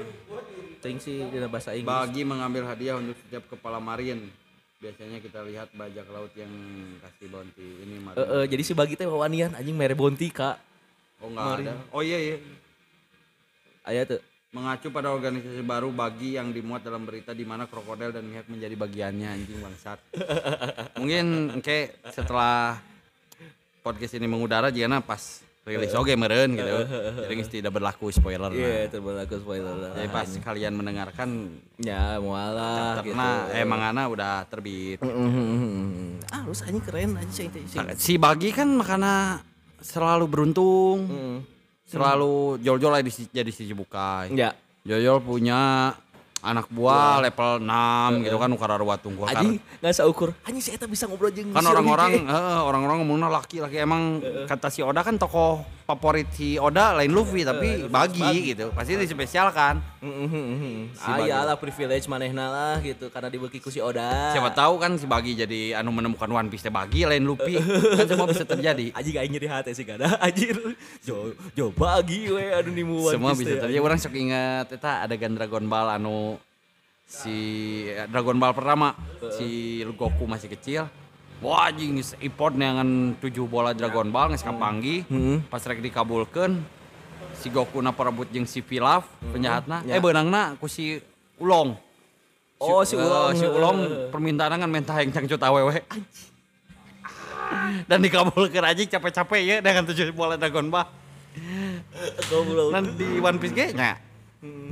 [0.80, 4.28] teuing sih dina bahasa Inggris Bagi mengambil hadiah untuk setiap kepala marin.
[4.80, 6.52] Biasanya kita lihat bajak laut yang
[7.00, 8.20] kasih bounty ini marin.
[8.20, 10.56] Eh, eh, jadi si bagi teh wawanian anjing mere bonti kak
[11.20, 11.66] oh enggak marin.
[11.68, 11.74] ada.
[11.92, 12.36] Oh iya iya.
[13.84, 14.20] aya tuh
[14.54, 18.78] Mengacu pada organisasi baru bagi yang dimuat dalam berita di mana krokodil dan mihak menjadi
[18.78, 19.98] bagiannya anjing bangsat.
[21.02, 21.78] Mungkin oke
[22.14, 22.78] setelah
[23.82, 26.76] podcast ini mengudara jika pas rilis oke meren gitu.
[27.24, 28.52] Jadi geus tidak berlaku spoiler.
[28.52, 28.88] iya nah.
[28.92, 31.28] itu berlaku spoiler lah Jadi pas kalian mendengarkan
[31.80, 35.00] ya mualah gitu karena emang ana udah terbit.
[36.28, 37.48] Ah lu anjing keren aja sih
[37.96, 39.40] Si Bagi kan makanya
[39.80, 40.98] selalu beruntung.
[41.08, 41.38] Hmm.
[41.84, 44.32] selalu Jol-Jol si- jadi si Cibukai.
[44.32, 44.56] Ya.
[44.88, 45.92] Jol-Jol punya
[46.44, 50.36] anak buah level 6 gitu kan ukara dua tunggu Anjing nggak saukur.
[50.44, 52.28] Anjing saya tak bisa ngobrol jeung kan si orang-orang
[52.60, 57.84] orang-orang ngomongnya laki-laki emang kata si Oda kan tokoh favorit si Oda lain Luffy tapi
[57.86, 58.72] bagi, gitu.
[58.72, 59.76] Pasti dispesialkan.
[60.00, 61.28] Mhm, Si Ah Bagi.
[61.28, 64.32] iyalah privilege manehna lah gitu karena dibeki ku si Oda.
[64.32, 67.60] siapa tahu kan si Bagi jadi anu menemukan One Piece teh Bagi lain Luffy.
[67.94, 68.92] Kan semua bisa terjadi.
[68.96, 70.56] Anjing aing nyeri hati sih kada anjir.
[71.00, 73.78] Jo jo bagi we anu nimu One semua Piece bisa terjadi.
[73.78, 76.40] Orang sok ingat eta adegan Dragon Ball anu
[77.04, 77.36] si
[78.08, 78.96] Dragon Ball pertama.
[79.36, 80.88] Si Goku masih kecil
[81.44, 85.04] Wah anjing import neangan tujuh bola Dragon Ball geus kapanggi
[85.52, 86.64] pas rek dikabulkeun
[87.36, 89.84] si Goku na perebut jeung si Pilaf penjahatna.
[89.84, 90.96] Eh beunangna ku si
[91.36, 91.76] Ulong.
[92.56, 93.36] Oh, si eh, Ulong.
[93.36, 95.84] si Ulong permintaan kan minta yang cangcut awewe
[97.90, 100.88] dan dikabulkeun anjing capek-capek ya dengan tujuh bola Dragon Ball.
[102.72, 104.00] Dan di One Piece ge nya.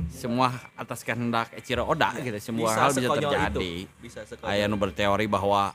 [0.09, 3.85] Semua atas kehendak Echiro Oda gitu semua hal bisa terjadi.
[3.85, 3.89] itu.
[4.01, 5.73] Bisa aya nu berteori bahwa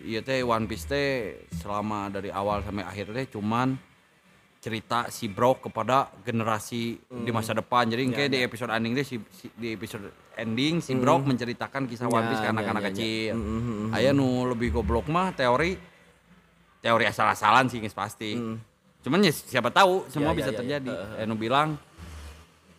[0.00, 1.08] ieu teh One Piece teh
[1.52, 3.76] selama dari awal sampai akhir teh cuman
[4.56, 7.82] cerita si Brock kepada generasi di masa depan.
[7.84, 12.06] Jadi kayak di episode ending teh si, si- di episode ending si Brock menceritakan kisah
[12.06, 13.34] One Piece ke Ya, anak-anak kecil.
[13.34, 15.74] Mm, mm, mm, Aya nu lebih goblok mah teori
[16.78, 18.38] teori asal-asalan sih guys pasti.
[19.02, 20.88] Cuman ya siapa tahu semua bisa terjadi.
[20.88, 21.18] Heeh.
[21.18, 21.74] Aya nu bilang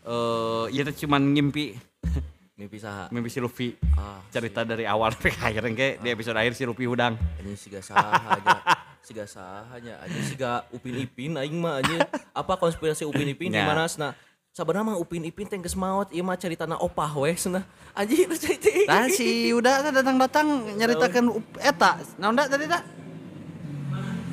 [0.03, 1.75] eh iya teh cuman ngimpi
[2.63, 3.11] Mimpi saha?
[3.11, 3.75] mimpi si Luffy.
[3.91, 7.19] Ah, Cerita dari awal sampai akhir kayak di episode akhir si Luffy udang.
[7.35, 8.57] anjing siga saha aja.
[9.03, 11.99] Siga saha nya anjing siga Upin Ipin aing mah anjing.
[12.31, 13.67] Apa konspirasi Upin Ipin di Ya.
[13.67, 14.15] mana cenah?
[14.49, 17.67] Sabenerna mah Upin Ipin teh geus maot ieu mah caritana opah we cenah.
[17.99, 18.71] Itu cerita.
[18.87, 20.47] Nah si udah datang-datang
[20.79, 21.99] nyaritakan up- eta.
[22.15, 22.79] Naon da tadi da?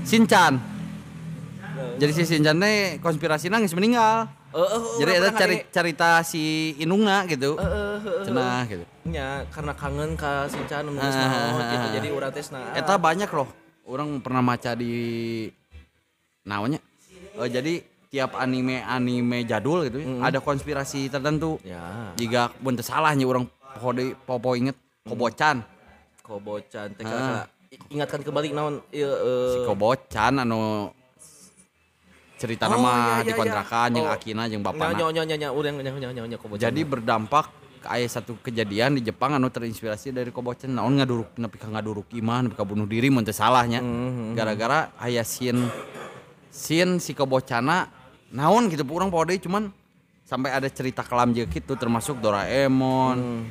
[0.06, 0.54] Sinchan.
[1.98, 4.30] Jadi si Sinchan teh konspirasi nangis meninggal.
[4.50, 7.54] Heeh, Jadi pernah cari cerita si Inungna gitu.
[7.54, 8.84] Heeh, heeh, Cenah gitu.
[9.06, 11.86] nya karena kangen ka Sinchan nu geus maot gitu.
[11.86, 12.74] ah, Jadi urang teh cenah.
[12.74, 13.46] Eta banyak loh.
[13.86, 14.90] Orang pernah maca di
[16.42, 16.82] naonnya.
[17.38, 21.62] Oh, jadi tiap anime-anime jadul gitu ya, ada konspirasi tertentu.
[21.62, 23.46] ya, Jika bunte salahnya orang
[23.78, 24.74] pokoknya popo inget
[25.06, 25.62] Kobocan.
[26.26, 27.46] Kobocan teh kata
[27.86, 30.90] ingatkan kembali naon ieu eh, si Kobocan anu
[32.40, 33.36] cerita Oh, nama iya, iya, di iya.
[33.36, 34.16] kontrakan yang Oh.
[34.16, 35.76] Akina yang urang
[36.40, 36.62] Kobocan.
[36.64, 37.52] Jadi berdampak
[37.84, 40.72] aya satu kejadian di Jepang anu terinspirasi dari Kobocan.
[40.72, 43.84] Naon ngaduruk nepi ka ngaduruk iman, nepi ka bunuh diri mun teu salahnya.
[43.84, 44.32] Mhm.
[44.32, 45.68] Gara-gara aya scene
[46.48, 47.92] scene si Kobocana
[48.32, 49.68] naon gitu urang pode cuman
[50.24, 53.16] sampai ada cerita kelam jeung gitu termasuk Doraemon.
[53.20, 53.42] Hmm.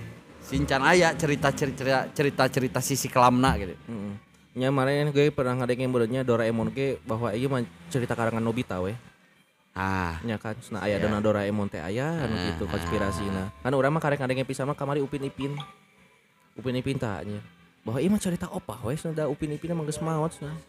[0.49, 3.77] Sinchan aya cerita-cerita cerita-cerita sisi kelamna gitu.
[3.77, 4.28] Heeh.
[4.59, 8.91] Nya kemarin gue pernah ngadengin benernya Doraemon ge bahwa ieu mah cerita karangan Nobita we.
[9.71, 11.07] Ah, Nya kan nah aya Iya.
[11.07, 13.55] dona Doraemon teh aya anu gitu konspirasina.
[13.63, 15.55] Kan urang mah karek ngadengin pisan mah kamari Upin Ipin.
[16.59, 17.39] Upin Ipin tah nya.
[17.87, 20.59] Bahwa ieu mah cerita opah we cenah da Upin Ipin mah geus maot cenah.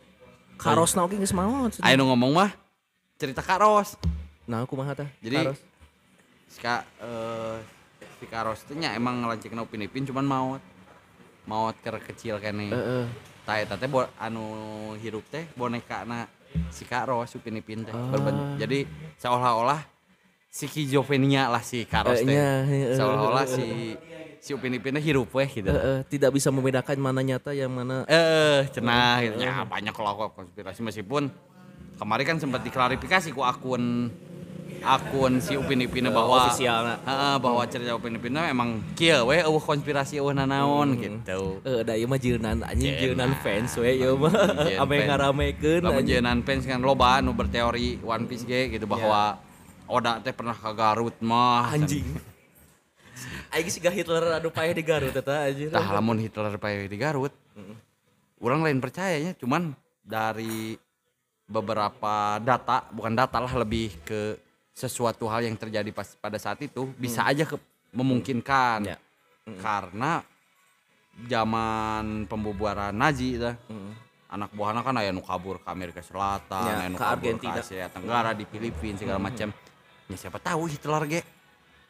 [0.55, 2.51] Karosna oge geus maot nu ngomong mah
[3.19, 3.99] cerita Karos.
[4.47, 5.11] Nah, kumaha tah?
[5.19, 5.59] Jadi, Karos.
[6.47, 7.59] Ska eh
[8.23, 10.63] si Karos teh nya emang ngelancikeun Upin Ipin cuman maut.
[11.51, 12.71] Maut keur kecil kene.
[12.71, 13.30] Heeh.
[13.51, 13.91] Tah eta teh
[14.23, 14.47] anu
[15.03, 16.31] hirup teh bonekana
[16.71, 17.91] si Karos Upin Ipin teh.
[17.91, 18.31] Ah.
[18.55, 18.87] Jadi
[19.19, 19.83] seolah-olah
[20.47, 22.31] si Kijovenia lah si Karos Eh, teh.
[22.31, 23.67] nya, heeh, Seolah-olah heeh, si
[24.39, 25.67] si Upin Ipin teh hirup weh gitu.
[25.67, 29.43] Heeh, tidak bisa membedakan mana nyata yang mana Eh, cenah gitu.
[29.43, 31.27] Ya, banyak kalau konspirasi meskipun
[31.99, 34.15] kemarin kan sempat diklarifikasi ku akun
[34.81, 36.49] akun si Upin Ipin Eh, bahwa.
[36.49, 41.01] Heeh, bahwa cerita Upin Ipin emang kieu we eueuh konspirasi eueuh nanaon Hmm.
[41.01, 41.61] gitu.
[41.63, 44.33] Eh, da ieu mah jeunan anjing jeunan fans we ieu mah.
[44.83, 49.39] Ame ngaramekeun Lamun jeunan fans kan loba anu berteori One Piece ge gitu bahwa
[49.87, 51.71] Oda teh pernah ke Garut mah.
[51.71, 52.07] anjing.
[53.53, 55.69] Aing siga Hitler anu paeh di Garut eta anjing.
[55.69, 57.35] Tah lamun Hitler pae di Garut.
[58.41, 60.81] Orang lain percayanya cuman dari
[61.45, 64.39] beberapa data, bukan data lah lebih ke
[64.81, 67.61] sesuatu hal yang terjadi pas pada saat itu bisa aja ke,
[67.93, 68.89] memungkinkan.
[68.89, 68.97] Ya.
[69.61, 70.25] Karena
[71.29, 73.51] zaman pembubaran Nazi itu
[74.31, 77.53] anak buahnya kan aya nu kabur ke Amerika Selatan, Ya, aya nu ke kabur Argentina.
[77.53, 79.49] ke Asia Tenggara, di Filipina segala macam.
[80.07, 81.21] Ya siapa tahu Hitler ge.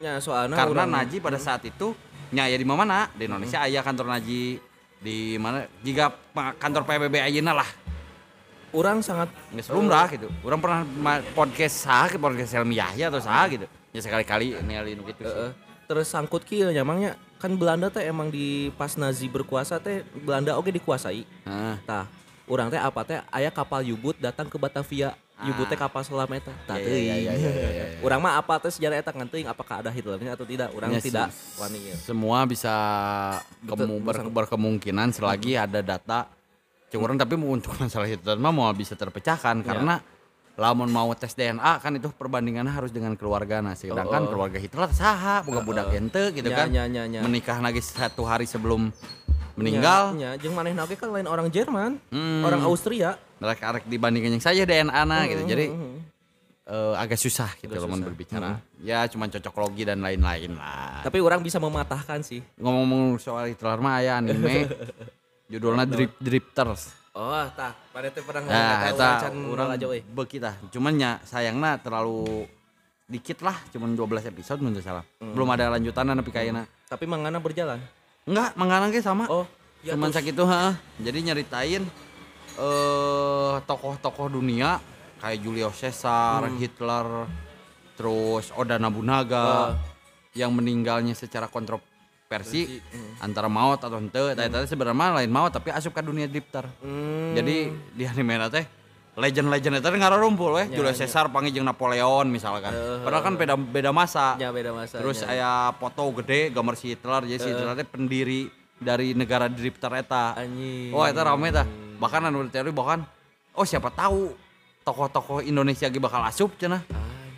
[0.01, 1.93] Nya soalna Karena urang- Naji pada saat itu
[2.33, 4.57] nyaya di mana di Indonesia aya kantor Naji
[4.97, 5.69] di mana?
[5.81, 6.09] Jika
[6.57, 7.69] kantor PBB ayeuna lah
[8.71, 10.27] urang sangat geus lumrah gitu.
[10.41, 10.81] Orang pernah
[11.31, 13.65] podcast sah ke podcast Helmi Yahya atau sah gitu.
[13.89, 15.23] Ya sekali-kali ningali nu gitu.
[15.23, 15.51] Heeh.
[15.83, 20.55] terus sangkut kieu nya mangnya kan Belanda teh emang di pas Nazi berkuasa teh Belanda
[20.55, 21.27] oge dikuasai.
[21.27, 21.75] Heeh.
[21.83, 22.07] Tah,
[22.45, 25.11] urang teh apa teh aya kapal U-boot datang ke Batavia.
[25.41, 26.53] nyebutnya kapal selam eta.
[26.63, 27.01] Tah Iya, teuing.
[27.01, 27.85] iya, iya, iya.
[27.99, 30.69] Urang mah apa teh sejarah eta ngan teuing apakah ada Hitlernya atau tidak?
[30.69, 31.95] Urang Ya, tidak wani ya.
[31.97, 32.69] semua bisa
[33.59, 36.29] kemu- ber- berkemungkinan selagi ada data
[36.91, 40.03] curang tapi untuk masalah Hitler mah mau bisa terpecahkan karena
[40.59, 45.41] lamun mau tes DNA kan itu perbandingannya harus dengan keluarga nah sedangkan keluarga Hitler saha
[45.41, 46.67] boga budak ente gitu Nya, kan.
[46.67, 47.19] nya, nya, nya.
[47.23, 48.91] menikah lagi satu hari sebelum
[49.55, 50.15] meninggal.
[50.15, 52.43] Nya, jeung manehna oge kan lain orang Jerman, Hmm.
[52.43, 53.19] orang Austria.
[53.41, 55.43] mereka arek dibandingkan yang saya DNA na gitu.
[55.47, 55.97] jadi Hmm.
[56.61, 58.61] eh, agak susah gitu loh berbicara.
[58.79, 61.01] Ya cuma cocok logi dan lain-lain lah.
[61.01, 62.39] Tapi orang bisa mematahkan sih.
[62.55, 64.67] ngomong-ngomong soal Hitler mah aya anime
[65.51, 69.99] judulnya Drip Drifters Oh, tah, pada teh pernah Nah, ngomong eta can urang aja we.
[69.99, 70.55] beuki tah.
[70.71, 72.47] Cuman nya sayangna terlalu
[73.03, 75.03] dikit lah, cuman 12 episode mun teu salah.
[75.19, 75.35] Hmm.
[75.35, 76.63] Belum ada lanjutanna nepi ka ayeuna.
[76.87, 77.83] Tapi mangana berjalan.
[78.23, 79.27] Enggak, mangana ge sama.
[79.27, 79.43] Oh,
[79.83, 80.73] ya cuman sakitu heeh.
[81.03, 81.83] Jadi nyeritain
[82.55, 84.79] eh tokoh-tokoh dunia
[85.19, 86.63] kayak Julio Caesar, Hmm.
[86.63, 87.27] Hitler,
[87.99, 89.75] terus Oda Nobunaga
[90.31, 91.51] yang meninggalnya secara
[92.31, 93.19] kontroversi hmm.
[93.19, 94.31] antara maut atau henteu.
[94.31, 96.63] Eta eta sebenarnya lain maut tapi asup ke dunia drifter.
[96.79, 97.35] Hmm.
[97.35, 98.63] Jadi di anime teh
[99.19, 100.67] legend-legend itu ngarumpul weh.
[100.71, 102.71] Julio Caesar panggil jeung Napoleon misalkan.
[103.03, 104.39] Padahal kan beda beda masa.
[104.39, 105.03] Ya beda masa.
[105.03, 108.47] Terus aya foto gede gambar si Hitler jadi si Hitler teh pendiri
[108.79, 110.39] dari negara drifter eta.
[110.39, 110.95] Anjing.
[110.95, 111.67] Oh eta rame tah.
[111.99, 113.03] Bahkan anu teori bahkan
[113.51, 114.31] oh siapa tahu
[114.87, 116.81] tokoh-tokoh Indonesia ge bakal asup cenah.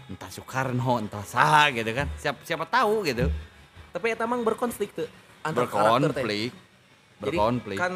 [0.03, 2.05] Entah Soekarno, entah saha gitu kan.
[2.21, 3.33] Siapa siapa tahu gitu.
[3.93, 5.07] Tapi eta mang berkonflik tuh
[5.41, 5.77] antar teh.
[5.77, 6.51] Berkonflik.
[7.21, 7.77] Jadi Berkonflik.
[7.77, 7.93] kan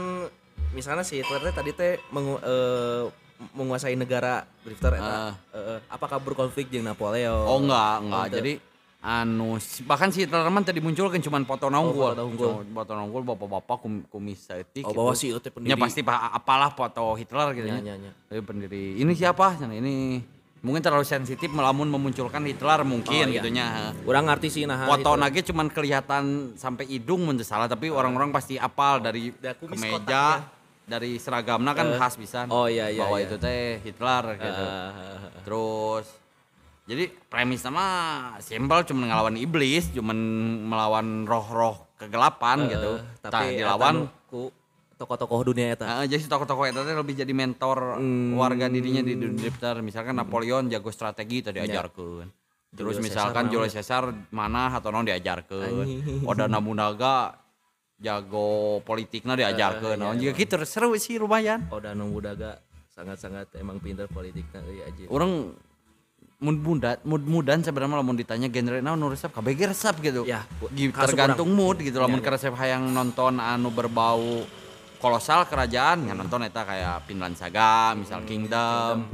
[0.71, 3.09] misalnya si Hitler teh tadi teh mengu- eh,
[3.51, 5.03] menguasai negara drifter eta.
[5.03, 5.33] Ah.
[5.51, 7.43] Eh, apakah berkonflik jeung Napoleon?
[7.43, 8.23] Oh enggak, enggak.
[8.23, 8.29] Oh.
[8.31, 8.53] Jadi
[8.99, 9.55] anu
[9.85, 12.13] bahkan si Hitler mah tadi munculkan cuman foto naunggul.
[12.13, 12.23] foto.
[12.29, 15.69] Cuma Foto naunggul bapak-bapak kum, kumis setik Oh, bahwa si ieu teh pendiri.
[15.69, 17.77] Ya pasti pa- apalah foto Hitler gitu ya.
[17.79, 18.11] nya, nya.
[18.27, 18.97] Tapi pendiri.
[18.97, 19.57] Ini siapa?
[19.59, 20.21] Ini
[20.59, 23.39] mungkin terlalu sensitif melamun memunculkan Hitler mungkin Oh, iya.
[23.39, 23.65] gitunya.
[24.03, 28.57] Urang ngarti sih nah Foto nage cuman kelihatan sampai hidung mun salah tapi orang-orang pasti
[28.57, 30.43] apal dari Da kumis kemeja,
[30.83, 32.47] dari seragamna kan khas bisa.
[32.47, 33.27] Oh, iya, iya, Bahwa iya.
[33.27, 34.63] itu teh Hitler gitu.
[34.63, 34.91] Ah,
[35.43, 36.05] Terus
[36.87, 37.83] jadi premis sama
[38.39, 40.15] simpel cuma ngelawan iblis, cuman
[40.63, 42.91] melawan roh-roh kegelapan gitu.
[43.19, 44.47] tapi dilawan ku
[44.97, 45.85] tokoh-tokoh dunia eta.
[45.85, 48.33] Heeh, jadi si tokoh-tokoh itu teh lebih jadi mentor Hmm.
[48.33, 49.79] warga dirinya di dunia drifter.
[49.79, 52.27] Misalkan Napoleon jago strategi tadi diajarkeun.
[52.73, 55.85] Terus Julio misalkan Julio Caesar mana atau non diajarkeun.
[55.85, 56.25] Anjing.
[56.25, 57.37] Oda Nobunaga
[58.05, 59.97] jago politiknya diajarkeun.
[59.97, 61.69] Nah, juga gitu seru sih lumayan.
[61.69, 62.59] Oda Nobunaga
[62.91, 65.05] sangat-sangat emang pinter politiknya euy aja.
[65.07, 65.53] orang
[66.37, 70.21] mood muda mood mudan sebenarnya lamun ditanya genre naon nu resep kabeh resep gitu.
[70.25, 70.45] Ya,
[71.05, 74.45] tergantung mood gitu lamun Ya, ke resep hayang nonton anu berbau
[74.97, 79.05] kolosal kerajaan ya nonton eta kayak Vinland Saga, misal Kingdom.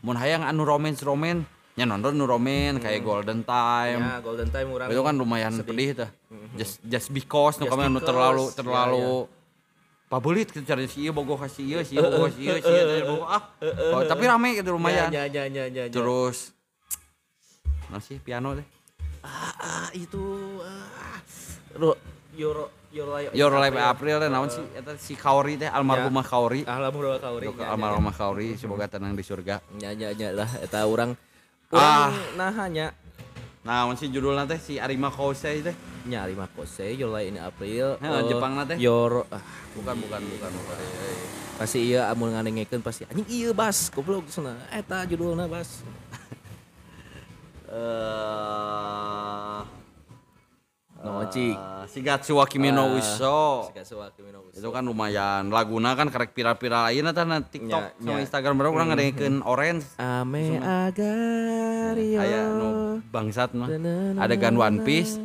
[0.00, 1.44] Mun hayang anu romance romance
[1.78, 4.00] nya nonton nu romance kayak Golden Time.
[4.04, 4.88] Ya, Golden Time urang.
[4.92, 6.10] Itu kan lumayan pedih tah.
[6.58, 9.08] Just just because nu kami anu because, terlalu ya, terlalu
[10.10, 13.00] pabulit gitu cari si ieu bogoh ka si ieu, si ieu bogoh si ieu, si
[13.06, 13.54] bogoh ah.
[13.96, 15.08] Oh, tapi rame gitu lumayan.
[15.08, 15.92] Ya, ya, ya, ya, ya.
[15.94, 16.50] Terus
[17.90, 18.66] Nah sih piano deh.
[19.22, 20.20] ah, ah, itu
[20.62, 21.18] ah.
[21.78, 21.94] Ro,
[22.90, 26.66] Life April teh naon sih eta si Kaori teh almarhumah Kaori.
[26.66, 27.46] Alhamdulillah kauri.
[27.46, 29.62] Untuk almarhumah Kaori semoga tenang di surga.
[29.78, 31.14] Ya ya ya lah eta urang
[31.70, 32.10] Ah.
[32.10, 32.90] urang nahanya
[33.62, 35.76] Naon sih judulna teh si Arima Kosei teh?
[36.00, 38.00] nyari mah kose Your Life in April.
[38.00, 38.80] Heh, eh, Jepangna teh?
[38.80, 39.44] Your ah,
[39.76, 40.76] Bukan bukan bukan bukan.
[41.60, 45.84] pasti iya amun ngandengekeun pasti anjing iya bas goblok sana eta judulna bas.
[47.70, 49.79] Eh
[51.00, 51.56] No cik.
[51.56, 53.66] eh, Shigatsu wa Kimi no Uso.
[53.66, 54.60] Sikasewa Kimi no Uso.
[54.60, 58.22] Itu kan lumayan laguna kan karek pira-pira ayeuna tah na TikTok Nya, sama nya.
[58.22, 59.88] Instagram baru urang ngadengekeun Orange.
[59.96, 62.18] Ame agario.
[62.20, 62.68] Aya nu
[63.06, 63.68] bangsat mah.
[64.18, 65.16] Adegan One Piece.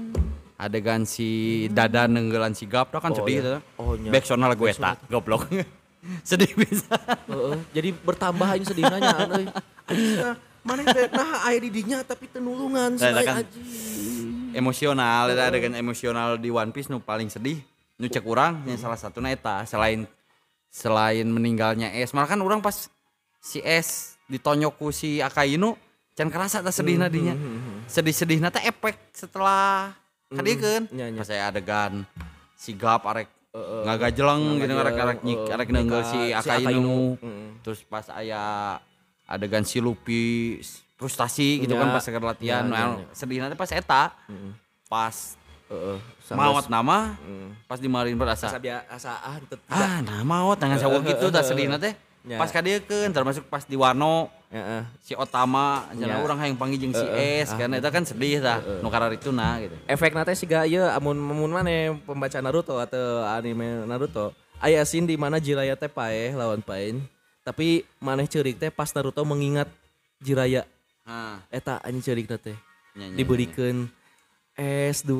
[0.56, 1.28] Adegan si
[1.68, 3.44] Dada nenggelan si Gap kan Oh, sedih iya.
[3.44, 3.60] tuh.
[3.76, 4.08] Oh, nya.
[4.08, 5.52] Backsoundna lagu eta, goblok.
[6.30, 6.96] sedih bisa.
[7.28, 10.36] Heeh, jadi bertambah aja sedihnya ah,
[10.66, 13.46] mana teh nah aya di dinya tapi tenulungan Nah, selain kan.
[14.56, 17.60] Emosional ada adegan emosional di One Piece nu paling sedih
[17.99, 20.07] nu cek urang yang salah satu eta selain
[20.72, 22.11] selain meninggalnya Es.
[22.11, 22.88] Malah kan orang pas
[23.40, 25.76] si Es ditonyok ku si Akainu
[26.15, 27.36] can kerasa tak sedih nadinya
[27.91, 29.91] sedih-sedih teh efek setelah
[30.32, 31.19] kadiekeun nya, nya.
[31.22, 32.07] pas saya adegan
[32.56, 37.15] si Gap arek ngagajeleng gitu arek arek nyik arek neunggel si si Akainu.
[37.64, 38.76] Terus pas aya
[39.27, 40.60] adegan si Luffy
[40.96, 43.06] frustasi gitu Nya, kan pas seger latihan nya, nah, nya, nya.
[43.12, 44.16] sedih nanti pas eta
[44.88, 45.16] pas
[45.66, 45.98] Heeh.
[46.38, 47.18] maut nama
[47.68, 51.68] pas di Marin berasa asa biasaan teu ah nah maut dengan sawo gitu dah sedih
[51.68, 51.92] nanti
[52.26, 52.42] Ya.
[52.42, 54.82] pas kadiekeun termasuk pas di Wano Heeh.
[54.98, 56.26] si Otama cenah Ya.
[56.26, 57.06] urang hayang panggil jeung si
[57.46, 59.78] S kan eta kan sedih tah nu kararituna gitu.
[59.86, 65.22] efek sih gak iya amun amun mana pembaca Naruto atau anime Naruto aya scene di
[65.22, 66.98] mana Jiraya teh paeh lawan Pain
[67.46, 69.70] tapi maneh ceurik teh pas Naruto mengingat
[70.18, 70.66] Jiraya.
[71.53, 72.57] Eta anjing ceurik teh.
[72.95, 73.91] Nya, nya, diberikan
[74.56, 75.11] S2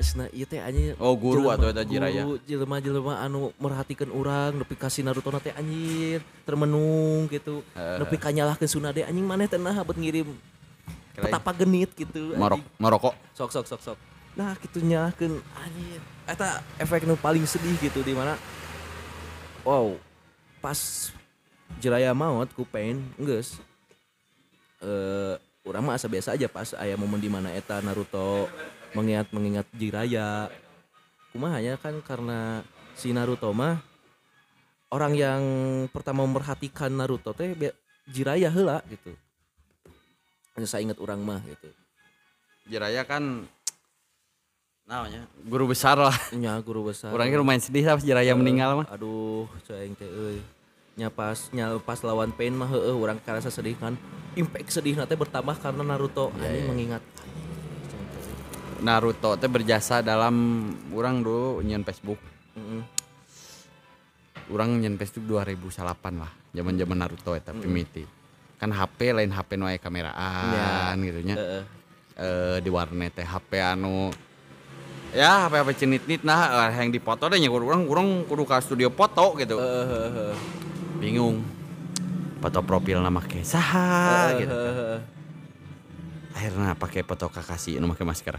[0.00, 0.96] cenah ieu teh anjing.
[0.96, 6.24] Oh, guru guru, jelema-jelema anu merhatikan orang nepi kasih Naruto teh anjir.
[6.48, 7.60] Termenung gitu.
[7.76, 10.32] Nepi kanyalahkeun Tsunade anjing maneh teh nah bet ngirim
[11.18, 12.66] petapa genit gitu Marok anjing.
[12.80, 13.10] Maroko.
[13.36, 13.98] sok sok sok sok.
[14.32, 16.00] Nah gitu nyalakeun anjir.
[16.24, 18.40] Eta efek nu paling sedih gitu di mana?
[19.68, 20.00] Wow.
[20.64, 21.12] Pas
[21.76, 23.60] Jiraya maut ku Pain geus
[24.82, 25.34] eh
[25.68, 28.48] urang mah asa biasa aja pas aya momen di mana eta Naruto
[28.96, 30.48] mengingat mengingat Jiraya
[31.34, 32.64] kumaha ya kan karena
[32.96, 33.76] si Naruto mah
[34.88, 35.42] orang yang
[35.92, 37.52] pertama memperhatikan Naruto teh
[38.08, 39.12] Jiraya heula gitu.
[40.56, 41.68] Anu saya ingat orang mah gitu.
[42.64, 43.44] Jiraya kan
[44.88, 46.16] namanya guru besar lah.
[46.32, 47.12] nya guru besar.
[47.12, 48.86] Orangnya lumayan sedih lah Jiraya meninggal mah.
[48.88, 50.40] aduh cing teh euy
[50.98, 53.94] nya pas nya pas lawan Pain mah heueuh urang karasa sedih kan
[54.34, 57.02] impact sedih teh bertambah karena Naruto anjing mengingat
[58.78, 62.18] Naruto teh berjasa dalam orang dulu nyen Facebook.
[62.54, 62.82] Heeh.
[64.54, 65.82] Orang nyen Facebook 2008
[66.14, 66.30] lah.
[66.54, 68.06] Zaman-zaman Naruto eta pimiti.
[68.58, 71.34] Kan HP lain HP nu aya kameraan gitu nya.
[71.34, 71.62] Heeh.
[72.18, 74.14] Eh di warnet teh HP anu
[75.10, 78.94] ya HP HP cenit-nit nah eh, yang dipoto deh nya urang urang kudu ka studio
[78.94, 79.58] foto gitu.
[79.58, 80.34] Heeh.
[80.98, 81.42] Bingung.
[82.38, 84.54] Foto profil nama ke saha gitu.
[84.54, 84.98] Heeh.
[86.34, 88.38] Akhirnya pakai foto kakasi nu make masker.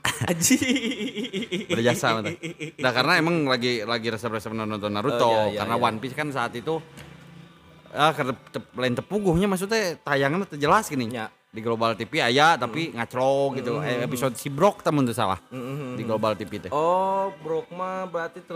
[0.30, 1.66] Anjing.
[1.70, 2.36] berjasa mah teh.
[2.80, 5.86] Nah karena emang lagi lagi resep-resep nonton Naruto Oh, iya, iya, karena iya.
[5.86, 6.78] One Piece kan saat itu
[7.90, 11.10] ah karena te- lain tepuguhnya maksudnya tayangan teu jelas gini.
[11.10, 11.26] Ya.
[11.50, 13.82] Di Global TV aya tapi ngacrok gitu.
[13.82, 15.42] Eh, episode si Brok temen tuh salah.
[15.98, 16.70] Di Global TV teh.
[16.70, 18.46] Oh, Brok mah berarti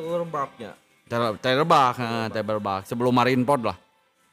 [1.05, 1.95] Ter- Terbak,
[2.33, 3.77] terbak sebelum Marineford lah.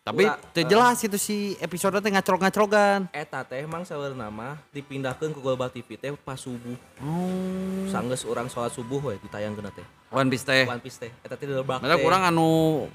[0.02, 3.14] Tapi teu jelas itu si episode teh ngacrok-ngacrokan.
[3.14, 6.73] Eta teh emang saweurna mah dipindahkeun ke Global TV teh pas subuh.
[7.06, 7.85] Oh.
[7.85, 9.85] Sanggeus urang sholat subuh we ditayangkeun teh.
[10.10, 10.65] One Piece teh.
[10.65, 12.02] One Piece teh eta teh dilerbak Masa teh.
[12.02, 12.89] kurang anu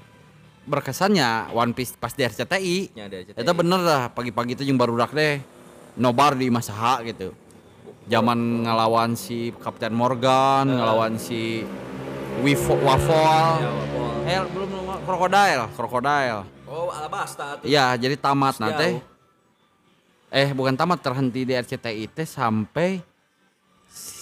[0.67, 2.77] berkesannya One Piece pas di RCTI.
[2.91, 3.39] Nya di RCTI.
[3.39, 5.39] Eta bener lah pagi-pagi itu jeung barudak deh
[5.95, 7.31] nobar di Masaha gitu.
[8.11, 11.63] Zaman ngelawan si Kapten Morgan, ngelawan si
[12.45, 13.17] Wifo Waffle.
[13.57, 14.11] Ya, wapol.
[14.27, 14.69] Eh belum
[15.07, 16.37] krokodil, krokodil.
[16.67, 17.57] Oh, Alabasta.
[17.63, 18.99] Iya, jadi tamat nanti.
[20.27, 22.99] Eh bukan tamat terhenti di RCTI teh sampai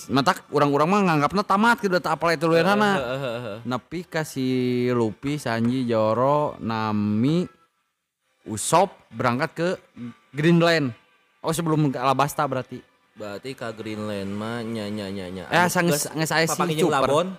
[0.05, 2.91] mata orang-orang mah nganggapnya tamat gitu tak apal itu luerana.
[3.01, 3.57] Heeh.
[3.65, 7.49] Nepi kasih Luffy, Sanji, Joro, Nami,
[8.45, 9.67] Usop berangkat ke
[10.29, 10.93] Greenland.
[11.41, 12.77] Oh sebelum ke Alabasta berarti.
[13.17, 15.43] Berarti ka Greenland mah nya nya nya nya.
[15.49, 16.85] Eh, Anu, sanges- geus sanges aya si.
[16.85, 17.33] Labon.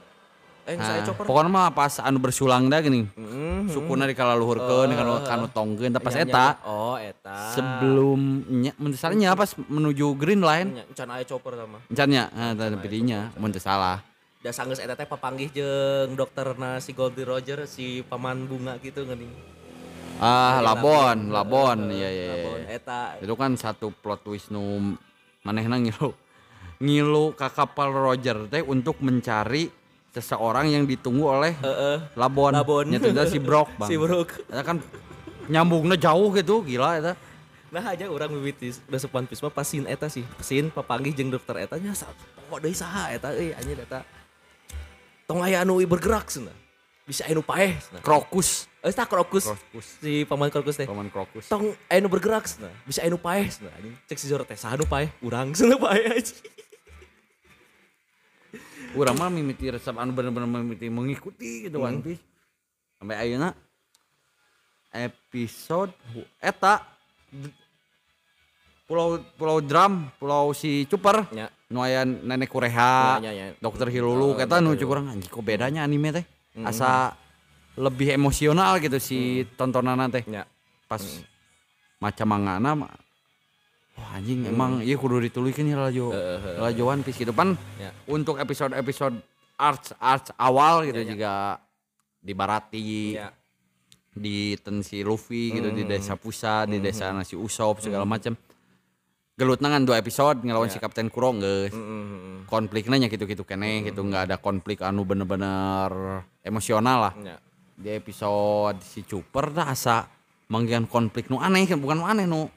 [0.67, 3.07] Eh, pokoknya mah pas anu bersulang dah gini.
[3.07, 3.71] Mhm.
[3.71, 6.67] Sukuna dikalaluhurkeun kanu kanu tongkeun tapi pas Nya, nya, eta nya.
[6.67, 7.37] Oh, eta.
[7.55, 11.79] sebelumnya menurut pas menuju Greenland Nya, can aya chopper sama.
[11.87, 14.03] Encannya, nah, tadi pilihnya, mun teu salah.
[14.43, 19.31] Da sanggeus eta teh papanggih jeung dokterna si Goldie Roger si paman bunga gitu geuning.
[20.19, 22.27] Ah, Labon, Labon, Heeh, iya iya.
[22.35, 22.69] Labon iya.
[22.75, 23.01] eta.
[23.23, 24.99] Itu kan satu plot twist nu
[25.47, 26.11] manehna ngilu.
[26.83, 29.86] Ngilu ka kapal Roger teh untuk mencari
[30.17, 31.97] seseorang yang ditunggu oleh Heeh.
[32.17, 32.57] Labon.
[32.57, 32.89] Labon.
[32.89, 33.89] Nyata itu si Brok, Bang.
[33.93, 34.49] Si Brok.
[34.49, 34.81] Eta kan
[35.47, 37.13] nyambungnya jauh gitu, gila eta.
[37.69, 41.77] Nah aja orang mimiti udah sepan pisma pasin eta sih pasin papanggih jeung dokter eta
[41.77, 41.93] nya
[42.47, 44.07] pokok deui saha eta euy anjir eta
[45.27, 46.55] tong aya anu bergerak cenah
[47.03, 48.71] bisa anu paeh cenah Krokus.
[48.87, 49.87] eh tah krokus Krokus.
[49.99, 51.51] si paman krokus teh Roman Krokus.
[51.51, 54.87] tong anu bergerak cenah bisa anu paeh cenah anjing cek si Zoro teh saha anu
[54.87, 56.35] paeh urang cenah paeh aja
[58.95, 62.23] Urang mah mimiti resep anu bener-bener mimiti mengikuti gitu One Piece.
[62.97, 63.53] Sampai ayeuna
[64.95, 65.93] episode
[66.41, 66.81] eta
[68.87, 71.27] Pulau Pulau Drum, Pulau si Cuper.
[71.35, 73.55] nya Nu aya nenek kureha, Ya, ya, ya.
[73.59, 76.25] dokter Hilulu, kata nu cukup orang anjing kok bedanya anime teh.
[76.63, 77.19] Asa
[77.75, 80.23] lebih emosional gitu si tontonan teh.
[80.31, 80.47] nya
[80.87, 81.03] Pas
[81.99, 82.71] macam mangana
[83.97, 86.13] Wah anjing emang iya kudu ditulikeun ya lajo
[86.59, 87.33] lajo One Piece gitu.
[87.33, 87.91] Pan Ya.
[88.07, 89.17] untuk episode-episode
[89.57, 91.11] arts arts awal gitu Ya, ya.
[91.11, 91.33] juga
[92.21, 92.81] di Barati
[93.15, 93.33] nya
[94.13, 98.33] di tensi Luffy gitu di desa Pusa di desa nasi Usop segala macam
[99.33, 104.01] gelut nangan dua episode ngelawan si Kapten Kuro geus Mm, konfliknya nya gitu-gitu kene gitu
[104.01, 105.93] nggak ada konflik anu bener-bener
[106.41, 107.15] emosional lah.
[107.15, 107.37] Nya
[107.75, 110.09] di episode si Cuper dah asa
[110.47, 112.49] manggihan konflik nu aneh kan bukan nu aneh nu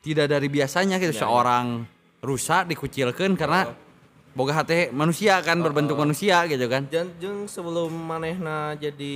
[0.00, 1.12] tidak dari biasanya gitu.
[1.16, 1.84] Seorang
[2.18, 3.70] rusa dikucilkan karena
[4.30, 6.86] boga hati manusia kan berbentuk manusia gitu kan.
[6.86, 9.14] Dan jeung sebelum manehna jadi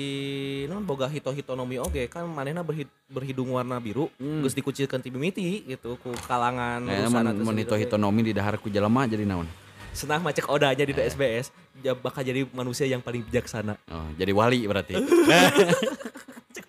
[0.67, 5.63] non boga hito hitonomi oge kan manehna berhid, berhidung warna biru geus dikucilkeun ti mimiti
[5.65, 9.47] gitu ku kalangan Nah, urusan mun mun hito hitonomi di dahar ku jelema jadi naon?
[9.93, 13.77] Senah macek odanya di DSBS ja- bakal jadi manusia yang paling bijaksana.
[13.93, 14.97] oh, jadi wali berarti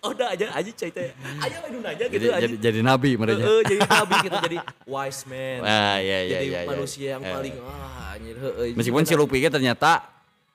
[0.04, 1.10] Cek oda aja aja cai teh.
[1.16, 2.40] Ayo anu nanya jadi, gitu aja.
[2.44, 5.58] jadi jadi nabi mereka Heeh, jadi nabi gitu jadi wise man.
[5.64, 6.68] Ah, iya, iya, jadi iya, iya.
[6.68, 7.32] manusia yang Eh.
[7.32, 8.68] paling ah anjir heeh.
[8.76, 9.90] meskipun si Lupi ternyata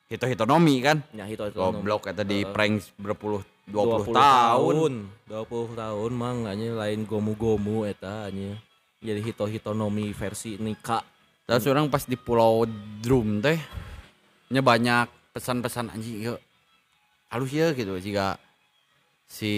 [0.05, 1.81] hito hitonomi kan nya hito hitonomi.
[1.81, 4.91] goblok kata di prank berpuluh 20 20, tahun
[5.26, 8.57] 20 tahun mah anjir lain gomu-gomu eta anjir.
[8.99, 11.01] Jadi hito hitonomi versi Nika.
[11.45, 12.65] Terus orang pas di Pulau
[13.01, 13.57] Drum teh
[14.49, 16.38] nya banyak pesan-pesan anjing
[17.30, 18.41] halus ya gitu jika
[19.30, 19.53] si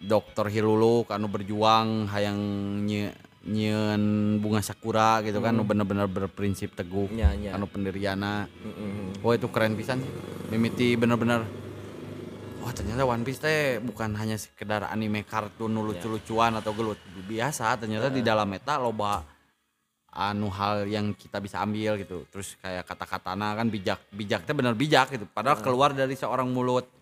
[0.00, 2.40] dokter Hilulu anu berjuang hayang
[2.88, 3.12] nye,
[3.44, 7.52] nyeun bunga sakura gitu kan nu bener-bener berprinsip teguh Nya, nya.
[7.54, 9.20] anu pendiriana Heeh.
[9.20, 10.10] oh itu keren pisan sih.
[10.48, 11.44] Mimiti bener-bener
[12.58, 17.78] Wah ternyata One Piece teh bukan hanya sekedar anime kartun nu lucu-lucuan atau gelut biasa
[17.78, 19.22] ternyata di dalam eta loba
[20.10, 22.26] anu hal yang kita bisa ambil gitu.
[22.28, 25.24] Terus kayak kata-katana kan bijak bijak teh bener bijak gitu.
[25.30, 26.97] Padahal keluar dari seorang mulut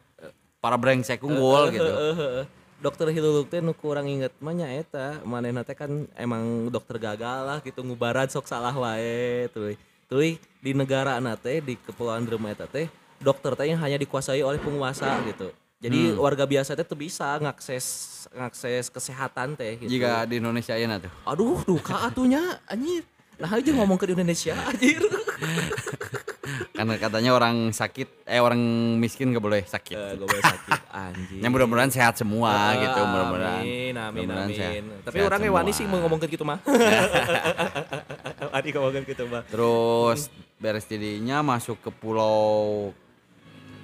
[0.60, 2.46] para brengsek unggul gitu Heeh, heeh.
[2.76, 7.40] Dokter Hiluluk teh nu kurang inget mah nya eta, manehna teh kan emang dokter gagal
[7.48, 9.80] lah gitu ngubaran sok salah wae tuluy.
[10.06, 12.84] Tuluy di negara na teh di kepulauan Drum eta teh
[13.16, 15.48] dokter teh yang hanya dikuasai oleh penguasa gitu.
[15.80, 16.20] Jadi Hmm.
[16.20, 17.84] warga biasa teh tuh bisa ngakses
[18.28, 19.96] ngakses kesehatan teh gitu.
[19.96, 23.08] jika di Indonesia ya tuh Aduh, duka atunya anjir.
[23.40, 25.00] Nah aja ngomong ke di Indonesia anjir.
[26.70, 28.58] karena katanya orang sakit eh orang
[28.96, 30.78] miskin gak boleh sakit Eh, Gue boleh sakit
[31.42, 34.56] yang mudah-mudahan sehat semua Ah, gitu mudah-mudahan Amin, amin, Mudah-mudahan amin.
[34.56, 36.58] sehat- Tapi sehat orangnya wani sih mau ngomongin gitu mah.
[38.52, 39.42] wani ngomongin gitu mah.
[39.46, 40.20] Terus
[40.56, 42.90] beres jadinya masuk ke pulau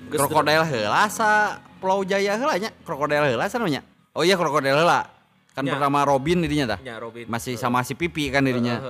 [0.08, 1.30] krokodil heula sa
[1.78, 3.82] Pulau Jaya heula nya krokodil heula sa namanya.
[4.12, 5.08] Oh iya krokodil heula.
[5.52, 5.76] Kan Nya.
[5.76, 6.80] pertama Robin dirinya tah.
[6.80, 7.28] Nya Robin.
[7.28, 8.80] Masih sama si Pipi kan dirinya.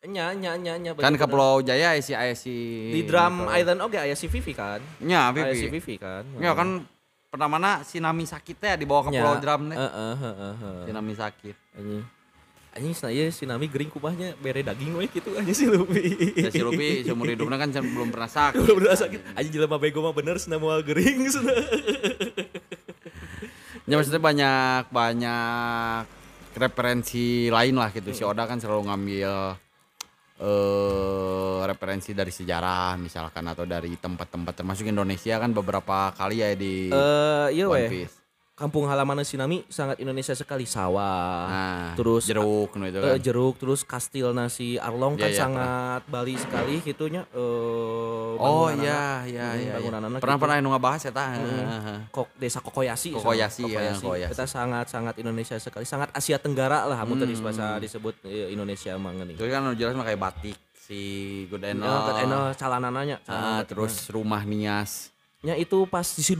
[0.00, 1.28] Nya nya nya nya Kan ke.
[1.28, 4.80] Pulau Jaya aya si aya si di Drum Island oke aya si Vivi kan.
[5.04, 5.76] Nya Aya si Pipi.
[5.76, 6.24] Vivi kan.
[6.40, 6.88] Ya kan
[7.28, 9.12] pertamana si Nami sakit teh dibawa ke.
[9.12, 9.76] Pulau Drum teh.
[9.76, 10.84] Heeh heeh heeh.
[10.88, 11.56] Si Nami sakit.
[11.76, 12.02] Anjing.
[12.70, 16.32] Anjing saya si Nami gering kubahnya bere daging we gitu aja si Lupi.
[16.32, 18.56] Ya si Lupi seumur hidupnya kan belum pernah sakit.
[18.56, 19.20] Belum pernah sakit.
[19.36, 21.60] Anjing jelema bego mah bener senam moal gering cenah.
[23.84, 26.02] Ya maksudnya banyak banyak
[26.56, 28.16] referensi lain lah gitu.
[28.16, 29.60] Si Oda kan selalu ngambil
[30.40, 36.88] eh referensi dari sejarah misalkan atau dari tempat-tempat termasuk Indonesia kan beberapa kali ya di
[36.88, 37.88] Eh iya One.
[37.88, 38.19] Piece.
[38.60, 41.48] Kampung halaman Sinami sangat Indonesia sekali sawah.
[41.48, 43.16] Nah, terus jeruk itu Eh, kan.
[43.18, 49.24] jeruk terus kastil nasi Arlong kan Iya, iya, sangat Bali sekali gitunya eh Oh iya
[49.24, 49.72] iya Hmm, iya.
[49.74, 50.44] bangunanana Pernah gitu.
[50.44, 51.24] pernah nu ngabahas eta.
[52.10, 53.80] Kok desa Kokoyasi Kokoyasi, sama.
[53.80, 54.30] ya, Kokoyasi.
[54.30, 57.42] Kita sangat sangat Indonesia sekali sangat Asia Tenggara lah kamu tadi Hmm.
[57.42, 59.36] bahasa disebut eh, Indonesia mah geuning.
[59.36, 61.00] Itu kan jelas mah kayak batik si
[61.46, 61.88] Good Ya, Eno.
[61.88, 63.16] kan eno calanananya.
[63.24, 65.08] Ah, terus rumah Nias
[65.40, 66.36] nya itu pas di si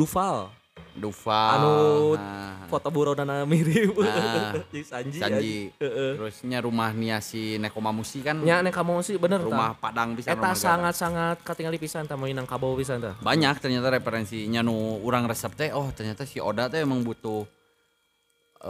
[0.90, 1.50] Duval.
[1.54, 1.72] Anu
[2.14, 3.94] ah, foto buronana mirip.
[4.02, 5.18] Ah, Jeung Sanji.
[5.18, 5.56] Sanji.
[5.78, 9.80] Terusnya rumah Nias si Nekomamushi kan Nya nek kamu sih bener rumah tah.
[9.80, 13.14] Padang bisa Eta sangat-sangat katingali pisan tah meunang kabau pisan tah.
[13.18, 17.46] banyak ternyata referensinya nu orang resep teh oh ternyata si Oda teh emang butuh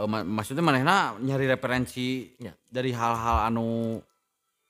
[0.05, 2.53] ma- maksudnya manehna nyari referensi Ya.
[2.65, 3.97] dari hal-hal anu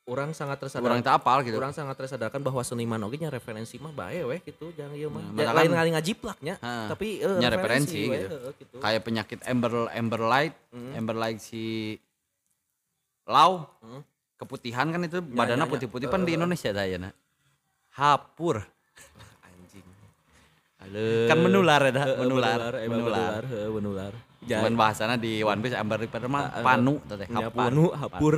[0.02, 0.82] Orang sangat tersadar.
[0.84, 4.42] orang tak apal gitu Orang sangat tersadarkan bahwa seniman oge nya referensi mah bae weh
[4.42, 5.22] gitu jangan ieu mah.
[5.30, 8.28] Nah, Ya, lain kali ngajiplaknya, Ha, tapi eh, nya referensi we, gitu.
[8.28, 8.76] heeh, gitu.
[8.82, 10.98] kayak penyakit Amber Amber Light Hmm.
[10.98, 11.96] Amber Light si
[13.24, 14.02] Lau Hmm.
[14.36, 15.74] keputihan kan itu Ya, badannya ya, ya.
[15.78, 17.14] putih-putih kan di Indonesia tayana
[17.94, 18.58] hapur
[19.46, 19.86] Anjing.
[20.82, 21.06] Halo.
[21.30, 24.14] kan menular ya dah, Heeh, menular emang menular menular, heeh, menular.
[24.42, 26.64] Cuman bahasana di One Piece Amber Reaper mah Ah, ah.
[26.66, 28.34] panu teh hapur panu, hapur.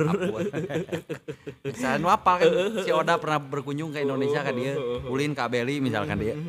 [1.64, 2.48] Misalnya nu apa kan
[2.84, 4.76] si Oda pernah berkunjung ke Indonesia kan dia,
[5.08, 6.36] ulin ke Abeli misalkan dia.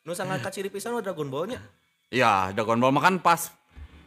[0.00, 1.60] Nu sangat kaciri pisan Dragon Ball nya.
[2.08, 3.52] Iya, Dragon Ball mah kan pas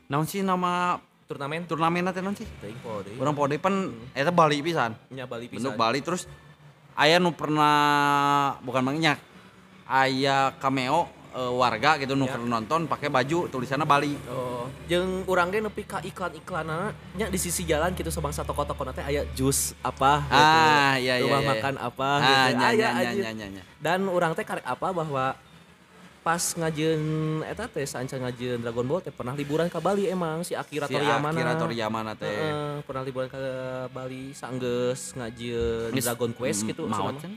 [0.10, 2.50] naon sih nama Turnamen turnamen teh naon sih?
[2.60, 3.16] teuing po deui.
[3.16, 4.92] Urang pode pan eta Bali pisan.
[5.14, 5.64] Nya Bali pisan.
[5.64, 6.28] Bentuk Bali terus
[6.98, 7.74] aya nu pernah
[8.60, 9.16] bukan mangnya
[9.86, 12.38] aya cameo eh, warga gitu nu Ya.
[12.38, 14.14] nonton pakai baju tulisannya Bali.
[14.26, 19.02] Oh, jeung urang ge nepi ka iklan-iklanana nya di sisi jalan gitu sabangsa toko-toko teh
[19.02, 20.38] aya jus apa gitu.
[20.38, 21.24] Ah, iya iya.
[21.24, 21.50] Rumah iya.
[21.52, 22.52] makan apa Ah, gitu.
[22.54, 23.24] nya, Aya nya, nya, anjir.
[23.24, 23.64] nya, nya, nya.
[23.78, 25.26] Dan orang teh karek apa bahwa
[26.22, 27.04] pas ngajeun
[27.44, 30.96] eta teh sanca ngajeun Dragon Ball teh pernah liburan ke Bali emang si Akira Si
[30.96, 32.32] Toriyama Akira Toriyama na teh.
[32.32, 33.40] Heeh, pernah liburan ke
[33.90, 37.34] Bali sanggeus ngajeun Geus Dragon Quest gitu Maot kan?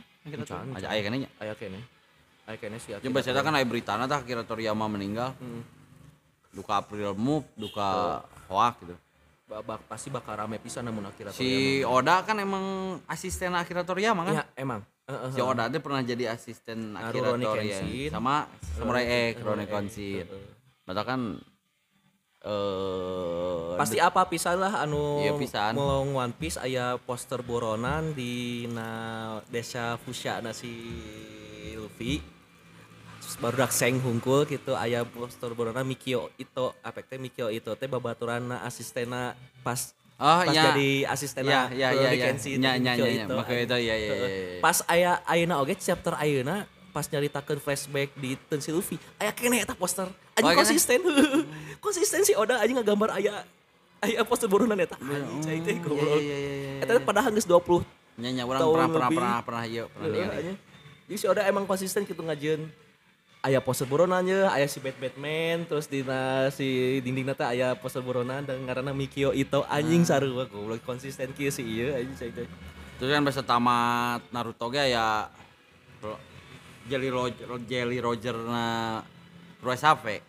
[0.75, 1.27] Aja aya kenanya.
[1.39, 1.83] aya kene
[2.47, 5.35] aya kene si Jeung baca kan aya beritana tah Akira Toriyama meninggal.
[6.49, 8.95] Duka April Move, duka hoak gitu.
[9.45, 11.47] Ba- ba- pasti bakal rame pisan namun Akira Si
[11.83, 12.65] Oda kan emang
[13.05, 14.33] asisten Akira Toriyama kan?
[14.33, 14.47] Toriyama.
[14.49, 14.81] Ya, emang.
[15.31, 18.11] Si Oda teh pernah jadi asisten Akira Rurouni Toriyama Kenshin.
[18.11, 18.35] sama
[18.73, 20.25] Samurai X, Rurouni Kenshin.
[20.25, 20.47] heeh.
[20.83, 21.21] Mata kan
[22.43, 25.75] eh Pasti apa pisan lah anu Iya, pisan.
[25.75, 28.89] melong One Piece aya poster boronan di na
[29.45, 30.73] desa Fusha na si
[31.77, 32.23] Luffy.
[33.37, 37.85] Baru dak seng hungkul gitu aya poster boronan Mikio Ito, apa teh Mikio Ito teh
[37.85, 40.73] babaturanna asistena pas Oh, pas ya.
[40.73, 42.33] jadi asistena Ya, ya, ya, ya.
[42.33, 42.97] Mikio nya, nya.
[42.97, 44.39] Ito, Makanya itu, ya, ya, ya, ya.
[44.59, 49.61] Pas aya ayeuna oge chapter ayeuna pas nyaritakeun flashback di Ten si Luffy, aya kene
[49.61, 50.09] eta poster.
[50.33, 50.61] Anjing Oh, kene?
[50.65, 51.01] konsisten.
[51.85, 53.45] konsisten si Oda anjing ngagambar aya
[54.01, 54.97] aya poster boronan eta.
[54.97, 56.17] Anjing cai teh goblok.
[56.17, 57.85] iya, iya, iya, Eta padahal geus 20
[58.17, 60.37] Nya nya urang tahun pernah pernah pernah pernah pernah ningali.
[60.41, 60.57] anjing.
[61.05, 62.65] Jadi si Oda emang konsisten gitu ngajeun
[63.47, 68.03] aya poster boronan nya, aya si Bat Batman, terus dina si dinding teh aya poster
[68.03, 70.11] boronan dan ngaranna Mikio Ito anjing Hmm.
[70.11, 72.51] sarua goblok konsisten kieu si ieu anjing cai teh.
[72.99, 75.31] Terus kan bahasa tamat Naruto ge ya
[76.87, 78.65] Jelly Roger, Jelly Roger na
[79.59, 80.23] Ruesafe.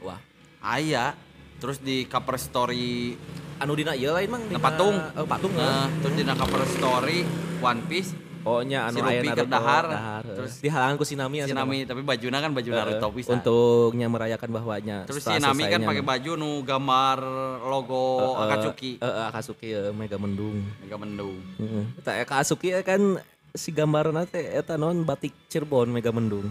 [0.00, 0.18] Wah,
[0.60, 1.14] Aya.
[1.60, 3.12] Terus di cover story
[3.60, 4.96] anu dina ieu lain mang na dina- patung.
[5.14, 7.18] Oh, patung Nah, terus di cover story
[7.60, 9.84] One Piece Oh nya anu Si aya Naruto keur dahar,
[10.24, 12.68] terus dihalangan ku si Nami si asup Nami tapi bajuna kan baju.
[12.72, 13.32] Naruto Heeh, pisan.
[13.36, 17.18] Untuk nya merayakan bahwanya Terus si setelah Nami kan pakai baju nu gambar
[17.68, 18.92] logo Heeh, Akatsuki.
[18.96, 20.56] Heeh, Akatsuki heeh, Mega Mendung.
[20.80, 21.36] Mega mendung.
[21.60, 21.84] Heeh.
[22.00, 23.20] Eta Akatsuki kan
[23.52, 26.48] si gambaran teh eta non batik Cirebon Mega Mendung.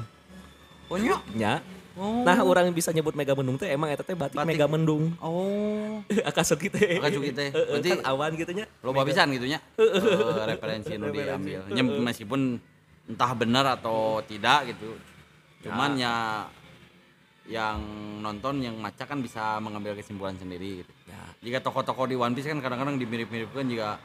[0.93, 1.17] Oh nya.
[1.33, 1.57] Nya.
[1.99, 2.23] Oh.
[2.23, 4.47] Nah, orang bisa nyebut Mega Mendung teh emang eta teh batik, Batik.
[4.47, 5.11] Mega Mendung.
[5.19, 5.99] Oh.
[6.23, 6.95] Akatsuki teh.
[7.03, 7.51] Akatsuki teh.
[7.51, 8.65] Heeh, Berarti- kan awan gitu nya.
[8.79, 9.59] Loba pisan gitu nya.
[9.75, 11.67] Eh, referensi nu diambil.
[11.67, 12.55] Nya meskipun
[13.11, 14.95] entah benar atau tidak gitu.
[15.67, 16.47] Cuman ya
[17.49, 17.81] yang
[18.23, 20.91] nonton yang maca kan bisa mengambil kesimpulan sendiri gitu.
[21.09, 21.19] Ya.
[21.43, 23.99] Jika tokoh-tokoh di One Piece kan kadang-kadang dimirip-miripkan juga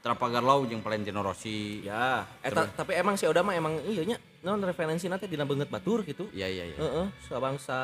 [0.00, 1.84] Trafalgar Law jeung Valentino Rossi.
[1.84, 5.68] Ya, eta tapi emang si Oda mah emang iya nya non referensi nanti dina banget
[5.68, 6.32] batur gitu.
[6.32, 6.78] Iya iya iya.
[6.80, 7.78] Heeh, sabangsa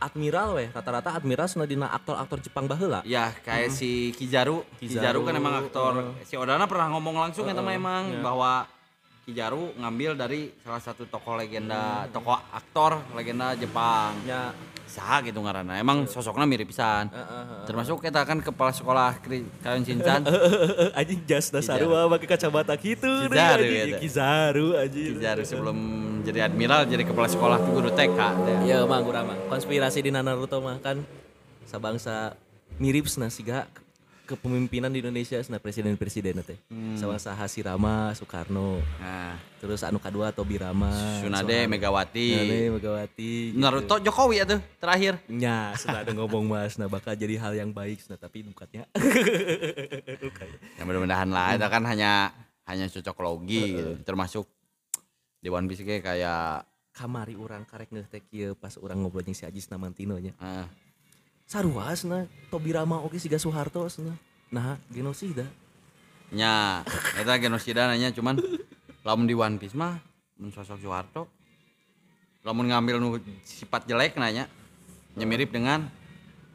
[0.00, 3.04] admiral weh rata-rata admiral sana dina aktor-aktor Jepang baheula.
[3.04, 4.64] Ya kayak si Kizaru.
[4.80, 5.92] Kizaru, Kizaru, kan emang aktor.
[6.24, 8.20] Si Odana pernah ngomong langsung ya teman emang iya.
[8.24, 8.52] bahwa
[9.24, 14.16] Kizaru ngambil dari salah satu tokoh legenda, tokoh aktor legenda Jepang.
[14.28, 14.52] Ya,
[14.94, 15.74] Saha gitu ngaranna.
[15.74, 17.10] Emang sosoknya mirip pisan.
[17.66, 19.18] Termasuk kita kan kepala sekolah
[19.58, 20.22] Karen Shinchan.
[20.98, 23.74] anjing jas dasarua pakai kacamata gitu Kizaru, anjing.
[23.74, 24.00] Ya, teh.
[24.00, 25.12] Kizaru anjing.
[25.18, 25.78] Kizaru sebelum
[26.22, 28.18] jadi admiral jadi kepala sekolah guru TK.
[28.46, 28.56] teh.
[28.70, 29.38] Ya mah kurang mah.
[29.50, 31.02] Konspirasi di Naruto mah kan
[31.66, 32.38] sabangsa
[32.78, 33.83] mirip siga ke-
[34.24, 36.56] kepemimpinan di Indonesia sana presiden-presiden teh.
[36.72, 36.96] Hmm.
[36.96, 40.88] Sabangsa Hasirama, Soekarno, Nah, terus anu kadua Tobi Rama,
[41.20, 42.26] Tsunade, Soeharto, Megawati.
[42.32, 43.32] Tsunade, Megawati.
[43.52, 43.60] gitu.
[43.60, 45.20] Naruto Jokowi ya tuh terakhir.
[45.28, 48.88] Nya, sudah ada ngomong mas, nah bakal jadi hal yang baik, nah tapi bukatnya.
[50.74, 52.32] Ya mudah-mudahan lah, itu kan hanya
[52.66, 53.92] hanya cocok logi gitu.
[54.02, 54.48] Termasuk
[55.38, 56.64] di One Piece kayak
[56.94, 60.30] Kamari orang karek ngetek pas orang ngobrol jeung si Ajis Namantino nya.
[60.38, 60.66] eh,
[61.44, 64.16] Saruas nah, Tobi Rama oke siga Soeharto nah.
[64.54, 65.44] Nah, genosida.
[66.34, 66.82] nya
[67.14, 68.40] eta genosida nanya cuman
[69.06, 70.02] lamun di One Piece mah
[70.40, 71.30] mun sosok Soeharto
[72.42, 74.50] lamun ngambil nu sifat jelek nanya
[75.14, 75.86] nya mirip dengan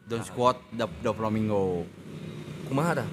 [0.10, 1.86] Don Squad the, the Flamingo.
[2.66, 3.08] Kumaha dah?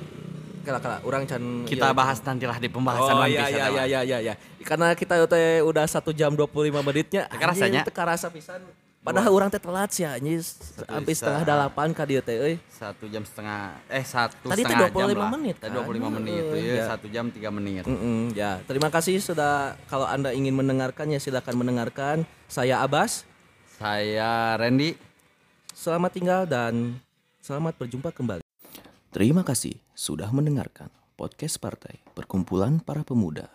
[0.65, 1.95] Kala-kala orang can Kita iya.
[1.95, 3.85] bahas nantilah di pembahasan Oh One iya Piece mah.
[3.85, 4.35] iya iya ya.
[4.65, 5.21] Karena kita
[5.63, 7.29] udah satu jam 25 menitnya.
[7.29, 7.85] Teka rasanya.
[7.85, 8.65] Teka rasa pisan.
[9.07, 12.55] Padahal orang teh telat sih anjing sampai setengah delapan ka dieu teh euy.
[12.67, 15.31] Satu jam setengah eh satu Tadi teh setengah 25 jam lah.
[15.31, 15.87] menit, Tadi kan?
[15.87, 16.43] 25 menit.
[16.43, 16.85] Heeh, Iya, ya.
[16.89, 17.85] satu jam tiga menit.
[17.85, 22.17] Mm-mm, ya, terima kasih sudah kalau Anda ingin mendengarkannya silakan mendengarkan.
[22.47, 23.23] Saya Abbas.
[23.73, 24.99] Saya Randy.
[25.71, 26.99] Selamat tinggal dan
[27.39, 28.43] selamat berjumpa kembali.
[29.09, 33.49] Terima kasih sudah mendengarkan podcast partai Perkumpulan Para Pemuda.